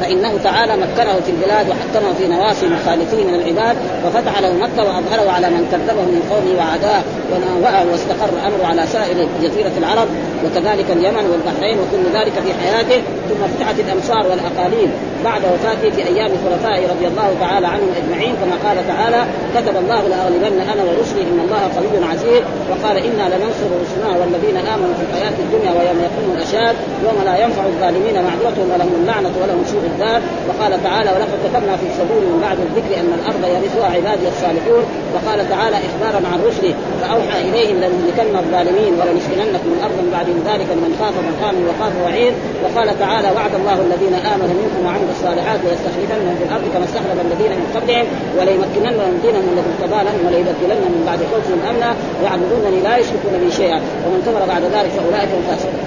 فإنه 0.00 0.38
تعالى 0.44 0.76
مكنه 0.76 1.20
في 1.20 1.30
البلاد 1.30 1.66
وحكمه 1.68 2.12
في 2.18 2.26
نواصي 2.26 2.66
مخالفيه 2.66 3.24
من 3.24 3.34
العباد 3.34 3.76
وفتح 4.06 4.40
له 4.40 4.52
مكة 4.52 4.84
وأظهره 4.84 5.30
على 5.30 5.50
من 5.50 5.68
كذبه 5.72 6.02
من 6.02 6.22
قومه 6.30 6.58
وعداه 6.58 7.02
وناوأه 7.32 7.86
واستقر 7.92 8.30
أمره 8.46 8.66
على 8.66 8.86
سائر 8.86 9.28
جزيرة 9.42 9.72
العرب 9.78 10.08
وكذلك 10.44 10.90
اليمن 10.90 11.30
والبحرين 11.30 11.78
وكل 11.78 12.18
ذلك 12.18 12.32
في 12.32 12.54
حياته 12.62 13.02
ثم 13.28 13.46
فتحت 13.56 13.74
الأمصار 13.80 14.30
والأقاليم. 14.30 14.92
بعد 15.24 15.42
وفاته 15.44 15.90
في 15.96 16.06
أيام 16.06 16.30
خلفائه 16.44 16.82
رضي 16.92 17.06
الله 17.06 17.34
تعالى 17.40 17.66
عنهم 17.66 17.90
أجمعين 18.00 18.34
كما 18.40 18.56
قال 18.68 18.88
تعالى 18.88 19.24
كتب 19.56 19.76
الله 19.76 20.02
لأغلبن 20.08 20.60
أنا 20.72 20.82
ورسلي 20.82 21.22
إن 21.22 21.40
الله 21.44 21.62
قوي 21.76 22.04
عزيز 22.12 22.42
وقال 22.70 22.96
إنا 22.96 23.24
لننصر 23.32 23.68
رسلنا 23.82 24.10
والذين 24.20 24.56
آمنوا 24.74 24.94
في 24.98 25.04
الحياة 25.08 25.36
الدنيا 25.44 25.70
ويوم 25.76 25.98
يقوم 26.08 26.28
الأشهاد 26.36 26.76
يوم 27.04 27.18
لا 27.24 27.34
ينفع 27.44 27.64
الظالمين 27.72 28.14
معذرتهم 28.26 28.68
ولهم 28.72 28.92
اللعنة 29.00 29.32
ولهم 29.42 29.62
سوء 29.72 29.84
الدار. 29.92 30.20
وقال 30.48 30.72
تعالى 30.84 31.10
ولقد 31.14 31.38
كتبنا 31.44 31.74
في 31.80 31.86
الزبور 31.90 32.22
من 32.30 32.38
بعد 32.46 32.58
الذكر 32.66 32.92
أن 33.00 33.10
الأرض 33.18 33.42
يرثها 33.54 33.86
عبادي 33.96 34.26
الصالحون. 34.34 34.84
وقال 35.14 35.38
تعالى 35.54 35.76
إخبارا 35.88 36.20
عن 36.30 36.38
رسله 36.48 36.74
فأوحى 37.00 37.38
إليهم 37.48 37.76
لنهلكن 37.82 38.34
الظالمين 38.42 38.92
ولنسكننكم 38.98 39.70
الأرض 39.76 39.96
من 40.02 40.10
بعد 40.16 40.28
ذلك 40.48 40.68
من 40.82 40.90
خاف 41.00 41.14
مقامي 41.30 41.62
وخاف 41.68 41.94
وعيد. 42.04 42.34
وقال 42.64 42.88
تعالى 43.04 43.28
وعد 43.36 43.54
الله 43.60 43.78
الذين 43.86 44.14
آمنوا 44.34 44.56
منكم 44.62 44.80
وعملوا 44.86 45.07
الصالحات 45.16 45.60
ويستخلفنهم 45.66 46.34
في 46.38 46.44
الأرض 46.48 46.64
كما 46.74 46.84
استخلف 46.88 47.18
الذين 47.26 47.52
من 47.60 47.66
قبلهم 47.76 48.06
وليمكنن 48.38 48.94
لهم 49.00 49.14
دينهم 49.24 49.46
الذي 49.52 49.68
ارتضى 49.72 50.00
لهم 50.08 50.20
وليبدلنهم 50.26 50.90
من 50.96 51.04
بعد 51.08 51.20
خوفهم 51.30 51.60
أمنا. 51.70 51.90
يعبدونني 52.24 52.80
لا 52.86 52.94
يشركون 53.00 53.34
بي 53.42 53.50
شيئا. 53.60 53.78
ومن 54.04 54.20
كفر 54.26 54.42
بعد 54.52 54.62
ذلك 54.74 54.90
فأولئك 54.96 55.30
هم 55.36 55.44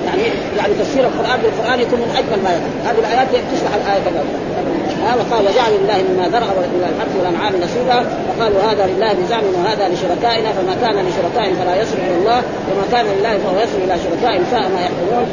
يعني 0.08 0.24
يعني 0.60 0.74
تفسير 0.82 1.04
القرآن 1.10 1.38
بالقرآن 1.44 1.78
يكون 1.86 2.00
من 2.04 2.12
أجمل 2.20 2.40
ما 2.46 2.52
يكون. 2.58 2.74
هذه 2.88 3.00
الآيات 3.04 3.28
تشرح 3.54 3.74
الآية 3.80 4.02
كذا 4.06 4.22
ها 5.04 5.12
وقال 5.20 5.42
وجعل 5.48 5.72
لله 5.80 6.00
مما 6.10 6.26
ذرع 6.34 6.50
إلى 6.76 6.88
الحرث 6.94 7.14
والأنعام 7.18 7.54
نصيبا. 7.66 8.00
وقالوا 8.30 8.60
هذا 8.70 8.84
لله 8.92 9.12
بزعم 9.20 9.46
وهذا 9.58 9.84
لشركائنا. 9.94 10.50
فما 10.58 10.74
كان 10.84 10.96
لشركائهم 11.08 11.56
فلا 11.62 11.76
يصل 11.82 11.98
إلى 12.08 12.16
الله 12.22 12.40
وما 12.70 12.86
كان 12.94 13.06
لله 13.14 13.34
فهو 13.44 13.58
يصل 13.66 13.80
إلى 13.86 13.96
شركائهم 14.06 14.44
ساء 14.52 14.66
ما 14.74 14.82
يحكمون 14.86 15.26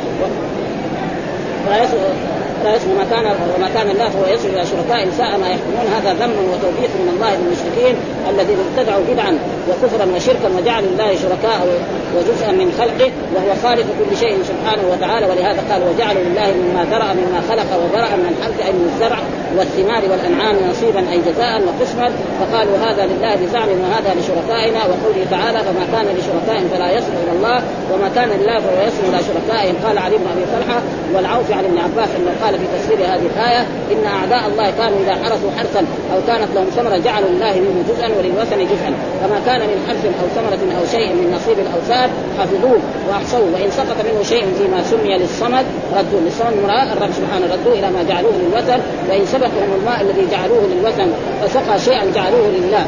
لا 2.64 2.72
وما 2.90 3.04
كان 3.11 3.24
وما 3.56 3.68
كان 3.74 3.90
الله 3.90 4.09
فهو 4.09 4.26
يصل 4.34 4.48
إلى 4.48 4.64
شركاء 4.72 5.09
ساء 5.18 5.32
ما 5.42 5.48
يحكمون. 5.48 5.86
هذا 5.96 6.11
ذم 6.20 6.32
وتوبيخ 6.52 6.90
من 7.02 7.09
الله 7.14 7.30
للمشركين 7.36 7.94
الذين 8.30 8.59
ابتدعوا 8.66 9.04
بدعا 9.11 9.32
وكفرا 9.68 10.06
وشركا 10.16 10.48
وجعلوا 10.59 10.88
الله 10.92 11.11
شركاء 11.24 11.59
وجزءا 12.16 12.52
من 12.61 12.68
خلقه 12.80 13.11
وهو 13.34 13.50
خالق 13.62 13.86
كل 13.98 14.16
شيء 14.16 14.36
سبحانه 14.50 14.84
وتعالى. 14.92 15.26
ولهذا 15.26 15.61
قال 15.70 15.80
وجعلوا 15.88 16.22
لله 16.28 16.48
مما 16.61 16.82
ذرأ 16.92 17.09
مما 17.20 17.40
خلق 17.50 17.70
وذرأ 17.80 18.11
من 18.20 18.28
الحرث 18.32 18.59
أي 18.66 18.72
من 18.72 18.86
الزرع 18.92 19.18
والثمار 19.56 20.02
والأنعام 20.11 20.56
نصيبا 20.70 21.02
أي 21.12 21.18
جزاء 21.28 21.54
وقسما 21.66 22.09
فقالوا 22.40 22.76
هذا 22.86 23.02
لله 23.11 23.32
بزعم 23.42 23.68
وهذا 23.82 24.11
لشركائنا. 24.18 24.80
وقوله 24.90 25.22
تعالى 25.30 25.59
فما 25.66 25.84
كان 25.92 26.06
لشركائهم 26.16 26.68
فلا 26.74 26.88
يصل 26.96 27.14
إلى 27.22 27.32
الله 27.36 27.59
وما 27.92 28.09
كان 28.16 28.28
لله 28.40 28.56
فهو 28.64 28.78
يصل 28.88 29.02
إلى 29.11 29.18
شركائهم. 29.28 29.74
قال 29.84 29.98
علي 29.98 30.16
بن 30.16 30.26
أبي 30.34 30.44
طلحة 30.54 30.78
والعوف 31.14 31.52
عن 31.52 31.64
ابن 31.64 31.78
عباس 31.78 32.11
إنه 32.18 32.32
قال 32.42 32.47
في 32.53 32.66
تفسير 32.76 32.99
هذه 32.99 33.26
الآية 33.36 33.61
إن 33.92 34.07
أعداء 34.07 34.46
الله 34.51 34.70
كانوا 34.70 34.99
إذا 34.99 35.14
حرثوا 35.24 35.51
حرثا 35.59 35.86
أو 36.14 36.18
كانت 36.26 36.55
لهم 36.55 36.64
ثمرة 36.64 36.96
جعلوا 36.96 37.28
لله 37.28 37.55
منه 37.61 37.84
جزءا 37.88 38.09
وللوثن 38.18 38.59
جزءا. 38.72 38.92
فما 39.20 39.40
كان 39.46 39.61
من 39.61 39.84
حرث 39.88 40.05
أو 40.05 40.28
ثمرة 40.36 40.78
أو 40.78 40.86
شيء 40.86 41.12
من 41.14 41.32
نصيب 41.36 41.59
الأوثان 41.59 42.11
حفظوه 42.38 42.78
وأحصوه 43.09 43.46
وإن 43.55 43.70
سقط 43.70 43.96
منه 44.12 44.22
شيء 44.22 44.44
فيما 44.59 44.82
سمي 44.82 45.18
للصمد 45.18 45.64
ردوه. 45.96 46.20
للصمد 46.20 46.53
الرب 46.92 47.12
سبحانه 47.12 47.46
ردوه 47.55 47.72
إلى 47.78 47.90
ما 47.90 48.03
جعلوه 48.03 48.32
للوثن. 48.42 48.80
وإن 49.11 49.26
سبقهم 49.26 49.70
الماء 49.80 50.01
الذي 50.01 50.26
جعلوه 50.30 50.62
للوثن 50.72 51.11
فسقى 51.42 51.78
شيئا 51.78 52.05
جعلوه 52.14 52.49
لله. 52.49 52.86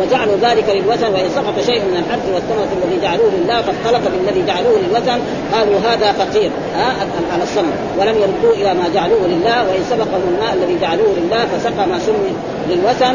وجعلوا 0.00 0.36
ذلك 0.42 0.64
للوثن 0.68 1.12
وإن 1.14 1.28
سقط 1.34 1.56
شيء 1.66 1.80
من 1.84 1.96
الحرث 1.96 2.26
والثمره 2.34 2.68
الذي 2.82 3.00
جعلوه 3.02 3.30
لله 3.38 3.62
فاختلط 3.62 4.02
بالذي 4.12 4.42
جعلوه 4.46 4.78
للوثن 4.78 5.18
قالوا 5.54 5.78
هذا 5.88 6.12
فقير 6.12 6.50
ها 6.74 6.94
على 7.32 7.42
الصنم 7.42 7.72
ولم 7.98 8.16
يردوا 8.16 8.54
إلى 8.54 8.74
ما 8.74 8.84
جعلوه 8.94 9.26
لله 9.26 9.58
وإن 9.68 9.82
سبقهم 9.90 10.22
الماء 10.34 10.54
الذي 10.54 10.78
جعلوه 10.80 11.12
لله 11.20 11.46
فسقى 11.52 11.86
ما 11.86 11.98
سمي 11.98 12.32
للوثن 12.68 13.14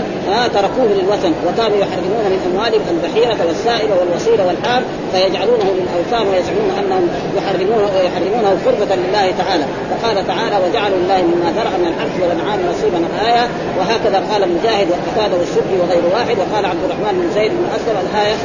تركوه 0.54 0.90
للوثن. 1.00 1.34
وكانوا 1.48 1.78
يحرمون 1.84 2.26
من 2.34 2.40
اموالهم 2.50 2.88
البحيرة 2.96 3.40
والسائل 3.48 3.90
والوصيل 3.98 4.40
والحام 4.48 4.84
فيجعلونه 5.12 5.68
للأوثان 5.78 6.24
ويزعمون 6.30 6.72
أنهم 6.80 7.06
يحرمونه 7.38 7.90
ويحرمونه 7.96 8.50
قربة 8.66 8.96
لله 8.96 9.26
تعالى. 9.42 9.66
فقال 9.92 10.28
تعالى 10.28 10.56
وجعلوا 10.64 10.98
لله 10.98 11.22
مما 11.22 11.50
ذرع 11.58 11.74
من 11.82 11.88
الحرث 11.92 12.16
والأنعام 12.22 12.60
نصيبا 12.72 13.00
الايه 13.10 13.46
وهكذا 13.80 14.20
قال 14.30 14.42
مجاهد 14.56 14.88
وقتاده 14.94 15.36
والسبي 15.40 15.76
وغير 15.82 16.04
واحد. 16.14 16.36
وقال 16.42 16.66
عبد 16.74 16.84
الرحمن 16.88 17.14
بن 17.22 17.28
زيد 17.38 17.52
بن 17.60 17.66
اسلم 17.76 17.98
الايه 18.06 18.36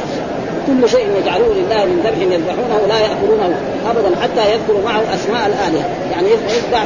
كل 0.67 0.81
شيء 0.89 1.05
يجعلوه 1.19 1.53
لله 1.59 1.81
من 1.89 1.97
ذبح 2.05 2.19
يذبحونه 2.35 2.79
لا 2.91 2.99
يأكلونه 3.05 3.49
ابدا 3.91 4.11
حتى 4.23 4.43
يذكروا 4.53 4.83
معه 4.89 5.01
أسماء 5.15 5.43
الآلهة، 5.51 5.87
يعني 6.11 6.27
يذبح 6.55 6.83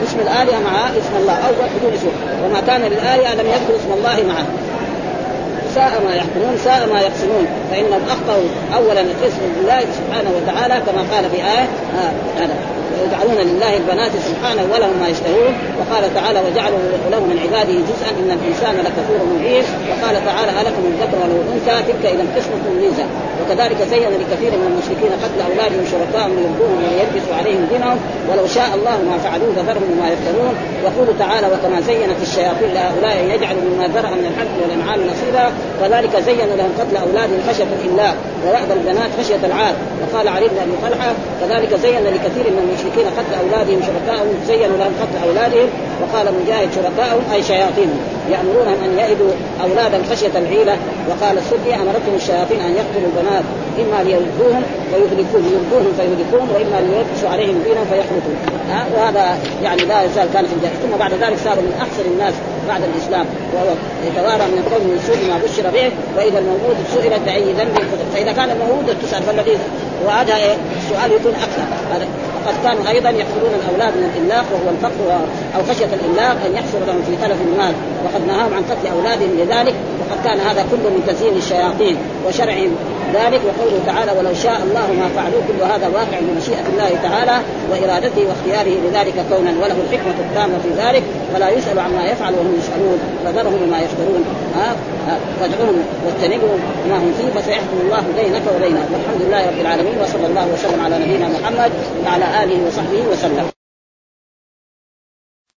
باسم 0.00 0.18
الآلهة 0.26 0.58
مع 0.68 0.74
اسم 1.00 1.14
الله 1.20 1.36
أو 1.46 1.52
بدون 1.76 1.92
اسم، 1.98 2.08
وما 2.44 2.60
كان 2.68 2.80
للآلهة 2.80 3.32
لم 3.34 3.46
يذكر 3.54 3.72
اسم 3.80 3.92
الله 3.98 4.18
معه. 4.32 4.46
ساء 5.74 5.92
ما 6.06 6.12
يحكمون 6.14 6.54
ساء 6.64 6.88
ما 6.92 7.00
يقسمون. 7.00 7.46
فإنهم 7.70 8.02
أخطأوا. 8.14 8.48
اولا 8.76 9.00
القسم 9.00 9.42
بالله 9.56 9.80
سبحانه 9.98 10.30
وتعالى 10.36 10.74
كما 10.86 11.02
قال 11.12 11.24
في 11.30 11.36
آية 11.36 11.68
آه 12.00 12.12
هذا. 12.40 12.56
ويجعلون 13.00 13.38
لله 13.48 13.76
البنات 13.76 14.12
سبحانه 14.28 14.62
ولهم 14.72 14.96
ما 15.02 15.08
يشتهون. 15.08 15.52
وقال 15.78 16.14
تعالى 16.14 16.38
وجعلوا 16.46 16.78
له 17.10 17.20
من 17.20 17.36
عباده 17.44 17.76
جزءا 17.90 18.10
إن 18.20 18.30
الإنسان 18.38 18.74
لكفور 18.86 19.20
مبين. 19.32 19.64
وقال 19.90 20.24
تعالى 20.24 20.50
ألكم 20.60 20.82
الذكر 20.92 21.17
تلك 21.68 22.04
إذا 22.14 22.24
قسمة 22.36 22.64
ميزه 22.80 23.06
وكذلك 23.40 23.80
زين 23.90 24.08
لكثير 24.22 24.52
من 24.60 24.66
المشركين 24.70 25.12
قتل 25.24 25.40
أولادهم 25.50 25.84
شركاءهم 25.92 26.32
ليردوهم 26.36 26.76
وليلبسوا 26.78 27.34
عليهم 27.40 27.62
دينهم 27.72 27.98
ولو 28.30 28.46
شاء 28.46 28.70
الله 28.74 28.96
ما 29.10 29.18
فعلوه 29.24 29.52
فذرهم 29.56 29.88
وما 29.92 30.08
يفترون 30.14 30.54
يقول 30.86 31.18
تعالى 31.18 31.46
وكما 31.46 31.80
زينت 31.80 32.20
الشياطين 32.22 32.70
لهؤلاء 32.74 33.16
يجعلوا 33.34 33.62
مما 33.68 33.86
ذرع 33.94 34.10
من 34.10 34.26
الحرث 34.30 34.52
والأنعام 34.62 35.00
نصيبا. 35.10 35.46
كذلك 35.80 36.14
زين 36.28 36.50
لهم 36.58 36.72
قتل 36.80 36.96
أولادهم 36.96 37.40
خشية 37.48 37.70
الاملاك 37.78 38.16
ووعد 38.44 38.70
البنات 38.70 39.10
خشية 39.18 39.42
العار. 39.44 39.74
وقال 40.02 40.28
علي 40.28 40.48
بن 40.48 40.58
أبي 40.64 40.74
طلحة 40.82 41.10
كذلك 41.40 41.74
زين 41.84 42.04
لكثير 42.14 42.46
من 42.54 42.60
المشركين 42.64 43.06
قتل 43.18 43.32
أولادهم 43.42 43.80
شركائهم 43.88 44.34
زينوا 44.46 44.78
لهم 44.80 44.92
قتل 45.00 45.28
أولادهم 45.28 45.68
وقال 46.02 46.26
مجاهد 46.42 46.68
شركائهم 46.74 47.24
أي 47.32 47.42
شياطينهم 47.42 48.00
يامرونهم 48.30 48.78
أن 48.84 48.98
يئدوا 48.98 49.32
أولادا 49.64 49.98
خشية 50.10 50.38
العيلة. 50.38 50.76
وقال 51.08 51.38
السدي 51.38 51.74
أمرتهم 51.74 52.14
الشياطين 52.16 52.60
أن 52.60 52.72
يقتلوا 52.80 53.08
البنات 53.10 53.44
إما 53.82 54.02
ليردوهم 54.02 54.62
فيهلكون 54.90 55.42
يردوهم 55.54 55.92
فيهلكون 55.98 56.48
وإما 56.54 56.78
ليلبسوا 56.86 57.28
عليهم 57.28 57.62
دينا 57.64 57.82
فيخلطون 57.90 58.36
ها؟ 58.70 58.86
وهذا 58.94 59.38
يعني 59.62 59.82
لا 59.82 60.02
يزال 60.02 60.28
كان 60.34 60.46
في 60.46 60.54
الجاهليه 60.56 60.78
ثم 60.82 60.96
بعد 60.98 61.12
ذلك 61.12 61.38
صاروا 61.44 61.62
من 61.62 61.74
أحسن 61.84 62.04
الناس 62.12 62.34
بعد 62.68 62.80
الإسلام. 62.82 63.26
وهو 63.54 63.70
يتوارى 64.06 64.44
من 64.52 64.58
القوم 64.62 64.82
من 64.90 64.98
سوء 65.06 65.20
ما 65.30 65.36
بشر 65.44 65.70
به 65.76 65.90
وإذا 66.16 66.38
الموجود 66.38 66.76
سئلت 66.94 67.22
بأي 67.26 67.52
ذنب 67.52 67.76
فإذا 68.14 68.32
كان 68.32 68.50
الموجود 68.50 68.96
تسأل 69.02 69.22
فالذي 69.22 69.50
إيه؟ 69.50 70.56
السؤال 70.82 71.12
يكون 71.12 71.32
أكثر. 71.34 71.62
وقد 72.48 72.62
كانوا 72.64 72.84
أيضا 72.90 73.10
يقتلون 73.10 73.52
الأولاد 73.60 73.92
من 73.96 74.04
الإملاق 74.10 74.46
وهو 74.52 74.68
الفقر 74.74 75.08
أو 75.56 75.60
خشية 75.68 75.90
الإملاق 75.98 76.36
أن 76.46 76.52
يحصل 76.58 76.80
لهم 76.86 77.02
في 77.06 77.14
تلف 77.22 77.40
المال. 77.48 77.74
وقد 78.04 78.22
نهاهم 78.26 78.52
عن 78.54 78.62
قتل 78.70 78.86
اولادهم 78.96 79.32
لذلك 79.40 79.74
وقد 80.00 80.18
كان 80.24 80.38
هذا 80.48 80.62
كله 80.70 80.88
من 80.96 81.02
تزيين 81.08 81.36
الشياطين 81.36 81.96
وشرعهم 82.26 82.70
ذلك. 83.14 83.40
وقوله 83.48 83.78
تعالى 83.86 84.10
ولو 84.18 84.34
شاء 84.44 84.58
الله 84.66 84.86
ما 85.00 85.06
فعلوه 85.16 85.42
كل 85.48 85.60
هذا 85.72 85.86
واقع 85.96 86.18
بمشيئه 86.26 86.66
الله 86.72 86.90
تعالى 87.02 87.36
وإرادته 87.70 88.22
واختياره 88.28 88.74
لذلك 88.84 89.16
كونا 89.30 89.52
وله 89.62 89.78
الحكمة 89.84 90.16
التامة 90.26 90.56
في 90.64 90.70
ذلك. 90.82 91.02
ولا 91.34 91.48
يسأل 91.50 91.78
عما 91.78 92.02
يفعل 92.12 92.32
وهم 92.38 92.54
يسالون 92.60 92.98
فذرهم 93.24 93.60
وما 93.64 93.78
يفترون. 93.86 94.22
فادعوهم 95.40 95.78
واجتنبهم 96.06 96.58
ما 96.90 96.96
هم 96.96 97.12
فيه 97.18 97.40
فسيحكم 97.40 97.76
الله 97.84 98.02
بينك 98.16 98.42
وبينهم. 98.56 98.88
والحمد 98.92 99.20
لله 99.26 99.40
رب 99.50 99.60
العالمين 99.60 99.94
وصلى 100.02 100.26
الله 100.26 100.46
وسلم 100.54 100.80
على 100.84 100.94
نبينا 100.98 101.28
محمد 101.28 101.70
وعلى 102.04 102.37
اله 102.42 102.66
وصحبه 102.66 103.02
وسلم. 103.12 103.57